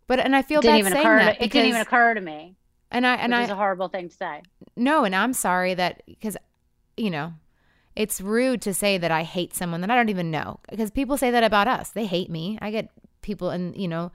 But 0.09 0.19
and 0.19 0.35
I 0.35 0.41
feel 0.41 0.59
didn't 0.59 0.83
bad 0.83 0.91
saying 0.91 1.05
that 1.05 1.37
to, 1.37 1.43
it 1.45 1.51
didn't 1.51 1.69
even 1.69 1.81
occur 1.81 2.15
to 2.15 2.19
me 2.19 2.57
and 2.91 3.05
I 3.05 3.15
and 3.15 3.33
I 3.33 3.43
is 3.43 3.49
a 3.49 3.55
horrible 3.55 3.87
thing 3.87 4.09
to 4.09 4.15
say 4.15 4.41
no, 4.75 5.03
and 5.03 5.15
I'm 5.15 5.33
sorry 5.33 5.73
that 5.75 6.03
because 6.05 6.35
you 6.97 7.09
know 7.09 7.33
it's 7.95 8.21
rude 8.21 8.61
to 8.63 8.73
say 8.73 8.97
that 8.97 9.11
I 9.11 9.23
hate 9.23 9.53
someone 9.53 9.81
that 9.81 9.91
I 9.91 9.95
don't 9.95 10.09
even 10.09 10.31
know 10.31 10.59
because 10.69 10.91
people 10.91 11.17
say 11.17 11.31
that 11.31 11.43
about 11.43 11.67
us. 11.67 11.91
They 11.91 12.05
hate 12.05 12.29
me. 12.29 12.57
I 12.61 12.71
get 12.71 12.89
people 13.21 13.49
and 13.49 13.75
you 13.75 13.87
know, 13.87 14.11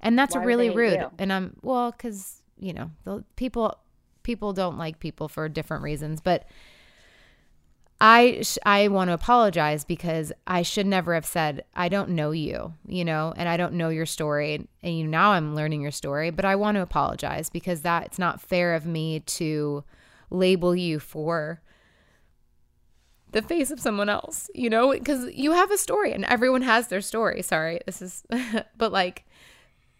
and 0.00 0.18
that's 0.18 0.34
Why 0.34 0.42
really 0.42 0.70
rude. 0.70 0.94
you? 0.94 1.10
And 1.18 1.32
I'm 1.32 1.56
well 1.62 1.92
because 1.92 2.42
you 2.58 2.72
know 2.72 2.90
the 3.04 3.24
people 3.36 3.78
people 4.22 4.52
don't 4.52 4.78
like 4.78 4.98
people 4.98 5.28
for 5.28 5.48
different 5.48 5.82
reasons, 5.82 6.20
but. 6.20 6.46
I 8.00 8.40
sh- 8.42 8.58
I 8.64 8.88
want 8.88 9.08
to 9.08 9.14
apologize 9.14 9.84
because 9.84 10.32
I 10.46 10.62
should 10.62 10.86
never 10.86 11.14
have 11.14 11.24
said 11.24 11.64
I 11.74 11.88
don't 11.88 12.10
know 12.10 12.30
you, 12.30 12.74
you 12.86 13.04
know, 13.04 13.32
and 13.36 13.48
I 13.48 13.56
don't 13.56 13.74
know 13.74 13.88
your 13.88 14.06
story, 14.06 14.68
and 14.82 14.98
you 14.98 15.06
now 15.06 15.32
I'm 15.32 15.54
learning 15.54 15.80
your 15.80 15.90
story, 15.90 16.30
but 16.30 16.44
I 16.44 16.56
want 16.56 16.76
to 16.76 16.82
apologize 16.82 17.48
because 17.48 17.82
that 17.82 18.04
it's 18.04 18.18
not 18.18 18.40
fair 18.40 18.74
of 18.74 18.84
me 18.84 19.20
to 19.20 19.84
label 20.30 20.76
you 20.76 20.98
for 20.98 21.62
the 23.32 23.42
face 23.42 23.70
of 23.70 23.80
someone 23.80 24.08
else, 24.08 24.50
you 24.54 24.68
know, 24.70 24.92
because 24.92 25.32
you 25.34 25.52
have 25.52 25.70
a 25.70 25.78
story 25.78 26.12
and 26.12 26.24
everyone 26.26 26.62
has 26.62 26.88
their 26.88 27.00
story. 27.00 27.42
Sorry, 27.42 27.80
this 27.86 28.02
is, 28.02 28.24
but 28.76 28.92
like, 28.92 29.24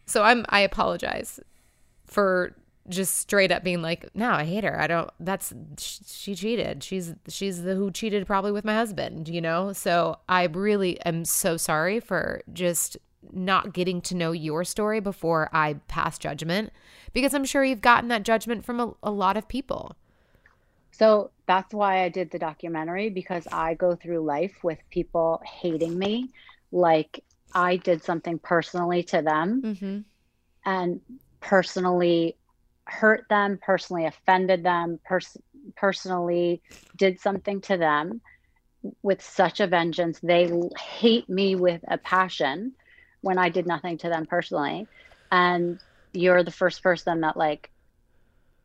so 0.05 0.23
I'm 0.23 0.45
I 0.51 0.61
apologize 0.61 1.41
for 2.05 2.55
just 2.89 3.17
straight 3.19 3.51
up 3.51 3.65
being 3.65 3.83
like, 3.83 4.09
no, 4.15 4.31
I 4.31 4.45
hate 4.45 4.65
her. 4.65 4.81
I 4.81 4.87
don't. 4.87 5.11
That's 5.21 5.53
sh- 5.79 5.99
she 6.07 6.35
cheated. 6.35 6.83
She's 6.85 7.15
she's 7.29 7.63
the 7.63 7.75
who 7.75 7.91
cheated 7.91 8.27
probably 8.27 8.53
with 8.53 8.65
my 8.65 8.75
husband. 8.75 9.29
You 9.29 9.41
know. 9.41 9.73
So 9.73 10.19
I 10.29 10.45
really 10.47 11.01
am 11.05 11.25
so 11.25 11.57
sorry 11.57 12.01
for 12.01 12.43
just 12.53 12.97
not 13.33 13.73
getting 13.73 14.01
to 14.01 14.15
know 14.15 14.31
your 14.33 14.63
story 14.65 15.01
before 15.01 15.51
I 15.53 15.75
pass 15.89 16.17
judgment 16.17 16.73
because 17.13 17.35
I'm 17.35 17.45
sure 17.45 17.65
you've 17.65 17.81
gotten 17.81 18.09
that 18.09 18.23
judgment 18.23 18.65
from 18.65 18.79
a, 18.79 18.95
a 19.03 19.11
lot 19.11 19.37
of 19.37 19.49
people. 19.49 19.97
So 20.93 21.31
that's 21.47 21.75
why 21.75 22.05
I 22.05 22.09
did 22.09 22.31
the 22.31 22.39
documentary 22.39 23.11
because 23.11 23.47
I 23.53 23.75
go 23.75 23.97
through 23.97 24.21
life 24.25 24.55
with 24.63 24.79
people 24.91 25.43
hating 25.45 25.99
me 25.99 26.31
like 26.73 27.23
I 27.55 27.77
did 27.77 28.03
something 28.05 28.39
personally 28.39 29.03
to 29.05 29.23
them 29.23 29.63
Mm-hmm. 29.63 29.99
and 30.65 31.01
personally 31.41 32.37
hurt 32.87 33.27
them, 33.29 33.59
personally 33.61 34.07
offended 34.07 34.63
them, 34.63 35.01
pers- 35.05 35.37
personally 35.77 36.63
did 36.97 37.21
something 37.21 37.61
to 37.63 37.77
them 37.77 38.21
with 39.03 39.23
such 39.23 39.61
a 39.61 39.67
vengeance. 39.67 40.19
They 40.21 40.49
hate 40.79 41.29
me 41.29 41.57
with 41.57 41.83
a 41.89 41.99
passion 41.99 42.73
when 43.21 43.39
I 43.39 43.49
did 43.49 43.67
nothing 43.67 43.99
to 43.99 44.09
them 44.09 44.27
personally. 44.27 44.89
And 45.31 45.81
you're 46.13 46.45
the 46.45 46.51
first 46.51 46.83
person 46.83 47.21
that 47.23 47.37
like 47.37 47.71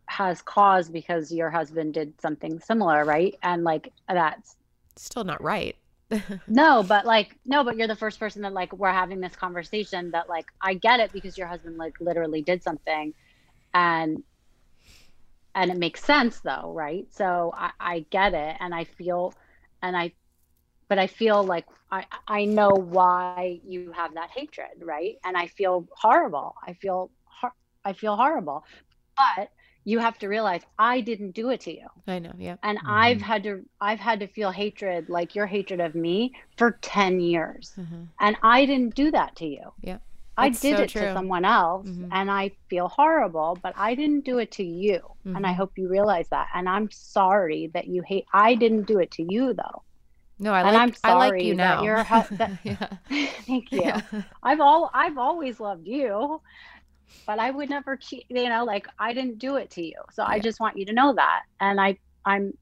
has 0.07 0.41
cause 0.41 0.89
because 0.89 1.31
your 1.31 1.49
husband 1.49 1.93
did 1.93 2.19
something 2.21 2.59
similar, 2.59 3.03
right? 3.03 3.35
And 3.41 3.63
like 3.63 3.91
that's 4.07 4.55
Still 4.97 5.23
not 5.23 5.41
right. 5.41 5.75
no, 6.47 6.83
but 6.83 7.05
like 7.05 7.37
no, 7.45 7.63
but 7.63 7.77
you're 7.77 7.87
the 7.87 7.95
first 7.95 8.19
person 8.19 8.41
that 8.43 8.53
like 8.53 8.73
we're 8.73 8.91
having 8.91 9.21
this 9.21 9.35
conversation 9.35 10.11
that 10.11 10.29
like 10.29 10.45
I 10.61 10.73
get 10.73 10.99
it 10.99 11.13
because 11.13 11.37
your 11.37 11.47
husband 11.47 11.77
like 11.77 11.93
literally 11.99 12.41
did 12.41 12.61
something 12.61 13.13
and 13.73 14.23
and 15.53 15.71
it 15.71 15.77
makes 15.77 16.03
sense 16.03 16.39
though, 16.41 16.71
right? 16.73 17.05
So 17.11 17.53
I, 17.55 17.71
I 17.79 18.05
get 18.09 18.33
it 18.33 18.57
and 18.59 18.73
I 18.73 18.85
feel 18.85 19.33
and 19.81 19.95
I 19.97 20.13
but 20.89 20.99
I 20.99 21.07
feel 21.07 21.43
like 21.43 21.65
I 21.91 22.05
I 22.27 22.45
know 22.45 22.77
why 22.77 23.59
you 23.65 23.91
have 23.93 24.13
that 24.15 24.29
hatred, 24.35 24.69
right? 24.81 25.15
And 25.23 25.37
I 25.37 25.47
feel 25.47 25.87
horrible. 25.97 26.55
I 26.65 26.73
feel 26.73 27.11
hor- 27.41 27.55
I 27.85 27.93
feel 27.93 28.15
horrible. 28.15 28.63
But 29.17 29.49
you 29.85 29.99
have 29.99 30.17
to 30.19 30.27
realize 30.27 30.61
I 30.77 31.01
didn't 31.01 31.31
do 31.31 31.49
it 31.49 31.61
to 31.61 31.71
you 31.73 31.87
I 32.07 32.19
know. 32.19 32.33
Yeah. 32.37 32.55
and 32.63 32.79
i've 32.87 33.21
had 33.21 33.43
to 33.43 33.61
i've 33.79 33.99
had 33.99 34.19
to 34.19 34.27
feel 34.27 34.51
hatred 34.51 35.09
like 35.09 35.35
your 35.35 35.47
hatred 35.47 35.79
of 35.79 35.95
me 35.95 36.33
for 36.57 36.77
10 36.81 37.19
years 37.19 37.73
Mhm. 37.77 38.07
and 38.19 38.35
i 38.43 38.65
didn't 38.65 38.95
do 38.95 39.11
that 39.11 39.35
to 39.37 39.45
you 39.47 39.73
Yeah. 39.81 39.97
I 40.37 40.49
That's 40.49 40.59
did 40.61 40.79
so 40.79 40.79
it 40.79 40.93
true. 40.93 41.01
to 41.01 41.07
someone 41.09 41.45
else 41.45 41.89
Mhm. 41.89 42.09
and 42.11 42.31
i 42.31 42.51
feel 42.69 42.87
horrible 42.87 43.59
but 43.61 43.73
i 43.77 43.95
didn't 43.95 44.25
do 44.25 44.37
it 44.39 44.51
to 44.53 44.63
you 44.63 44.99
and 45.35 45.45
i 45.47 45.53
Mhm. 45.53 45.53
hope 45.53 45.73
you 45.77 45.89
realize 45.89 46.27
that 46.31 46.47
and 46.53 46.67
i'm 46.69 46.89
sorry 46.91 47.71
that 47.73 47.87
you 47.87 48.03
hate 48.07 48.25
i 48.33 48.55
didn't 48.55 48.85
do 48.85 48.99
it 48.99 49.11
to 49.11 49.23
you 49.23 49.53
though 49.53 49.83
No, 50.39 50.53
I 50.53 50.63
and 50.63 50.75
like. 50.75 50.77
i'm 50.77 50.93
I 51.03 51.13
sorry 51.13 51.43
like 51.43 51.43
you 51.43 51.55
that 51.57 51.79
now. 51.79 51.81
you're 51.81 52.05
that, 52.37 52.53
yeah. 52.63 52.87
thank 53.47 53.71
you 53.71 53.83
Yeah. 53.83 54.01
i've 54.43 54.59
all 54.61 54.89
i've 54.93 55.17
always 55.17 55.59
loved 55.59 55.87
you 55.87 56.41
but 57.27 57.39
I 57.39 57.51
would 57.51 57.69
never 57.69 57.97
cheat, 57.97 58.25
you 58.29 58.49
know, 58.49 58.65
like 58.65 58.87
I 58.99 59.13
didn't 59.13 59.39
do 59.39 59.55
it 59.57 59.71
to 59.71 59.83
you. 59.85 59.95
So 60.11 60.23
I 60.23 60.39
just 60.39 60.59
want 60.59 60.77
you 60.77 60.85
to 60.87 60.93
know 60.93 61.13
that. 61.15 61.43
And 61.59 61.79
I 61.79 61.97
I'm 62.25 62.53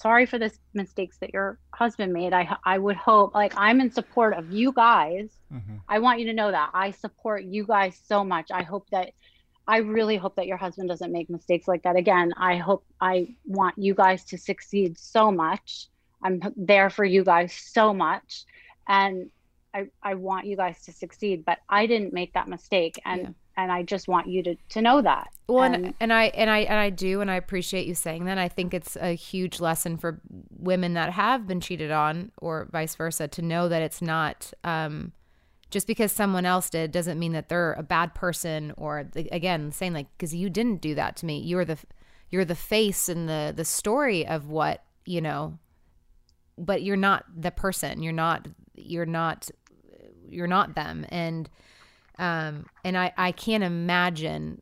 sorry 0.00 0.26
for 0.26 0.38
the 0.38 0.50
mistakes 0.74 1.18
that 1.18 1.32
your 1.32 1.58
husband 1.74 2.12
made. 2.12 2.32
I 2.32 2.56
I 2.64 2.78
would 2.78 2.96
hope 2.96 3.34
like 3.34 3.54
I'm 3.56 3.80
in 3.80 3.90
support 3.90 4.34
of 4.34 4.50
you 4.50 4.72
guys. 4.72 5.28
Mm-hmm. 5.52 5.76
I 5.88 5.98
want 5.98 6.20
you 6.20 6.26
to 6.26 6.32
know 6.32 6.50
that. 6.50 6.70
I 6.74 6.90
support 6.92 7.44
you 7.44 7.64
guys 7.66 8.00
so 8.06 8.24
much. 8.24 8.48
I 8.50 8.62
hope 8.62 8.86
that 8.90 9.10
I 9.66 9.78
really 9.78 10.16
hope 10.16 10.36
that 10.36 10.46
your 10.46 10.56
husband 10.56 10.88
doesn't 10.88 11.12
make 11.12 11.30
mistakes 11.30 11.68
like 11.68 11.82
that 11.82 11.96
again. 11.96 12.32
I 12.36 12.56
hope 12.56 12.84
I 13.00 13.36
want 13.44 13.78
you 13.78 13.94
guys 13.94 14.24
to 14.26 14.38
succeed 14.38 14.98
so 14.98 15.30
much. 15.30 15.88
I'm 16.24 16.40
there 16.56 16.90
for 16.90 17.04
you 17.04 17.24
guys 17.24 17.52
so 17.54 17.94
much. 17.94 18.44
And 18.88 19.30
I, 19.72 19.86
I 20.02 20.14
want 20.14 20.46
you 20.46 20.56
guys 20.56 20.82
to 20.86 20.92
succeed, 20.92 21.44
but 21.44 21.58
I 21.68 21.86
didn't 21.86 22.12
make 22.12 22.32
that 22.34 22.48
mistake. 22.48 23.00
And 23.04 23.20
Yeah. 23.20 23.28
And 23.56 23.70
I 23.70 23.82
just 23.82 24.08
want 24.08 24.26
you 24.28 24.42
to, 24.44 24.54
to 24.70 24.82
know 24.82 25.02
that. 25.02 25.28
Well, 25.48 25.64
and, 25.64 25.74
And- 25.86 25.94
and 26.00 26.12
I 26.12 26.24
and 26.26 26.48
I 26.50 26.58
and 26.60 26.78
I 26.78 26.90
do, 26.90 27.20
and 27.20 27.30
I 27.30 27.34
appreciate 27.36 27.86
you 27.86 27.94
saying 27.94 28.24
that. 28.26 28.38
I 28.38 28.48
think 28.48 28.72
it's 28.72 28.96
a 28.96 29.14
huge 29.14 29.60
lesson 29.60 29.96
for 29.96 30.20
women 30.50 30.94
that 30.94 31.12
have 31.12 31.46
been 31.46 31.60
cheated 31.60 31.90
on, 31.90 32.30
or 32.38 32.68
vice 32.70 32.94
versa, 32.94 33.26
to 33.28 33.42
know 33.42 33.68
that 33.68 33.82
it's 33.82 34.00
not 34.00 34.52
um, 34.64 35.12
just 35.70 35.86
because 35.86 36.12
someone 36.12 36.46
else 36.46 36.70
did 36.70 36.92
doesn't 36.92 37.18
mean 37.18 37.32
that 37.32 37.48
they're 37.48 37.72
a 37.72 37.82
bad 37.82 38.14
person. 38.14 38.72
Or 38.76 39.04
the- 39.12 39.28
again, 39.32 39.72
saying 39.72 39.92
like, 39.92 40.06
because 40.16 40.34
you 40.34 40.48
didn't 40.50 40.80
do 40.80 40.94
that 40.94 41.16
to 41.16 41.26
me, 41.26 41.38
you're 41.40 41.64
the 41.64 41.78
you're 42.30 42.44
the 42.44 42.54
face 42.54 43.08
and 43.08 43.28
the 43.28 43.52
the 43.54 43.64
story 43.64 44.24
of 44.26 44.48
what 44.48 44.84
you 45.04 45.20
know, 45.20 45.58
but 46.56 46.82
you're 46.82 46.96
not 46.96 47.24
the 47.36 47.50
person. 47.50 48.02
You're 48.02 48.12
not 48.12 48.46
you're 48.76 49.06
not 49.06 49.50
you're 50.28 50.46
not 50.46 50.76
them, 50.76 51.04
and 51.08 51.50
um, 52.20 52.66
and 52.84 52.96
I 52.96 53.12
I 53.16 53.32
can't 53.32 53.64
imagine 53.64 54.60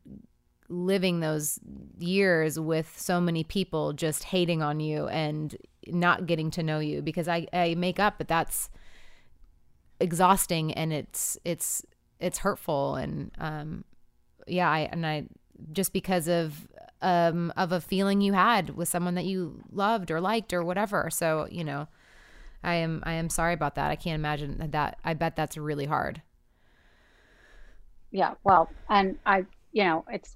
living 0.69 1.19
those 1.19 1.59
years 1.97 2.59
with 2.59 2.93
so 2.97 3.19
many 3.19 3.43
people 3.43 3.91
just 3.93 4.23
hating 4.23 4.63
on 4.63 4.79
you 4.79 5.07
and 5.07 5.55
not 5.87 6.25
getting 6.25 6.51
to 6.51 6.63
know 6.63 6.79
you 6.79 7.01
because 7.01 7.27
I, 7.27 7.47
I 7.51 7.73
make 7.75 7.99
up 7.99 8.19
but 8.19 8.27
that's 8.27 8.69
exhausting 9.99 10.73
and 10.73 10.93
it's 10.93 11.37
it's 11.43 11.85
it's 12.19 12.39
hurtful. 12.39 12.95
And 12.95 13.31
um 13.39 13.83
yeah 14.47 14.69
I 14.69 14.81
and 14.91 15.05
I 15.05 15.25
just 15.73 15.91
because 15.91 16.27
of 16.29 16.67
um 17.01 17.51
of 17.57 17.71
a 17.73 17.81
feeling 17.81 18.21
you 18.21 18.33
had 18.33 18.69
with 18.71 18.87
someone 18.87 19.15
that 19.15 19.25
you 19.25 19.61
loved 19.71 20.11
or 20.11 20.21
liked 20.21 20.53
or 20.53 20.63
whatever. 20.63 21.09
So 21.11 21.47
you 21.51 21.65
know 21.65 21.87
I 22.63 22.75
am 22.75 23.03
I 23.05 23.13
am 23.13 23.29
sorry 23.29 23.53
about 23.53 23.75
that. 23.75 23.91
I 23.91 23.95
can't 23.97 24.15
imagine 24.15 24.69
that. 24.71 24.97
I 25.03 25.13
bet 25.13 25.35
that's 25.35 25.57
really 25.57 25.85
hard 25.85 26.21
yeah 28.11 28.33
well 28.43 28.69
and 28.89 29.17
i 29.25 29.45
you 29.71 29.83
know 29.83 30.03
it's 30.11 30.35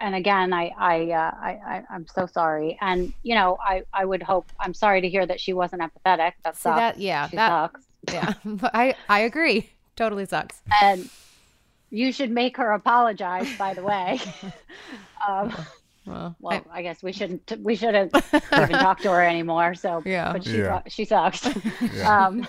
and 0.00 0.14
again 0.14 0.52
i 0.52 0.70
i 0.78 1.10
uh, 1.10 1.30
I, 1.40 1.50
I 1.66 1.82
i'm 1.90 2.06
so 2.06 2.26
sorry. 2.26 2.76
And 2.80 3.12
you 3.22 3.34
know 3.34 3.56
i 3.60 3.82
i 3.94 4.04
would 4.04 4.22
hope 4.22 4.50
i'm 4.60 4.74
sorry 4.74 5.00
to 5.00 5.08
hear 5.08 5.24
that 5.26 5.40
she 5.40 5.52
wasn't 5.52 5.82
empathetic. 5.82 6.32
That 6.44 6.56
See, 6.56 6.62
sucks. 6.62 6.76
that- 6.78 7.00
yeah, 7.00 7.28
she 7.28 7.36
that- 7.36 7.48
sucks. 7.48 7.86
Yeah 8.12 8.34
I 8.74 8.94
I 9.08 9.20
agree. 9.20 9.70
Totally 9.96 10.26
sucks. 10.26 10.60
And 10.82 11.08
you 11.90 12.12
should 12.12 12.30
make 12.30 12.56
her 12.58 12.72
apologize 12.72 13.48
by 13.56 13.74
the 13.74 13.82
way. 13.82 14.20
Um 15.26 15.52
well, 16.04 16.36
well 16.40 16.62
I- 16.72 16.78
I, 16.78 16.82
guess 16.82 17.02
we 17.02 17.12
shouldn't 17.12 17.50
we 17.60 17.74
shouldn't 17.74 18.14
even 18.52 18.68
talk 18.78 19.00
to 19.00 19.10
her 19.10 19.22
anymore 19.22 19.74
so 19.74 20.02
Yeah. 20.06 20.32
but 20.34 20.44
she 20.44 20.58
Yeah. 20.58 20.82
su- 20.84 20.90
she 20.90 21.04
sucks. 21.06 21.48
Yeah. 21.94 22.26
um 22.26 22.46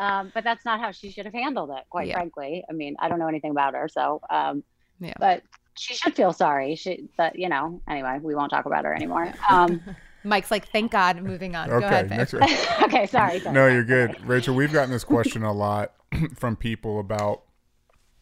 um 0.00 0.32
but 0.34 0.42
that's 0.42 0.64
not 0.64 0.80
how 0.80 0.90
she 0.90 1.10
should 1.12 1.26
have 1.26 1.34
handled 1.34 1.70
it 1.70 1.84
quite 1.90 2.08
Yeah. 2.08 2.14
frankly 2.14 2.64
i 2.68 2.72
mean 2.72 2.96
i 2.98 3.08
don't 3.08 3.18
know 3.20 3.28
anything 3.28 3.50
about 3.52 3.74
her 3.74 3.88
so 3.88 4.20
um 4.30 4.64
Yeah. 4.98 5.12
but 5.20 5.42
she 5.78 5.94
should 5.94 6.14
feel 6.16 6.32
sorry 6.32 6.74
she 6.74 7.08
but 7.16 7.38
you 7.38 7.48
know 7.48 7.80
anyway 7.88 8.18
we 8.20 8.34
won't 8.34 8.50
talk 8.50 8.66
about 8.66 8.84
her 8.84 8.94
anymore 8.94 9.32
um 9.48 9.80
Mike's 10.22 10.50
like, 10.50 10.68
thank 10.68 10.92
God. 10.92 11.22
Moving 11.22 11.56
on. 11.56 11.70
Go 11.70 11.76
Okay, 11.76 11.86
ahead, 11.86 12.10
next. 12.10 12.34
okay 12.82 13.06
sorry, 13.06 13.40
sorry 13.40 13.54
No, 13.54 13.68
you're 13.68 13.82
good, 13.84 14.14
Rachel. 14.28 14.54
We've 14.54 14.70
gotten 14.70 14.90
this 14.90 15.02
question 15.02 15.42
a 15.42 15.50
lot 15.54 15.94
from 16.36 16.56
people 16.56 17.00
about 17.00 17.44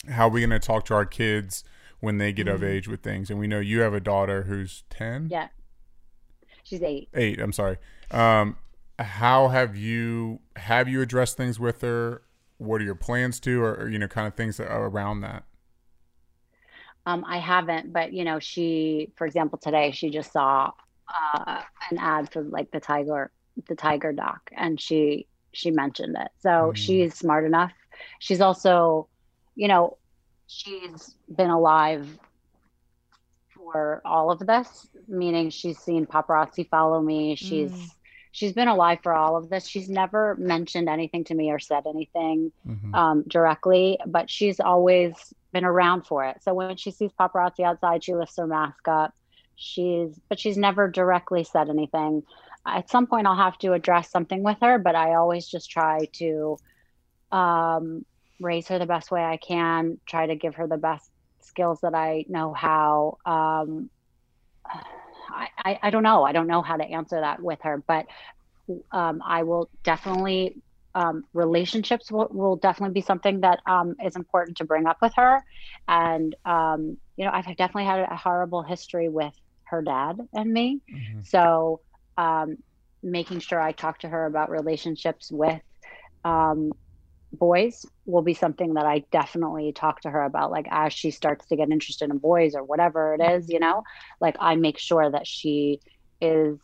how 0.08 0.28
we're 0.28 0.46
going 0.46 0.60
to 0.60 0.64
talk 0.64 0.84
to 0.84 0.94
our 0.94 1.04
kids 1.04 1.64
when 1.98 2.18
they 2.18 2.32
get 2.32 2.46
of 2.46 2.62
age 2.62 2.86
with 2.86 3.02
things, 3.02 3.30
and 3.30 3.40
we 3.40 3.48
know 3.48 3.58
you 3.58 3.80
have 3.80 3.94
a 3.94 3.98
daughter 4.00 4.44
who's 4.44 4.84
ten. 4.90 5.22
Mm-hmm. 5.24 5.32
yeah 5.32 5.48
she's 6.62 6.82
eight 6.82 7.08
eight 7.14 7.40
i'm 7.40 7.52
sorry 7.52 7.78
um 8.12 8.56
how 9.00 9.48
have 9.48 9.74
you 9.76 10.38
have 10.58 10.88
you 10.88 11.00
addressed 11.02 11.36
things 11.36 11.58
with 11.60 11.80
her 11.82 12.22
what 12.58 12.80
are 12.80 12.84
your 12.84 12.94
plans 12.94 13.40
to 13.40 13.62
or, 13.62 13.74
or, 13.74 13.88
you 13.88 13.98
know 13.98 14.08
kind 14.08 14.26
of 14.26 14.34
things 14.34 14.56
that 14.58 14.68
are 14.68 14.86
around 14.86 15.20
that 15.20 15.44
Um, 17.06 17.24
I 17.26 17.38
haven't, 17.38 17.92
but 17.92 18.12
you 18.12 18.24
know, 18.24 18.38
she, 18.38 19.12
for 19.16 19.26
example, 19.26 19.58
today 19.58 19.92
she 19.92 20.10
just 20.10 20.32
saw 20.32 20.72
uh, 21.34 21.62
an 21.90 21.98
ad 21.98 22.30
for 22.32 22.42
like 22.42 22.70
the 22.70 22.80
tiger, 22.80 23.30
the 23.68 23.74
tiger 23.74 24.12
doc, 24.12 24.40
and 24.56 24.80
she 24.80 25.26
she 25.54 25.70
mentioned 25.70 26.16
it. 26.20 26.28
So 26.40 26.72
Mm. 26.72 26.76
she's 26.76 27.14
smart 27.16 27.46
enough. 27.46 27.72
She's 28.20 28.40
also, 28.40 29.08
you 29.56 29.68
know, 29.68 29.96
she's 30.46 31.14
been 31.34 31.50
alive 31.50 32.06
for 33.54 34.02
all 34.04 34.30
of 34.30 34.38
this, 34.46 34.88
meaning 35.08 35.50
she's 35.50 35.78
seen 35.78 36.06
paparazzi 36.06 36.68
follow 36.68 37.00
me. 37.02 37.34
She's 37.36 37.72
Mm. 37.72 37.90
She's 38.38 38.52
been 38.52 38.68
alive 38.68 39.00
for 39.02 39.12
all 39.12 39.36
of 39.36 39.50
this. 39.50 39.66
She's 39.66 39.90
never 39.90 40.36
mentioned 40.36 40.88
anything 40.88 41.24
to 41.24 41.34
me 41.34 41.50
or 41.50 41.58
said 41.58 41.88
anything 41.88 42.52
Mhm. 42.64 42.94
um, 42.94 43.24
directly, 43.26 43.98
but 44.06 44.30
she's 44.30 44.60
always 44.60 45.34
been 45.52 45.64
around 45.64 46.06
for 46.06 46.24
it. 46.24 46.40
So 46.44 46.54
when 46.54 46.76
she 46.76 46.92
sees 46.92 47.10
paparazzi 47.18 47.64
outside, 47.64 48.04
she 48.04 48.14
lifts 48.14 48.36
her 48.36 48.46
mask 48.46 48.86
up. 48.86 49.12
She's, 49.56 50.20
but 50.28 50.38
she's 50.38 50.56
never 50.56 50.88
directly 50.88 51.42
said 51.42 51.68
anything. 51.68 52.22
At 52.64 52.88
some 52.88 53.08
point, 53.08 53.26
I'll 53.26 53.34
have 53.34 53.58
to 53.58 53.72
address 53.72 54.08
something 54.08 54.44
with 54.44 54.58
her, 54.62 54.78
but 54.78 54.94
I 54.94 55.14
always 55.14 55.48
just 55.48 55.68
try 55.68 56.04
to 56.12 56.58
um, 57.32 58.06
raise 58.38 58.68
her 58.68 58.78
the 58.78 58.86
best 58.86 59.10
way 59.10 59.24
I 59.24 59.36
can, 59.36 59.98
try 60.06 60.26
to 60.28 60.36
give 60.36 60.54
her 60.54 60.68
the 60.68 60.78
best 60.78 61.10
skills 61.40 61.80
that 61.80 61.96
I 61.96 62.24
know 62.28 62.52
how. 62.52 63.18
Um, 63.26 63.90
I, 65.68 65.78
I, 65.82 65.90
don't 65.90 66.02
know. 66.02 66.24
I 66.24 66.32
don't 66.32 66.46
know 66.46 66.62
how 66.62 66.76
to 66.76 66.84
answer 66.84 67.20
that 67.20 67.42
with 67.42 67.58
her, 67.62 67.82
but 67.86 68.06
um, 68.90 69.22
I 69.24 69.42
will 69.42 69.68
definitely 69.84 70.62
um, 70.94 71.24
relationships 71.32 72.10
will, 72.10 72.28
will 72.30 72.56
definitely 72.56 72.94
be 72.94 73.02
something 73.02 73.40
that 73.40 73.60
um, 73.66 73.94
is 74.04 74.16
important 74.16 74.56
to 74.56 74.64
bring 74.64 74.86
up 74.86 74.96
with 75.00 75.12
her. 75.16 75.42
And, 75.86 76.34
um, 76.44 76.96
you 77.16 77.24
know, 77.24 77.30
I've 77.32 77.44
definitely 77.44 77.84
had 77.84 78.00
a 78.00 78.16
horrible 78.16 78.62
history 78.62 79.08
with 79.08 79.34
her 79.64 79.82
dad 79.82 80.18
and 80.32 80.52
me. 80.52 80.80
Mhm. 80.92 81.26
So 81.26 81.80
um, 82.16 82.56
making 83.02 83.40
sure 83.40 83.60
I 83.60 83.72
talk 83.72 84.00
to 84.00 84.08
her 84.08 84.26
about 84.26 84.50
relationships 84.50 85.30
with 85.30 85.60
um, 86.24 86.72
boys 87.32 87.84
will 88.06 88.22
be 88.22 88.34
something 88.34 88.74
that 88.74 88.86
I 88.86 89.04
definitely 89.12 89.72
talk 89.72 90.00
to 90.02 90.10
her 90.10 90.22
about. 90.22 90.50
Like 90.50 90.66
as 90.70 90.92
she 90.92 91.10
starts 91.10 91.46
to 91.48 91.56
get 91.56 91.70
interested 91.70 92.10
in 92.10 92.18
boys 92.18 92.54
or 92.54 92.64
whatever 92.64 93.14
it 93.14 93.22
is, 93.22 93.48
you 93.48 93.60
know, 93.60 93.82
like 94.20 94.36
I 94.40 94.56
make 94.56 94.78
sure 94.78 95.10
that 95.10 95.26
she 95.26 95.80
is 96.20 96.58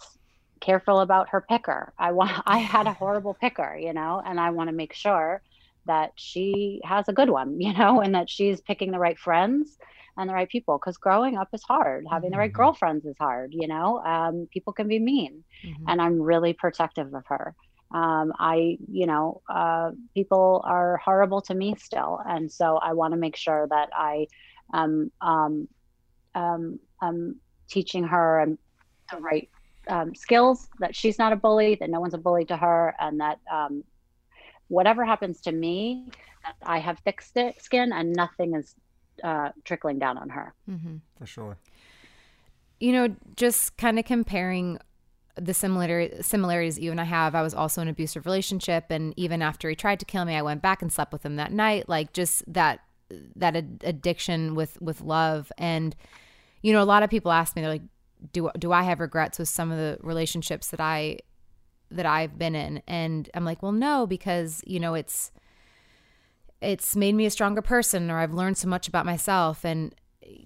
careful 0.60 1.00
about 1.00 1.28
her 1.30 1.44
picker. 1.48 1.92
I 1.98 2.12
want 2.12 2.32
I 2.46 2.58
had 2.58 2.86
a 2.86 2.92
horrible 2.94 3.36
picker, 3.40 3.76
you 3.78 3.92
know, 3.92 4.22
and 4.24 4.40
I 4.40 4.50
want 4.50 4.68
to 4.68 4.74
make 4.76 4.94
sure 4.94 5.42
that 5.86 6.12
she 6.16 6.80
has 6.84 7.08
a 7.08 7.12
good 7.12 7.30
one, 7.30 7.60
you 7.60 7.72
know, 7.72 8.00
and 8.00 8.14
that 8.14 8.30
she's 8.30 8.60
picking 8.60 8.90
the 8.90 8.98
right 8.98 9.18
friends 9.18 9.76
and 10.16 10.28
the 10.28 10.34
right 10.34 10.48
people 10.48 10.78
because 10.78 10.96
growing 10.96 11.36
up 11.36 11.48
is 11.52 11.62
hard. 11.66 12.04
Having 12.10 12.30
the 12.30 12.38
right 12.38 12.52
Mhm. 12.52 12.54
girlfriends 12.54 13.04
is 13.04 13.16
hard, 13.18 13.50
you 13.52 13.68
know. 13.68 13.98
Um, 13.98 14.48
people 14.52 14.72
can 14.72 14.88
be 14.88 14.98
mean, 14.98 15.44
Mhm. 15.62 15.88
and 15.88 16.00
I'm 16.00 16.20
really 16.20 16.52
protective 16.54 17.12
of 17.14 17.24
her. 17.28 17.54
Um, 17.94 18.32
I, 18.40 18.76
you 18.90 19.06
know, 19.06 19.40
uh, 19.48 19.92
people 20.14 20.62
are 20.66 20.96
horrible 20.96 21.40
to 21.42 21.54
me 21.54 21.76
still, 21.78 22.20
and 22.26 22.50
so 22.50 22.76
I 22.76 22.92
want 22.92 23.12
to 23.14 23.16
make 23.18 23.36
sure 23.36 23.68
that 23.70 23.90
I 23.96 24.26
am 24.72 25.12
um, 25.20 25.68
um, 26.34 26.80
um, 27.00 27.36
teaching 27.68 28.02
her 28.04 28.40
um, 28.40 28.58
the 29.12 29.18
right 29.18 29.48
um, 29.88 30.14
skills, 30.14 30.68
that 30.80 30.96
she's 30.96 31.18
not 31.18 31.32
a 31.32 31.36
bully, 31.36 31.76
that 31.76 31.88
no 31.88 32.00
one's 32.00 32.14
a 32.14 32.18
bully 32.18 32.44
to 32.46 32.56
her, 32.56 32.96
and 32.98 33.20
that 33.20 33.38
um, 33.52 33.84
whatever 34.68 35.04
happens 35.04 35.40
to 35.42 35.52
me, 35.52 36.08
that 36.42 36.56
I 36.64 36.78
have 36.80 36.98
thick 37.04 37.22
skin 37.22 37.92
and 37.92 38.12
nothing 38.12 38.54
is 38.54 38.74
uh, 39.22 39.50
trickling 39.64 39.98
down 40.00 40.18
on 40.18 40.28
her. 40.30 40.52
Mhm. 40.68 41.00
for 41.16 41.26
sure 41.26 41.56
You 42.80 42.92
know, 42.92 43.16
just 43.36 43.76
kind 43.76 43.98
of 43.98 44.04
comparing 44.04 44.78
the 45.36 45.54
similar 45.54 46.22
similarities 46.22 46.76
that 46.76 46.82
you 46.82 46.90
and 46.90 47.00
I 47.00 47.04
have. 47.04 47.34
I 47.34 47.42
was 47.42 47.54
also 47.54 47.80
in 47.80 47.88
an 47.88 47.92
abusive 47.92 48.26
relationship, 48.26 48.86
and 48.90 49.14
even 49.16 49.42
after 49.42 49.68
he 49.68 49.74
tried 49.74 50.00
to 50.00 50.06
kill 50.06 50.24
me, 50.24 50.34
I 50.36 50.42
went 50.42 50.62
back 50.62 50.82
and 50.82 50.92
slept 50.92 51.12
with 51.12 51.24
him 51.24 51.36
that 51.36 51.52
night. 51.52 51.88
Like 51.88 52.12
just 52.12 52.44
that 52.52 52.80
that 53.36 53.56
ad- 53.56 53.82
addiction 53.84 54.54
with 54.54 54.80
with 54.80 55.00
love, 55.00 55.50
and 55.58 55.94
you 56.62 56.72
know, 56.72 56.82
a 56.82 56.84
lot 56.84 57.02
of 57.02 57.10
people 57.10 57.32
ask 57.32 57.56
me, 57.56 57.62
they're 57.62 57.70
like, 57.70 57.82
"Do 58.32 58.50
do 58.58 58.72
I 58.72 58.82
have 58.82 59.00
regrets 59.00 59.38
with 59.38 59.48
some 59.48 59.70
of 59.70 59.78
the 59.78 59.98
relationships 60.02 60.68
that 60.68 60.80
I 60.80 61.18
that 61.90 62.06
I've 62.06 62.38
been 62.38 62.54
in?" 62.54 62.82
And 62.86 63.28
I'm 63.34 63.44
like, 63.44 63.62
"Well, 63.62 63.72
no, 63.72 64.06
because 64.06 64.62
you 64.66 64.80
know, 64.80 64.94
it's." 64.94 65.30
it's 66.62 66.96
made 66.96 67.14
me 67.14 67.26
a 67.26 67.30
stronger 67.30 67.60
person 67.60 68.10
or 68.10 68.18
I've 68.18 68.32
learned 68.32 68.56
so 68.56 68.68
much 68.68 68.88
about 68.88 69.04
myself. 69.04 69.64
And 69.66 69.94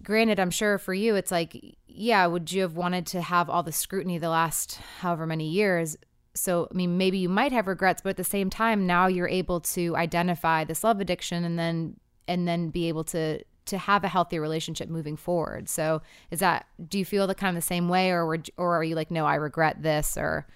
granted, 0.02 0.40
I'm 0.40 0.50
sure 0.50 0.78
for 0.78 0.92
you, 0.92 1.14
it's 1.14 1.30
like, 1.30 1.76
yeah, 1.98 2.26
would 2.26 2.52
you 2.52 2.62
have 2.62 2.76
wanted 2.76 3.06
to 3.08 3.20
have 3.20 3.50
all 3.50 3.62
the 3.62 3.72
scrutiny 3.72 4.18
the 4.18 4.28
last 4.28 4.80
however 5.00 5.26
many 5.26 5.48
years? 5.48 5.96
So, 6.34 6.68
I 6.70 6.74
mean, 6.74 6.96
maybe 6.96 7.18
you 7.18 7.28
might 7.28 7.52
have 7.52 7.66
regrets, 7.66 8.02
but 8.02 8.10
at 8.10 8.16
the 8.16 8.24
same 8.24 8.50
time, 8.50 8.86
now 8.86 9.08
you're 9.08 9.28
able 9.28 9.60
to 9.60 9.96
identify 9.96 10.64
this 10.64 10.84
love 10.84 11.00
addiction 11.00 11.44
and 11.44 11.58
then 11.58 11.96
and 12.28 12.46
then 12.46 12.70
be 12.70 12.88
able 12.88 13.04
to 13.04 13.42
to 13.66 13.76
have 13.76 14.02
a 14.02 14.08
healthy 14.08 14.38
relationship 14.38 14.88
moving 14.88 15.16
forward. 15.16 15.68
So, 15.68 16.00
is 16.30 16.40
that 16.40 16.66
do 16.88 16.98
you 16.98 17.04
feel 17.04 17.26
the 17.26 17.34
kind 17.34 17.56
of 17.56 17.62
the 17.62 17.66
same 17.66 17.88
way, 17.88 18.12
or 18.12 18.38
or 18.56 18.76
are 18.76 18.84
you 18.84 18.94
like, 18.94 19.10
no, 19.10 19.26
I 19.26 19.34
regret 19.34 19.82
this, 19.82 20.16
or 20.16 20.46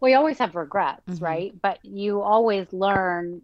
we 0.00 0.14
always 0.14 0.38
have 0.38 0.56
regrets, 0.56 1.02
mm-hmm. 1.08 1.24
right? 1.24 1.62
But 1.62 1.78
you 1.84 2.20
always 2.20 2.72
learn 2.72 3.42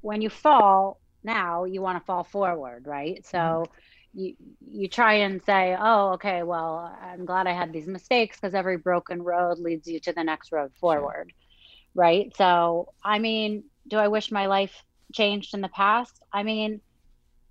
when 0.00 0.22
you 0.22 0.30
fall. 0.30 0.98
Now 1.22 1.64
you 1.64 1.82
want 1.82 1.98
to 1.98 2.04
fall 2.06 2.24
forward, 2.24 2.86
right? 2.86 3.24
So. 3.26 3.38
Mm-hmm 3.38 3.72
you 4.12 4.34
you 4.70 4.88
try 4.88 5.14
and 5.14 5.42
say 5.44 5.76
oh 5.78 6.12
okay 6.12 6.42
well 6.42 6.96
i'm 7.02 7.24
glad 7.24 7.46
i 7.46 7.52
had 7.52 7.72
these 7.72 7.86
mistakes 7.86 8.38
because 8.38 8.54
every 8.54 8.76
broken 8.76 9.22
road 9.22 9.58
leads 9.58 9.86
you 9.86 10.00
to 10.00 10.12
the 10.12 10.24
next 10.24 10.52
road 10.52 10.72
forward 10.80 11.32
sure. 11.32 12.02
right 12.02 12.36
so 12.36 12.92
i 13.04 13.18
mean 13.18 13.64
do 13.88 13.96
i 13.96 14.08
wish 14.08 14.30
my 14.30 14.46
life 14.46 14.84
changed 15.12 15.54
in 15.54 15.60
the 15.60 15.68
past 15.68 16.20
i 16.32 16.42
mean 16.42 16.80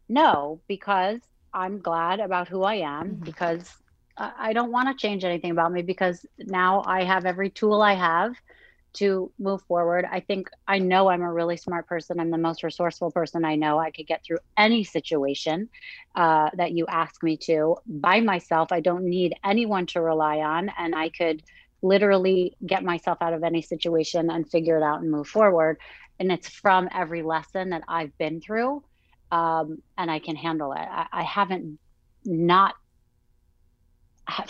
no 0.09 0.59
because 0.67 1.19
i'm 1.53 1.79
glad 1.79 2.19
about 2.19 2.47
who 2.47 2.63
i 2.63 2.75
am 2.75 3.11
mm-hmm. 3.11 3.23
because 3.23 3.71
i 4.17 4.51
don't 4.51 4.71
want 4.71 4.89
to 4.89 5.01
change 5.01 5.23
anything 5.23 5.51
about 5.51 5.71
me 5.71 5.81
because 5.81 6.25
now 6.39 6.83
i 6.85 7.03
have 7.03 7.25
every 7.25 7.49
tool 7.49 7.81
i 7.81 7.93
have 7.93 8.33
to 8.93 9.31
move 9.39 9.61
forward. 9.63 10.05
I 10.09 10.19
think 10.19 10.49
I 10.67 10.79
know 10.79 11.09
I'm 11.09 11.21
a 11.21 11.31
really 11.31 11.57
smart 11.57 11.87
person. 11.87 12.19
I'm 12.19 12.31
the 12.31 12.37
most 12.37 12.63
resourceful 12.63 13.11
person 13.11 13.45
I 13.45 13.55
know. 13.55 13.79
I 13.79 13.91
could 13.91 14.07
get 14.07 14.23
through 14.23 14.39
any 14.57 14.83
situation 14.83 15.69
uh, 16.15 16.49
that 16.55 16.71
you 16.71 16.85
ask 16.87 17.21
me 17.21 17.37
to 17.37 17.77
by 17.85 18.19
myself. 18.21 18.71
I 18.71 18.79
don't 18.79 19.05
need 19.05 19.35
anyone 19.43 19.85
to 19.87 20.01
rely 20.01 20.37
on, 20.37 20.71
and 20.77 20.95
I 20.95 21.09
could 21.09 21.43
literally 21.81 22.57
get 22.65 22.83
myself 22.83 23.19
out 23.21 23.33
of 23.33 23.43
any 23.43 23.61
situation 23.61 24.29
and 24.29 24.49
figure 24.49 24.77
it 24.77 24.83
out 24.83 25.01
and 25.01 25.11
move 25.11 25.27
forward. 25.27 25.77
And 26.19 26.31
it's 26.31 26.49
from 26.49 26.89
every 26.93 27.21
lesson 27.21 27.69
that 27.69 27.83
I've 27.87 28.17
been 28.17 28.41
through, 28.41 28.83
um, 29.31 29.81
and 29.97 30.11
I 30.11 30.19
can 30.19 30.35
handle 30.35 30.73
it. 30.73 30.79
I, 30.79 31.05
I 31.11 31.23
haven't 31.23 31.79
not 32.25 32.75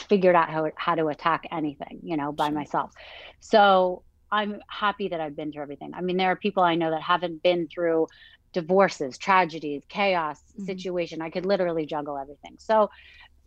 figured 0.09 0.35
out 0.35 0.49
how, 0.49 0.69
how 0.75 0.95
to 0.95 1.07
attack 1.07 1.47
anything 1.51 1.99
you 2.03 2.17
know 2.17 2.33
by 2.33 2.49
myself 2.49 2.91
so 3.39 4.03
I'm 4.31 4.61
happy 4.67 5.09
that 5.09 5.19
I've 5.19 5.35
been 5.35 5.51
through 5.51 5.63
everything. 5.63 5.93
I 5.93 6.01
mean, 6.01 6.17
there 6.17 6.31
are 6.31 6.35
people 6.35 6.63
I 6.63 6.75
know 6.75 6.91
that 6.91 7.01
haven't 7.01 7.41
been 7.43 7.67
through 7.67 8.07
divorces, 8.53 9.17
tragedies, 9.17 9.83
chaos, 9.89 10.39
mm-hmm. 10.39 10.65
situation. 10.65 11.21
I 11.21 11.29
could 11.29 11.45
literally 11.45 11.85
juggle 11.85 12.17
everything. 12.17 12.55
So, 12.57 12.89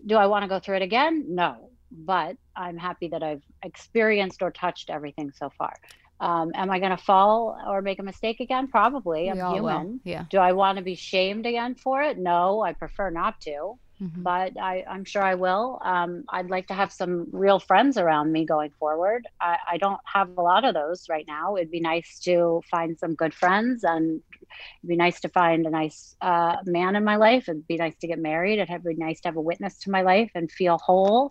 do 0.04 0.16
I 0.16 0.26
want 0.26 0.42
to 0.42 0.48
go 0.48 0.58
through 0.58 0.76
it 0.76 0.82
again? 0.82 1.26
No, 1.28 1.70
but 1.90 2.36
I'm 2.56 2.76
happy 2.76 3.08
that 3.08 3.22
I've 3.22 3.42
experienced 3.62 4.42
or 4.42 4.50
touched 4.50 4.90
everything 4.90 5.30
so 5.30 5.50
far. 5.50 5.74
Um, 6.18 6.52
am 6.54 6.70
I 6.70 6.78
going 6.78 6.90
to 6.90 7.02
fall 7.02 7.58
or 7.66 7.82
make 7.82 7.98
a 7.98 8.02
mistake 8.02 8.40
again? 8.40 8.68
Probably. 8.68 9.28
I'm 9.28 9.36
human. 9.36 9.62
Will. 9.62 9.98
Yeah. 10.04 10.24
Do 10.30 10.38
I 10.38 10.52
want 10.52 10.78
to 10.78 10.84
be 10.84 10.94
shamed 10.94 11.46
again 11.46 11.74
for 11.74 12.02
it? 12.02 12.18
No, 12.18 12.62
I 12.62 12.72
prefer 12.72 13.10
not 13.10 13.40
to 13.42 13.78
mm-hmm. 14.02 14.22
but 14.22 14.58
I, 14.60 14.84
am 14.88 15.04
sure 15.04 15.22
I 15.22 15.34
will. 15.34 15.80
Um, 15.84 16.24
I'd 16.28 16.50
like 16.50 16.66
to 16.68 16.74
have 16.74 16.92
some 16.92 17.26
real 17.32 17.60
friends 17.60 17.96
around 17.96 18.32
me 18.32 18.44
going 18.44 18.70
forward. 18.78 19.26
I, 19.40 19.56
I, 19.72 19.76
don't 19.76 20.00
have 20.04 20.36
a 20.36 20.42
lot 20.42 20.64
of 20.64 20.74
those 20.74 21.08
right 21.08 21.24
now. 21.26 21.56
It'd 21.56 21.70
be 21.70 21.80
nice 21.80 22.18
to 22.20 22.62
find 22.70 22.98
some 22.98 23.14
good 23.14 23.32
friends, 23.34 23.84
and 23.84 24.20
it'd 24.40 24.88
be 24.88 24.96
nice 24.96 25.20
to 25.20 25.28
find 25.28 25.66
a 25.66 25.70
nice 25.70 26.16
uh, 26.20 26.56
man 26.64 26.96
in 26.96 27.04
my 27.04 27.16
life. 27.16 27.48
It'd 27.48 27.66
be 27.66 27.76
nice 27.76 27.96
to 28.00 28.06
get 28.06 28.18
married. 28.18 28.58
It'd 28.58 28.84
be 28.84 28.94
nice 28.94 29.20
to 29.20 29.28
have 29.28 29.36
a 29.36 29.40
witness 29.40 29.78
to 29.80 29.90
my 29.90 30.02
life 30.02 30.30
and 30.34 30.50
feel 30.50 30.78
whole. 30.78 31.30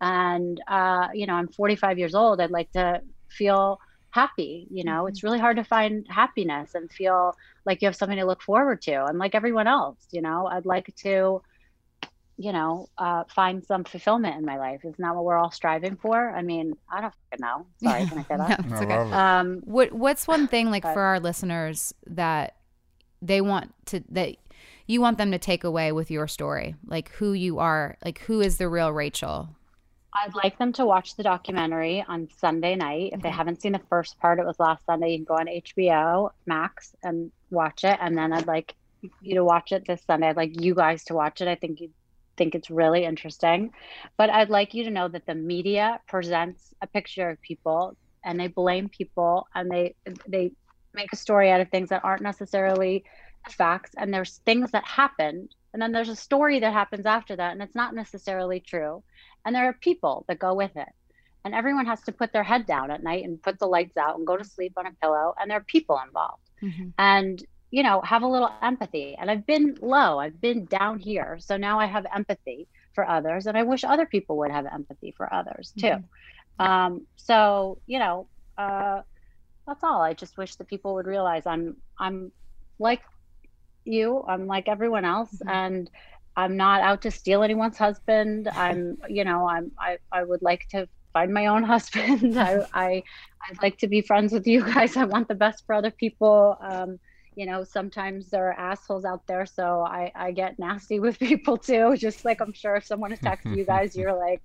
And 0.00 0.60
uh, 0.68 1.08
you 1.14 1.26
know, 1.26 1.34
I'm 1.34 1.48
45 1.48 1.98
years 1.98 2.14
old. 2.14 2.40
I'd 2.40 2.50
like 2.50 2.70
to 2.72 3.02
feel 3.28 3.80
happy 4.12 4.68
you 4.70 4.84
know 4.84 5.00
mm-hmm. 5.00 5.08
it's 5.08 5.22
really 5.22 5.38
hard 5.38 5.56
to 5.56 5.64
find 5.64 6.06
happiness 6.08 6.74
and 6.74 6.92
feel 6.92 7.34
like 7.64 7.80
you 7.80 7.86
have 7.86 7.96
something 7.96 8.18
to 8.18 8.26
look 8.26 8.42
forward 8.42 8.80
to 8.82 9.04
and 9.06 9.18
like 9.18 9.34
everyone 9.34 9.66
else 9.66 10.06
you 10.10 10.20
know 10.20 10.46
i'd 10.48 10.66
like 10.66 10.94
to 10.94 11.40
you 12.36 12.52
know, 12.52 12.88
uh, 12.98 13.24
find 13.24 13.64
some 13.64 13.84
fulfillment 13.84 14.36
in 14.36 14.44
my 14.44 14.58
life. 14.58 14.80
Isn't 14.84 14.98
that 14.98 15.14
what 15.14 15.24
we're 15.24 15.36
all 15.36 15.50
striving 15.50 15.96
for? 15.96 16.30
I 16.30 16.42
mean, 16.42 16.74
I 16.90 17.00
don't 17.00 17.14
know. 17.40 17.66
Sorry, 17.82 18.06
can 18.06 18.18
I 18.18 18.22
say 18.22 18.36
that? 18.36 18.68
no, 18.68 18.76
okay. 18.76 18.94
Um, 18.94 19.62
what 19.64 19.92
What's 19.92 20.26
one 20.26 20.48
thing 20.48 20.70
like 20.70 20.82
but, 20.82 20.94
for 20.94 21.02
our 21.02 21.20
listeners 21.20 21.94
that 22.06 22.56
they 23.20 23.40
want 23.40 23.72
to 23.86 24.02
that 24.10 24.36
you 24.86 25.00
want 25.00 25.18
them 25.18 25.30
to 25.30 25.38
take 25.38 25.64
away 25.64 25.92
with 25.92 26.10
your 26.10 26.26
story, 26.26 26.74
like 26.86 27.10
who 27.10 27.32
you 27.32 27.58
are, 27.58 27.96
like 28.04 28.20
who 28.20 28.40
is 28.40 28.58
the 28.58 28.68
real 28.68 28.92
Rachel? 28.92 29.48
I'd 30.14 30.34
like 30.34 30.58
them 30.58 30.72
to 30.74 30.84
watch 30.84 31.16
the 31.16 31.22
documentary 31.22 32.04
on 32.06 32.28
Sunday 32.36 32.76
night. 32.76 33.12
If 33.12 33.20
okay. 33.20 33.22
they 33.22 33.30
haven't 33.30 33.62
seen 33.62 33.72
the 33.72 33.80
first 33.88 34.18
part, 34.20 34.38
it 34.38 34.44
was 34.44 34.58
last 34.58 34.84
Sunday. 34.84 35.12
You 35.12 35.18
can 35.18 35.24
go 35.24 35.34
on 35.34 35.46
HBO 35.46 36.30
Max 36.44 36.94
and 37.02 37.30
watch 37.50 37.84
it, 37.84 37.98
and 38.00 38.16
then 38.16 38.32
I'd 38.32 38.46
like 38.46 38.74
you 39.20 39.34
to 39.36 39.44
watch 39.44 39.72
it 39.72 39.86
this 39.86 40.02
Sunday. 40.06 40.28
I'd 40.28 40.36
like 40.36 40.60
you 40.60 40.74
guys 40.74 41.04
to 41.04 41.14
watch 41.14 41.40
it. 41.40 41.48
I 41.48 41.54
think 41.54 41.80
you'd 41.80 41.92
think 42.36 42.54
it's 42.54 42.70
really 42.70 43.04
interesting. 43.04 43.72
But 44.16 44.30
I'd 44.30 44.50
like 44.50 44.74
you 44.74 44.84
to 44.84 44.90
know 44.90 45.08
that 45.08 45.26
the 45.26 45.34
media 45.34 46.00
presents 46.06 46.74
a 46.80 46.86
picture 46.86 47.30
of 47.30 47.40
people 47.40 47.96
and 48.24 48.38
they 48.38 48.48
blame 48.48 48.88
people 48.88 49.46
and 49.54 49.70
they 49.70 49.94
they 50.26 50.52
make 50.94 51.12
a 51.12 51.16
story 51.16 51.50
out 51.50 51.60
of 51.60 51.70
things 51.70 51.88
that 51.88 52.04
aren't 52.04 52.22
necessarily 52.22 53.04
facts 53.50 53.90
and 53.96 54.12
there's 54.12 54.38
things 54.38 54.70
that 54.70 54.84
happened 54.84 55.54
and 55.72 55.82
then 55.82 55.92
there's 55.92 56.08
a 56.08 56.16
story 56.16 56.60
that 56.60 56.72
happens 56.72 57.06
after 57.06 57.34
that 57.34 57.52
and 57.52 57.62
it's 57.62 57.74
not 57.74 57.94
necessarily 57.94 58.60
true 58.60 59.02
and 59.44 59.54
there 59.54 59.64
are 59.64 59.72
people 59.72 60.24
that 60.28 60.38
go 60.38 60.54
with 60.54 60.76
it 60.76 60.88
and 61.44 61.54
everyone 61.54 61.86
has 61.86 62.00
to 62.02 62.12
put 62.12 62.32
their 62.32 62.44
head 62.44 62.66
down 62.66 62.90
at 62.90 63.02
night 63.02 63.24
and 63.24 63.42
put 63.42 63.58
the 63.58 63.66
lights 63.66 63.96
out 63.96 64.16
and 64.16 64.26
go 64.26 64.36
to 64.36 64.44
sleep 64.44 64.72
on 64.76 64.86
a 64.86 64.92
pillow 65.00 65.34
and 65.40 65.50
there 65.50 65.58
are 65.58 65.64
people 65.64 65.98
involved 66.06 66.42
mm-hmm. 66.62 66.88
and 66.98 67.44
you 67.72 67.82
know, 67.82 68.02
have 68.02 68.22
a 68.22 68.26
little 68.26 68.52
empathy. 68.62 69.16
And 69.18 69.30
I've 69.30 69.46
been 69.46 69.76
low, 69.80 70.18
I've 70.18 70.40
been 70.40 70.66
down 70.66 70.98
here. 70.98 71.38
So 71.40 71.56
now 71.56 71.80
I 71.80 71.86
have 71.86 72.06
empathy 72.14 72.68
for 72.94 73.08
others. 73.08 73.46
And 73.46 73.56
I 73.56 73.62
wish 73.62 73.82
other 73.82 74.04
people 74.04 74.36
would 74.36 74.50
have 74.50 74.66
empathy 74.66 75.14
for 75.16 75.32
others 75.32 75.72
too. 75.76 75.86
Mm-hmm. 75.86 76.62
Um, 76.62 77.06
so, 77.16 77.78
you 77.86 77.98
know, 77.98 78.26
uh, 78.58 79.00
that's 79.66 79.82
all. 79.82 80.02
I 80.02 80.12
just 80.12 80.36
wish 80.36 80.54
that 80.56 80.68
people 80.68 80.94
would 80.94 81.06
realize 81.06 81.46
I'm, 81.46 81.76
I'm 81.98 82.30
like 82.78 83.00
you, 83.86 84.22
I'm 84.28 84.46
like 84.46 84.68
everyone 84.68 85.06
else. 85.06 85.32
Mm-hmm. 85.32 85.48
And 85.48 85.90
I'm 86.36 86.58
not 86.58 86.82
out 86.82 87.00
to 87.02 87.10
steal 87.10 87.42
anyone's 87.42 87.78
husband. 87.78 88.48
I'm, 88.52 88.98
you 89.08 89.24
know, 89.24 89.48
I'm, 89.48 89.72
I, 89.78 89.96
I 90.12 90.24
would 90.24 90.42
like 90.42 90.68
to 90.72 90.86
find 91.14 91.32
my 91.32 91.46
own 91.46 91.62
husband. 91.74 92.38
I, 92.38 92.66
I, 92.74 93.02
I'd 93.48 93.62
like 93.62 93.78
to 93.78 93.88
be 93.88 94.02
friends 94.02 94.30
with 94.30 94.46
you 94.46 94.62
guys. 94.62 94.94
I 94.94 95.04
want 95.06 95.28
the 95.28 95.34
best 95.34 95.64
for 95.64 95.74
other 95.74 95.90
people. 95.90 96.58
Um, 96.60 96.98
you 97.34 97.46
know 97.46 97.64
sometimes 97.64 98.30
there 98.30 98.48
are 98.48 98.58
assholes 98.58 99.04
out 99.04 99.26
there 99.26 99.46
so 99.46 99.82
i 99.82 100.10
i 100.14 100.30
get 100.30 100.58
nasty 100.58 101.00
with 101.04 101.18
people 101.18 101.56
too 101.56 101.96
just 101.96 102.24
like 102.24 102.40
i'm 102.40 102.52
sure 102.52 102.76
if 102.76 102.84
someone 102.84 103.12
attacks 103.12 103.44
you 103.44 103.64
guys 103.64 103.96
you're 103.96 104.16
like 104.16 104.42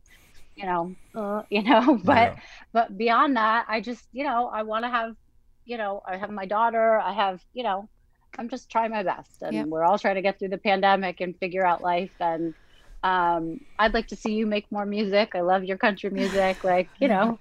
you 0.56 0.66
know 0.66 0.96
uh, 1.16 1.44
you 1.50 1.62
know 1.64 2.00
but 2.04 2.34
yeah. 2.34 2.40
but 2.74 2.98
beyond 2.98 3.36
that 3.36 3.66
i 3.68 3.80
just 3.82 4.06
you 4.12 4.24
know 4.24 4.50
i 4.54 4.64
want 4.64 4.84
to 4.84 4.90
have 4.90 5.16
you 5.66 5.78
know 5.78 6.02
i 6.08 6.18
have 6.18 6.32
my 6.32 6.46
daughter 6.46 7.00
i 7.00 7.14
have 7.14 7.44
you 7.54 7.64
know 7.64 7.88
i'm 8.38 8.50
just 8.50 8.70
trying 8.70 8.92
my 8.92 9.04
best 9.04 9.42
and 9.42 9.54
yep. 9.54 9.66
we're 9.68 9.84
all 9.84 10.00
trying 10.00 10.16
to 10.16 10.22
get 10.22 10.40
through 10.40 10.50
the 10.50 10.58
pandemic 10.58 11.22
and 11.22 11.38
figure 11.38 11.66
out 11.66 11.82
life 11.82 12.12
and 12.20 12.54
um 13.04 13.60
i'd 13.78 13.94
like 13.94 14.08
to 14.08 14.16
see 14.16 14.34
you 14.34 14.46
make 14.46 14.66
more 14.72 14.86
music 14.86 15.32
i 15.36 15.42
love 15.42 15.64
your 15.64 15.78
country 15.78 16.10
music 16.10 16.64
like 16.64 16.90
you 17.00 17.08
know 17.08 17.40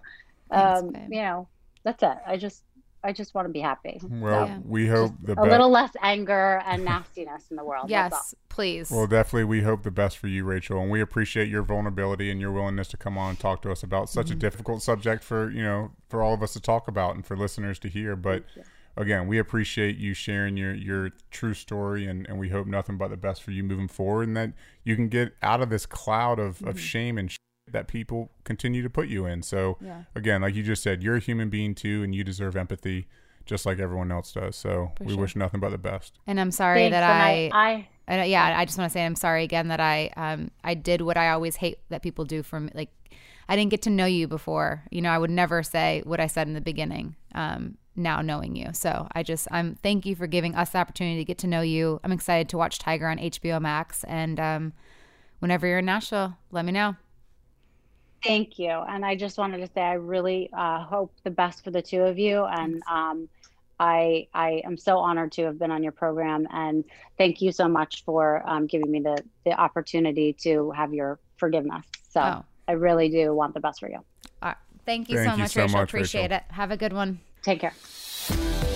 um 0.51 0.91
you 1.11 1.23
know 1.23 1.49
that's 1.85 2.03
it 2.03 2.17
i 2.27 2.37
just 2.37 2.63
I 3.07 3.13
just 3.13 3.35
want 3.35 3.47
to 3.47 3.53
be 3.53 3.61
happy. 3.61 4.01
Well, 4.03 4.49
so, 4.49 4.63
we 4.65 4.89
hope 4.89 5.13
the 5.23 5.41
a 5.41 5.45
little 5.45 5.71
less 5.71 5.93
anger 6.03 6.61
and 6.67 6.85
nastiness 6.85 7.45
in 7.51 7.57
the 7.57 7.65
world. 7.65 7.89
Yes, 7.89 8.35
please. 8.49 8.91
Well, 8.91 9.07
definitely, 9.07 9.45
we 9.45 9.63
hope 9.63 9.85
the 9.85 9.93
best 9.93 10.19
for 10.19 10.27
you, 10.27 10.45
Rachel, 10.45 10.81
and 10.81 10.91
we 10.91 11.01
appreciate 11.01 11.49
your 11.49 11.63
vulnerability 11.63 12.31
and 12.31 12.41
your 12.41 12.51
willingness 12.51 12.89
to 12.89 12.97
come 12.97 13.17
on 13.17 13.31
and 13.31 13.39
talk 13.39 13.63
to 13.63 13.71
us 13.71 13.85
about 13.85 14.09
such 14.09 14.27
mm-hmm. 14.27 14.35
a 14.35 14.41
difficult 14.41 14.83
subject 14.83 15.23
for 15.23 15.51
you 15.51 15.63
know 15.63 15.93
for 16.09 16.23
all 16.23 16.35
of 16.35 16.43
us 16.43 16.53
to 16.55 16.61
talk 16.61 16.89
about 16.89 17.15
and 17.15 17.25
for 17.25 17.37
listeners 17.37 17.79
to 17.79 17.89
hear. 17.89 18.17
But 18.17 18.43
again, 18.97 19.29
we 19.29 19.39
appreciate 19.39 19.97
you 19.97 20.13
sharing 20.13 20.57
your 20.57 20.75
your 20.75 21.11
true 21.31 21.55
story, 21.55 22.07
and, 22.07 22.27
and 22.29 22.39
we 22.39 22.49
hope 22.49 22.67
nothing 22.67 22.99
but 22.99 23.09
the 23.09 23.17
best 23.17 23.43
for 23.43 23.53
you 23.53 23.63
moving 23.63 23.89
forward, 23.89 24.27
and 24.27 24.37
that 24.37 24.53
you 24.83 24.97
can 24.97 25.09
get 25.09 25.35
out 25.43 25.63
of 25.63 25.71
this 25.71 25.87
cloud 25.87 26.41
of, 26.41 26.57
mm-hmm. 26.57 26.69
of 26.69 26.81
shame 26.81 27.19
and 27.19 27.31
that 27.71 27.89
people 27.89 28.31
continue 28.45 28.83
to 28.83 28.91
put 28.91 29.09
you 29.09 29.27
in. 29.27 29.43
So 29.43 29.77
yeah. 29.81 30.05
again, 30.15 30.43
like 30.43 30.55
you 30.55 30.63
just 30.63 30.83
said, 30.83 31.03
you're 31.03 31.17
a 31.17 31.21
human 31.21 31.51
being 31.51 31.75
too, 31.75 32.03
and 32.03 32.15
you 32.15 32.25
deserve 32.25 32.57
empathy 32.57 33.07
just 33.45 33.65
like 33.65 33.79
everyone 33.79 34.11
else 34.11 34.33
does. 34.33 34.57
So 34.57 34.93
For 34.97 35.05
we 35.05 35.13
sure. 35.13 35.21
wish 35.21 35.37
nothing 35.37 35.61
but 35.61 35.71
the 35.71 35.79
best. 35.79 36.19
And 36.27 36.41
I'm 36.41 36.51
sorry 36.51 36.81
Thanks, 36.81 36.95
that 36.95 37.05
I, 37.05 37.51
I, 37.55 37.89
I, 38.09 38.25
yeah, 38.25 38.59
I 38.59 38.65
just 38.65 38.77
want 38.77 38.91
to 38.91 38.93
say 38.93 39.05
I'm 39.05 39.15
sorry 39.15 39.45
again 39.45 39.69
that 39.69 39.81
I, 39.81 40.11
um, 40.17 40.51
I 40.65 40.75
did 40.75 41.01
what 41.01 41.17
I 41.17 41.31
always 41.31 41.57
hate 41.57 41.79
that 41.89 42.03
people 42.03 42.25
do 42.25 42.43
for 42.43 42.59
me. 42.59 42.71
Like, 42.75 42.91
I 43.49 43.55
didn't 43.55 43.71
get 43.71 43.83
to 43.83 43.91
know 43.91 44.07
you 44.07 44.27
before. 44.27 44.83
You 44.91 45.01
know, 45.01 45.11
I 45.11 45.19
would 45.19 45.31
never 45.31 45.63
say 45.63 46.03
what 46.05 46.19
I 46.19 46.27
said 46.27 46.49
in 46.49 46.55
the 46.55 46.61
beginning. 46.61 47.15
Um, 47.35 47.79
now 47.99 48.21
knowing 48.21 48.55
you. 48.57 48.69
So 48.75 49.09
I 49.13 49.23
just 49.23 49.49
I'm 49.51 49.77
thank 49.77 50.05
you 50.05 50.15
for 50.15 50.27
giving 50.27 50.55
us 50.55 50.71
the 50.71 50.79
opportunity 50.79 51.17
to 51.19 51.25
get 51.25 51.39
to 51.39 51.47
know 51.47 51.63
you. 51.63 51.99
I'm 52.05 52.13
excited 52.13 52.49
to 52.51 52.59
watch 52.59 52.79
Tiger 52.79 53.09
on 53.09 53.17
HBO 53.17 53.59
Max 53.59 54.05
and 54.05 54.39
um, 54.39 54.73
whenever 55.39 55.67
you're 55.67 55.79
in 55.79 55.87
Nashville, 55.87 56.37
let 56.51 56.67
me 56.67 56.73
know. 56.73 56.97
Thank 58.27 58.59
you. 58.59 58.71
And 58.71 59.05
I 59.05 59.15
just 59.17 59.39
wanted 59.39 59.59
to 59.59 59.69
say 59.73 59.81
I 59.83 59.95
really 59.95 60.51
uh, 60.53 60.83
hope 60.85 61.13
the 61.25 61.31
best 61.31 61.63
for 61.65 61.71
the 61.71 61.83
two 61.83 62.03
of 62.03 62.19
you. 62.19 62.45
And 62.45 62.83
um, 62.91 63.29
I 63.79 64.27
I 64.35 64.63
am 64.65 64.77
so 64.77 64.99
honored 64.99 65.33
to 65.33 65.45
have 65.45 65.59
been 65.59 65.71
on 65.71 65.83
your 65.83 65.93
program. 65.93 66.47
And 66.51 66.85
thank 67.19 67.41
you 67.41 67.53
so 67.53 67.69
much 67.69 68.05
for 68.05 68.43
um, 68.49 68.67
giving 68.67 68.91
me 68.91 69.01
the 69.01 69.23
the 69.45 69.53
opportunity 69.53 70.33
to 70.43 70.71
have 70.73 70.93
your 70.93 71.19
forgiveness. 71.37 71.85
So 72.11 72.21
Oh. 72.21 72.45
I 72.69 72.73
really 72.73 73.09
do 73.09 73.35
want 73.35 73.55
the 73.55 73.61
best 73.61 73.79
for 73.81 73.89
you. 73.89 73.97
All 73.99 74.05
right. 74.43 74.57
Thank 74.85 75.09
you 75.09 75.17
Thank 75.19 75.29
so 75.31 75.37
you 75.37 75.43
much, 75.43 75.51
so 75.53 75.61
Rachel. 75.63 75.79
much, 75.81 75.89
Appreciate 75.91 76.23
Rachel. 76.31 76.37
it. 76.49 76.53
Have 76.53 76.71
a 76.73 76.77
good 76.77 76.93
one. 76.93 77.21
Take 77.43 77.61
care. 77.61 78.76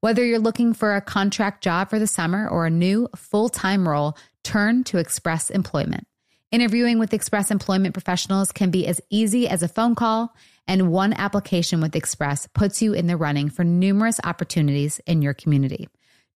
Whether 0.00 0.24
you're 0.24 0.38
looking 0.38 0.74
for 0.74 0.94
a 0.94 1.00
contract 1.00 1.60
job 1.60 1.90
for 1.90 1.98
the 1.98 2.06
summer 2.06 2.48
or 2.48 2.66
a 2.66 2.70
new 2.70 3.08
full 3.16 3.48
time 3.48 3.88
role, 3.88 4.16
turn 4.44 4.84
to 4.84 4.98
Express 4.98 5.50
Employment. 5.50 6.06
Interviewing 6.52 7.00
with 7.00 7.12
Express 7.12 7.50
Employment 7.50 7.94
professionals 7.94 8.52
can 8.52 8.70
be 8.70 8.86
as 8.86 9.00
easy 9.10 9.48
as 9.48 9.64
a 9.64 9.68
phone 9.68 9.96
call, 9.96 10.32
and 10.68 10.92
one 10.92 11.12
application 11.14 11.80
with 11.80 11.96
Express 11.96 12.46
puts 12.46 12.80
you 12.80 12.92
in 12.92 13.08
the 13.08 13.16
running 13.16 13.50
for 13.50 13.64
numerous 13.64 14.20
opportunities 14.22 15.00
in 15.04 15.20
your 15.20 15.34
community. 15.34 15.88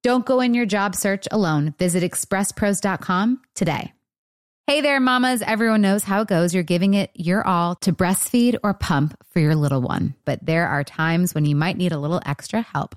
Don't 0.02 0.26
go 0.26 0.40
in 0.40 0.54
your 0.54 0.66
job 0.66 0.96
search 0.96 1.28
alone. 1.30 1.72
Visit 1.78 2.02
expresspros.com 2.02 3.42
today. 3.54 3.92
Hey 4.66 4.80
there, 4.80 4.98
mamas. 4.98 5.40
Everyone 5.40 5.82
knows 5.82 6.02
how 6.02 6.22
it 6.22 6.28
goes. 6.28 6.52
You're 6.52 6.64
giving 6.64 6.94
it 6.94 7.12
your 7.14 7.46
all 7.46 7.76
to 7.76 7.92
breastfeed 7.92 8.58
or 8.64 8.74
pump 8.74 9.16
for 9.30 9.38
your 9.38 9.54
little 9.54 9.82
one. 9.82 10.16
But 10.24 10.44
there 10.44 10.66
are 10.66 10.82
times 10.82 11.32
when 11.32 11.44
you 11.44 11.54
might 11.54 11.76
need 11.76 11.92
a 11.92 11.98
little 11.98 12.20
extra 12.26 12.60
help. 12.60 12.96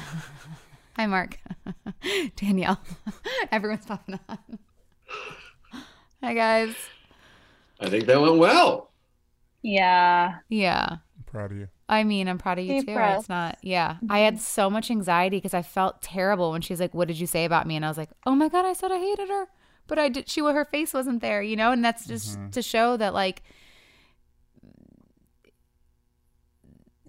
Hi, 1.01 1.07
Mark. 1.07 1.39
Danielle. 2.35 2.79
Everyone's 3.51 3.87
popping 3.87 4.19
on. 4.29 4.37
Hi, 6.21 6.35
guys. 6.35 6.75
I 7.79 7.89
think 7.89 8.05
that 8.05 8.21
went 8.21 8.37
well. 8.37 8.91
Yeah. 9.63 10.35
Yeah. 10.47 10.87
I'm 10.91 11.23
proud 11.25 11.53
of 11.53 11.57
you. 11.57 11.69
I 11.89 12.03
mean, 12.03 12.27
I'm 12.27 12.37
proud 12.37 12.59
of 12.59 12.65
you 12.65 12.73
Deep 12.73 12.85
too. 12.85 12.93
breath. 12.93 13.21
It's 13.21 13.29
not, 13.29 13.57
yeah. 13.63 13.97
I 14.11 14.19
had 14.19 14.39
so 14.39 14.69
much 14.69 14.91
anxiety 14.91 15.37
because 15.37 15.55
I 15.55 15.63
felt 15.63 16.03
terrible 16.03 16.51
when 16.51 16.61
she's 16.61 16.79
like, 16.79 16.93
"What 16.93 17.07
did 17.07 17.19
you 17.19 17.25
say 17.25 17.45
about 17.45 17.65
me?" 17.65 17.75
And 17.75 17.83
I 17.83 17.87
was 17.87 17.97
like, 17.97 18.11
"Oh 18.27 18.35
my 18.35 18.47
god, 18.47 18.65
I 18.65 18.73
said 18.73 18.91
I 18.91 18.99
hated 18.99 19.27
her, 19.27 19.47
but 19.87 19.97
I 19.97 20.07
did." 20.07 20.29
She, 20.29 20.41
her 20.41 20.65
face 20.65 20.93
wasn't 20.93 21.21
there, 21.21 21.41
you 21.41 21.55
know. 21.55 21.71
And 21.71 21.83
that's 21.83 22.05
just 22.05 22.37
mm-hmm. 22.37 22.51
to 22.51 22.61
show 22.61 22.95
that, 22.97 23.15
like, 23.15 23.41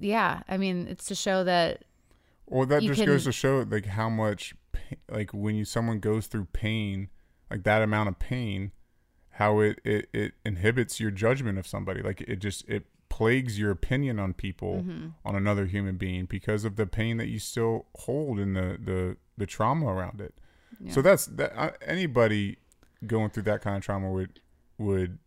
yeah. 0.00 0.44
I 0.48 0.56
mean, 0.56 0.86
it's 0.88 1.04
to 1.08 1.14
show 1.14 1.44
that 1.44 1.84
Well, 2.52 2.66
that 2.66 2.82
just 2.82 3.00
goes 3.06 3.24
to 3.24 3.32
show 3.32 3.64
like 3.68 3.86
how 3.86 4.08
much, 4.08 4.54
like 5.10 5.30
when 5.32 5.54
you 5.56 5.64
someone 5.64 6.00
goes 6.00 6.26
through 6.26 6.46
pain, 6.52 7.08
like 7.50 7.62
that 7.64 7.82
amount 7.82 8.08
of 8.08 8.18
pain, 8.18 8.72
how 9.30 9.60
it 9.60 9.80
it, 9.84 10.08
it 10.12 10.32
inhibits 10.44 11.00
your 11.00 11.10
judgment 11.10 11.58
of 11.58 11.66
somebody. 11.66 12.02
Like 12.02 12.20
it 12.22 12.36
just 12.36 12.68
it 12.68 12.84
plagues 13.08 13.58
your 13.58 13.70
opinion 13.70 14.18
on 14.18 14.32
people 14.34 14.76
Mm-hmm. 14.82 15.08
on 15.24 15.34
another 15.36 15.66
human 15.66 15.96
being 15.96 16.24
because 16.26 16.64
of 16.64 16.76
the 16.76 16.86
pain 16.86 17.18
that 17.18 17.28
you 17.28 17.38
still 17.38 17.86
hold 17.96 18.38
and 18.38 18.54
the 18.56 18.78
the 18.82 19.16
the 19.36 19.46
trauma 19.46 19.86
around 19.86 20.20
it. 20.20 20.34
So 20.90 21.00
that's 21.00 21.26
that. 21.26 21.52
Uh, 21.56 21.70
anybody 21.86 22.56
going 23.06 23.30
through 23.30 23.44
that 23.44 23.60
kind 23.62 23.76
of 23.76 23.82
trauma 23.84 24.10
would 24.10 24.40
would 24.78 25.18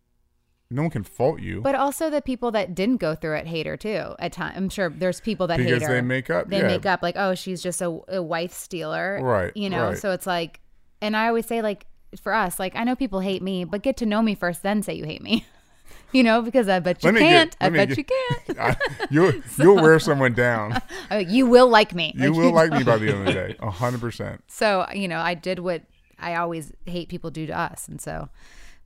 no 0.70 0.82
one 0.84 0.92
can 0.92 1.04
fault 1.04 1.40
you. 1.42 1.62
But 1.62 1.76
also 1.76 2.10
the 2.10 2.22
people 2.22 2.52
that 2.52 2.74
didn't 2.76 2.98
go 2.98 3.14
through 3.16 3.36
it 3.36 3.48
hate 3.48 3.66
her 3.68 3.78
too. 3.78 4.16
At 4.20 4.32
times, 4.34 4.58
I'm 4.58 4.70
sure 4.70 4.90
there's 4.90 5.22
people 5.22 5.48
that 5.48 5.58
Because 5.58 5.74
hate 5.82 5.88
her. 5.88 5.94
they 5.96 6.02
make 6.02 6.30
up- 6.30 6.50
They 6.50 6.60
yeah. 6.62 6.68
make 6.68 6.86
up 6.86 7.02
like, 7.04 7.16
oh, 7.18 7.36
she's 7.36 7.62
just 7.62 7.82
a, 7.82 8.00
a 8.08 8.22
wife 8.22 8.54
stealer, 8.54 9.20
Right, 9.22 9.52
You 9.56 9.70
know. 9.70 9.90
right. 9.90 9.98
So 9.98 10.12
it's 10.12 10.26
like, 10.28 10.60
and 11.02 11.16
I 11.16 11.28
always 11.28 11.46
say 11.46 11.62
like, 11.62 11.86
for 12.22 12.34
us, 12.34 12.60
like 12.60 12.76
I 12.76 12.84
know 12.84 12.96
people 12.96 13.20
hate 13.20 13.42
me, 13.42 13.64
but 13.66 13.82
get 13.84 13.98
to 13.98 14.06
know 14.06 14.22
me 14.22 14.36
first, 14.36 14.64
then 14.64 14.82
say 14.82 14.94
you 14.94 15.04
hate 15.06 15.22
me. 15.22 15.46
you 16.14 16.24
know, 16.24 16.42
because 16.42 16.68
I 16.70 16.80
bet 16.80 17.04
you 17.04 17.12
me 17.12 17.20
get- 17.20 17.30
can't. 17.30 17.58
I 17.62 17.70
bet 17.70 17.90
get- 17.90 17.98
you 17.98 18.04
can't. 18.06 18.60
I, 18.60 18.76
you'll 19.12 19.34
you'll 19.58 19.76
wear 19.76 20.00
someone 20.00 20.34
down. 20.34 20.82
You 21.28 21.46
will 21.46 21.68
like 21.68 21.94
me. 21.94 22.14
You 22.16 22.32
will 22.34 22.54
like 22.54 22.72
me 22.72 22.84
by 22.84 22.98
the 22.98 23.10
end 23.10 23.20
of 23.20 23.26
the 23.26 23.34
day, 23.34 23.56
a 23.60 23.70
hundred 23.70 24.00
percent. 24.02 24.44
So 24.48 24.88
you 24.94 25.08
know, 25.08 25.20
I 25.20 25.34
did 25.36 25.60
what 25.60 25.84
I 26.18 26.36
always 26.36 26.72
hate 26.86 27.10
people 27.10 27.30
do 27.32 27.46
to 27.48 27.58
us, 27.60 27.88
and 27.88 28.00
so. 28.02 28.30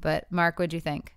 But 0.01 0.31
Mark, 0.31 0.57
what'd 0.57 0.73
you 0.73 0.79
think? 0.81 1.13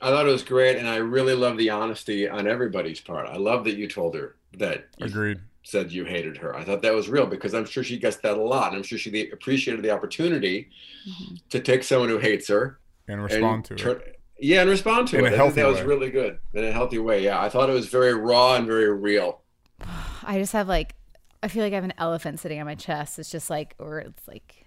I 0.00 0.10
thought 0.10 0.26
it 0.26 0.32
was 0.32 0.42
great, 0.42 0.76
and 0.76 0.88
I 0.88 0.96
really 0.96 1.34
love 1.34 1.56
the 1.56 1.70
honesty 1.70 2.28
on 2.28 2.46
everybody's 2.46 3.00
part. 3.00 3.26
I 3.28 3.36
love 3.36 3.64
that 3.64 3.76
you 3.76 3.88
told 3.88 4.14
her 4.14 4.36
that 4.58 4.88
you 4.98 5.06
Agreed. 5.06 5.40
said 5.62 5.92
you 5.92 6.04
hated 6.04 6.36
her. 6.38 6.54
I 6.54 6.64
thought 6.64 6.82
that 6.82 6.94
was 6.94 7.08
real 7.08 7.26
because 7.26 7.54
I'm 7.54 7.64
sure 7.64 7.82
she 7.82 7.98
gets 7.98 8.16
that 8.18 8.36
a 8.36 8.42
lot, 8.42 8.68
and 8.68 8.76
I'm 8.76 8.82
sure 8.82 8.98
she 8.98 9.30
appreciated 9.30 9.82
the 9.82 9.90
opportunity 9.90 10.68
mm-hmm. 11.08 11.36
to 11.50 11.60
take 11.60 11.84
someone 11.84 12.08
who 12.08 12.18
hates 12.18 12.48
her 12.48 12.78
And 13.08 13.20
and 13.20 13.22
respond 13.22 13.64
to 13.66 13.76
turn- 13.76 13.96
it. 13.98 14.20
Yeah, 14.38 14.62
and 14.62 14.70
respond 14.70 15.08
to 15.08 15.18
In 15.18 15.24
it. 15.24 15.28
a 15.28 15.28
I 15.28 15.30
think 15.30 15.38
healthy 15.38 15.60
that 15.62 15.68
was 15.68 15.82
really 15.82 16.10
good 16.10 16.38
in 16.52 16.64
a 16.64 16.72
healthy 16.72 16.98
way. 16.98 17.22
Yeah, 17.22 17.40
I 17.40 17.48
thought 17.48 17.70
it 17.70 17.72
was 17.72 17.86
very 17.86 18.14
raw 18.14 18.56
and 18.56 18.66
very 18.66 18.92
real. 18.92 19.40
I 20.24 20.38
just 20.38 20.52
have 20.52 20.68
like, 20.68 20.96
I 21.42 21.48
feel 21.48 21.62
like 21.62 21.72
I 21.72 21.76
have 21.76 21.84
an 21.84 21.94
elephant 21.98 22.40
sitting 22.40 22.58
on 22.58 22.66
my 22.66 22.74
chest. 22.74 23.18
It's 23.18 23.30
just 23.30 23.48
like, 23.48 23.74
or 23.78 24.00
it's 24.00 24.26
like, 24.26 24.66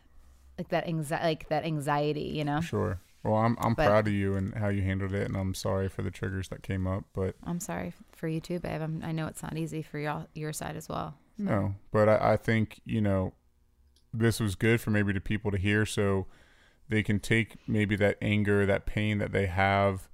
like 0.57 0.69
that 0.69 0.87
anxiety, 0.87 1.23
like 1.25 1.49
that 1.49 1.65
anxiety, 1.65 2.21
you 2.33 2.45
know. 2.45 2.61
Sure. 2.61 2.99
Well, 3.23 3.35
I'm 3.35 3.57
I'm 3.59 3.73
But- 3.73 3.87
proud 3.87 4.07
of 4.07 4.13
you 4.13 4.35
and 4.35 4.53
how 4.55 4.69
you 4.69 4.81
handled 4.83 5.13
it, 5.13 5.27
and 5.27 5.35
I'm 5.35 5.53
sorry 5.53 5.89
for 5.89 6.01
the 6.01 6.11
triggers 6.11 6.49
that 6.49 6.63
came 6.63 6.87
up, 6.87 7.05
but 7.13 7.35
I'm 7.43 7.59
sorry 7.59 7.93
for 8.13 8.27
you 8.27 8.39
too, 8.39 8.59
babe. 8.59 8.81
I'm, 8.81 9.01
I 9.03 9.11
know 9.11 9.27
it's 9.27 9.43
not 9.43 9.57
easy 9.57 9.81
for 9.81 9.99
y'all, 9.99 10.27
your 10.33 10.53
side 10.53 10.75
as 10.77 10.87
well. 10.87 11.15
No, 11.37 11.75
but 11.91 12.07
I, 12.09 12.33
I 12.33 12.37
think 12.37 12.79
you 12.85 13.01
know 13.01 13.33
this 14.13 14.39
was 14.39 14.55
good 14.55 14.79
for 14.81 14.91
maybe 14.91 15.13
the 15.13 15.19
people 15.19 15.51
to 15.51 15.57
hear, 15.57 15.85
so 15.85 16.27
they 16.89 17.03
can 17.03 17.19
take 17.19 17.57
maybe 17.67 17.95
that 17.97 18.17
anger, 18.21 18.65
that 18.65 18.85
pain 18.85 19.17
that 19.17 19.31
they 19.33 19.47
have 19.47 20.07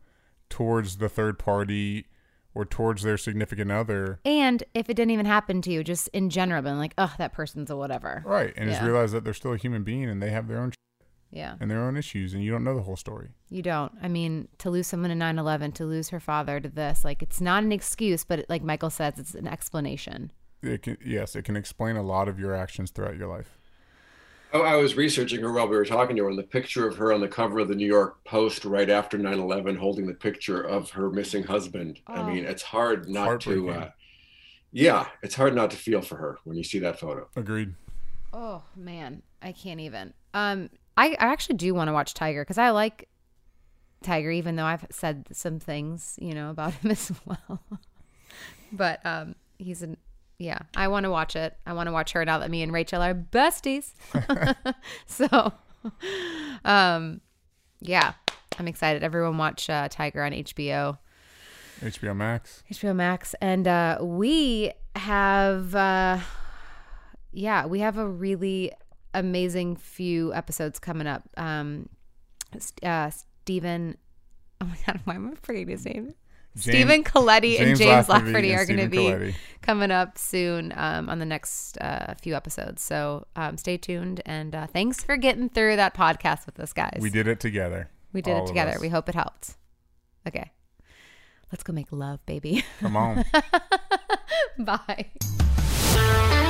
towards 0.49 0.97
the 0.97 1.09
third 1.09 1.37
party 1.39 2.07
or 2.55 2.65
towards 2.65 3.01
their 3.03 3.17
significant 3.17 3.71
other, 3.71 4.19
And 4.25 4.63
if 4.75 4.87
it 4.89 4.93
didn't 4.95 5.09
even 5.11 5.25
happen 5.25 5.59
to 5.63 5.71
you, 5.71 5.83
just 5.83 6.07
in 6.09 6.29
general, 6.29 6.61
being 6.61 6.77
like, 6.77 6.93
oh, 6.99 7.11
that 7.17 7.33
person's 7.33 7.71
a 7.71 7.75
whatever. 7.75 8.21
right? 8.25 8.53
And 8.55 8.69
just 8.69 8.81
realize 8.83 9.11
that 9.11 9.23
they're 9.23 9.33
still 9.33 9.53
a 9.53 9.57
human 9.57 9.83
being 9.83 10.05
and 10.07 10.21
they 10.21 10.29
have 10.29 10.47
their 10.47 10.59
own 10.59 10.71
Yeah. 11.33 11.55
and 11.59 11.69
their 11.71 11.81
own 11.81 11.97
issues, 11.97 12.33
and 12.35 12.43
you 12.43 12.51
don't 12.51 12.63
know 12.63 12.75
the 12.75 12.83
whole 12.83 12.95
story. 12.95 13.29
You 13.49 13.63
don't. 13.63 13.91
I 14.01 14.07
mean, 14.07 14.47
to 14.59 14.69
lose 14.69 14.85
someone 14.87 15.09
in 15.11 15.17
9 15.17 15.39
11, 15.39 15.71
to 15.73 15.85
lose 15.85 16.09
her 16.09 16.19
father 16.19 16.59
to 16.59 16.69
this, 16.69 17.03
like, 17.03 17.23
it's 17.23 17.41
not 17.41 17.63
an 17.63 17.71
excuse, 17.71 18.23
but 18.23 18.39
it, 18.39 18.49
like 18.49 18.61
Michael 18.63 18.91
says, 18.91 19.17
it's 19.17 19.33
an 19.33 19.47
explanation. 19.47 20.31
It 20.61 20.83
can, 20.83 20.97
yes, 21.03 21.35
it 21.35 21.41
can 21.43 21.57
explain 21.57 21.95
a 21.97 22.03
lot 22.03 22.27
of 22.27 22.39
your 22.39 22.55
actions 22.55 22.91
throughout 22.91 23.17
your 23.17 23.27
life. 23.27 23.57
Oh, 24.53 24.61
I 24.61 24.75
was 24.75 24.95
researching 24.95 25.41
her 25.41 25.51
while 25.51 25.67
we 25.67 25.75
were 25.75 25.83
talking 25.85 26.15
to 26.17 26.23
her, 26.23 26.29
and 26.29 26.37
the 26.37 26.43
picture 26.43 26.87
of 26.87 26.95
her 26.97 27.11
on 27.11 27.19
the 27.21 27.27
cover 27.27 27.57
of 27.59 27.67
the 27.67 27.75
New 27.75 27.87
York 27.87 28.23
Post 28.23 28.63
right 28.63 28.89
after 28.89 29.17
9 29.17 29.39
11 29.39 29.75
holding 29.77 30.05
the 30.05 30.13
picture 30.13 30.61
of 30.61 30.91
her 30.91 31.09
missing 31.09 31.43
husband. 31.43 31.99
I 32.05 32.19
Oh. 32.21 32.27
mean, 32.29 32.45
it's 32.45 32.61
hard 32.61 33.09
not 33.09 33.41
to, 33.41 33.71
uh, 33.71 33.89
yeah, 34.71 35.07
it's 35.23 35.33
hard 35.33 35.55
not 35.55 35.71
to 35.71 35.77
feel 35.77 36.01
for 36.03 36.17
her 36.17 36.37
when 36.43 36.55
you 36.55 36.63
see 36.63 36.77
that 36.79 36.99
photo. 36.99 37.27
Agreed. 37.35 37.73
Oh, 38.31 38.61
man. 38.75 39.23
I 39.41 39.51
can't 39.51 39.79
even. 39.79 40.13
Um, 40.35 40.69
I, 40.95 41.09
I 41.11 41.27
actually 41.27 41.55
do 41.55 41.73
want 41.73 41.87
to 41.87 41.93
watch 41.93 42.13
Tiger 42.13 42.43
because 42.43 42.57
I 42.57 42.69
like 42.69 43.09
Tiger, 44.03 44.29
even 44.29 44.55
though 44.55 44.65
I've 44.65 44.85
said 44.91 45.27
some 45.31 45.59
things, 45.59 46.17
you 46.21 46.33
know, 46.33 46.49
about 46.49 46.73
him 46.75 46.91
as 46.91 47.11
well. 47.25 47.61
but 48.71 49.03
um, 49.05 49.35
he's 49.57 49.81
an, 49.81 49.97
yeah, 50.37 50.59
I 50.75 50.87
want 50.87 51.05
to 51.05 51.09
watch 51.09 51.35
it. 51.35 51.57
I 51.65 51.73
want 51.73 51.87
to 51.87 51.93
watch 51.93 52.11
her 52.11 52.23
now 52.25 52.39
that 52.39 52.51
me 52.51 52.61
and 52.61 52.71
Rachel 52.71 53.01
are 53.01 53.15
besties. 53.15 53.93
so, 55.07 55.53
um, 56.65 57.21
yeah, 57.79 58.13
I'm 58.59 58.67
excited. 58.67 59.03
Everyone 59.03 59.37
watch 59.37 59.69
uh, 59.69 59.87
Tiger 59.89 60.23
on 60.23 60.31
HBO. 60.31 60.97
HBO 61.81 62.15
Max. 62.15 62.63
HBO 62.71 62.95
Max, 62.95 63.35
and 63.41 63.67
uh, 63.67 63.97
we 64.01 64.71
have, 64.95 65.75
uh, 65.75 66.19
yeah, 67.31 67.65
we 67.65 67.79
have 67.79 67.97
a 67.97 68.07
really 68.07 68.71
amazing 69.13 69.75
few 69.75 70.33
episodes 70.33 70.79
coming 70.79 71.07
up. 71.07 71.23
Um, 71.37 71.89
uh, 72.83 73.09
Stephen, 73.09 73.97
oh 74.61 74.65
my 74.65 74.77
god, 74.85 75.01
why 75.05 75.15
am 75.15 75.29
I 75.29 75.33
forgetting 75.41 75.69
his 75.69 75.85
name? 75.85 76.13
James- 76.55 76.77
Stephen 76.77 77.03
Colletti 77.03 77.57
and 77.57 77.65
James 77.69 77.79
James 77.79 78.09
Lafferty 78.09 78.31
Lafferty 78.31 78.55
are 78.55 78.65
going 78.65 78.79
to 78.79 78.87
be 78.87 79.35
coming 79.61 79.89
up 79.89 80.19
soon 80.19 80.71
um, 80.75 81.09
on 81.09 81.17
the 81.17 81.25
next 81.25 81.79
uh, 81.79 82.13
few 82.21 82.35
episodes. 82.35 82.83
So 82.83 83.25
um, 83.35 83.57
stay 83.57 83.77
tuned, 83.77 84.21
and 84.25 84.53
uh, 84.53 84.67
thanks 84.67 85.03
for 85.03 85.17
getting 85.17 85.49
through 85.49 85.77
that 85.77 85.95
podcast 85.95 86.45
with 86.45 86.59
us, 86.59 86.71
guys. 86.71 86.99
We 87.01 87.09
did 87.09 87.27
it 87.27 87.39
together. 87.39 87.89
We 88.13 88.21
did 88.21 88.35
all 88.35 88.43
it 88.43 88.47
together. 88.47 88.77
We 88.79 88.89
hope 88.89 89.09
it 89.09 89.15
helped. 89.15 89.55
Okay, 90.27 90.51
let's 91.51 91.63
go 91.63 91.73
make 91.73 91.91
love, 91.91 92.23
baby. 92.27 92.63
Come 92.79 92.97
on. 92.97 93.25
Bye. 94.59 96.49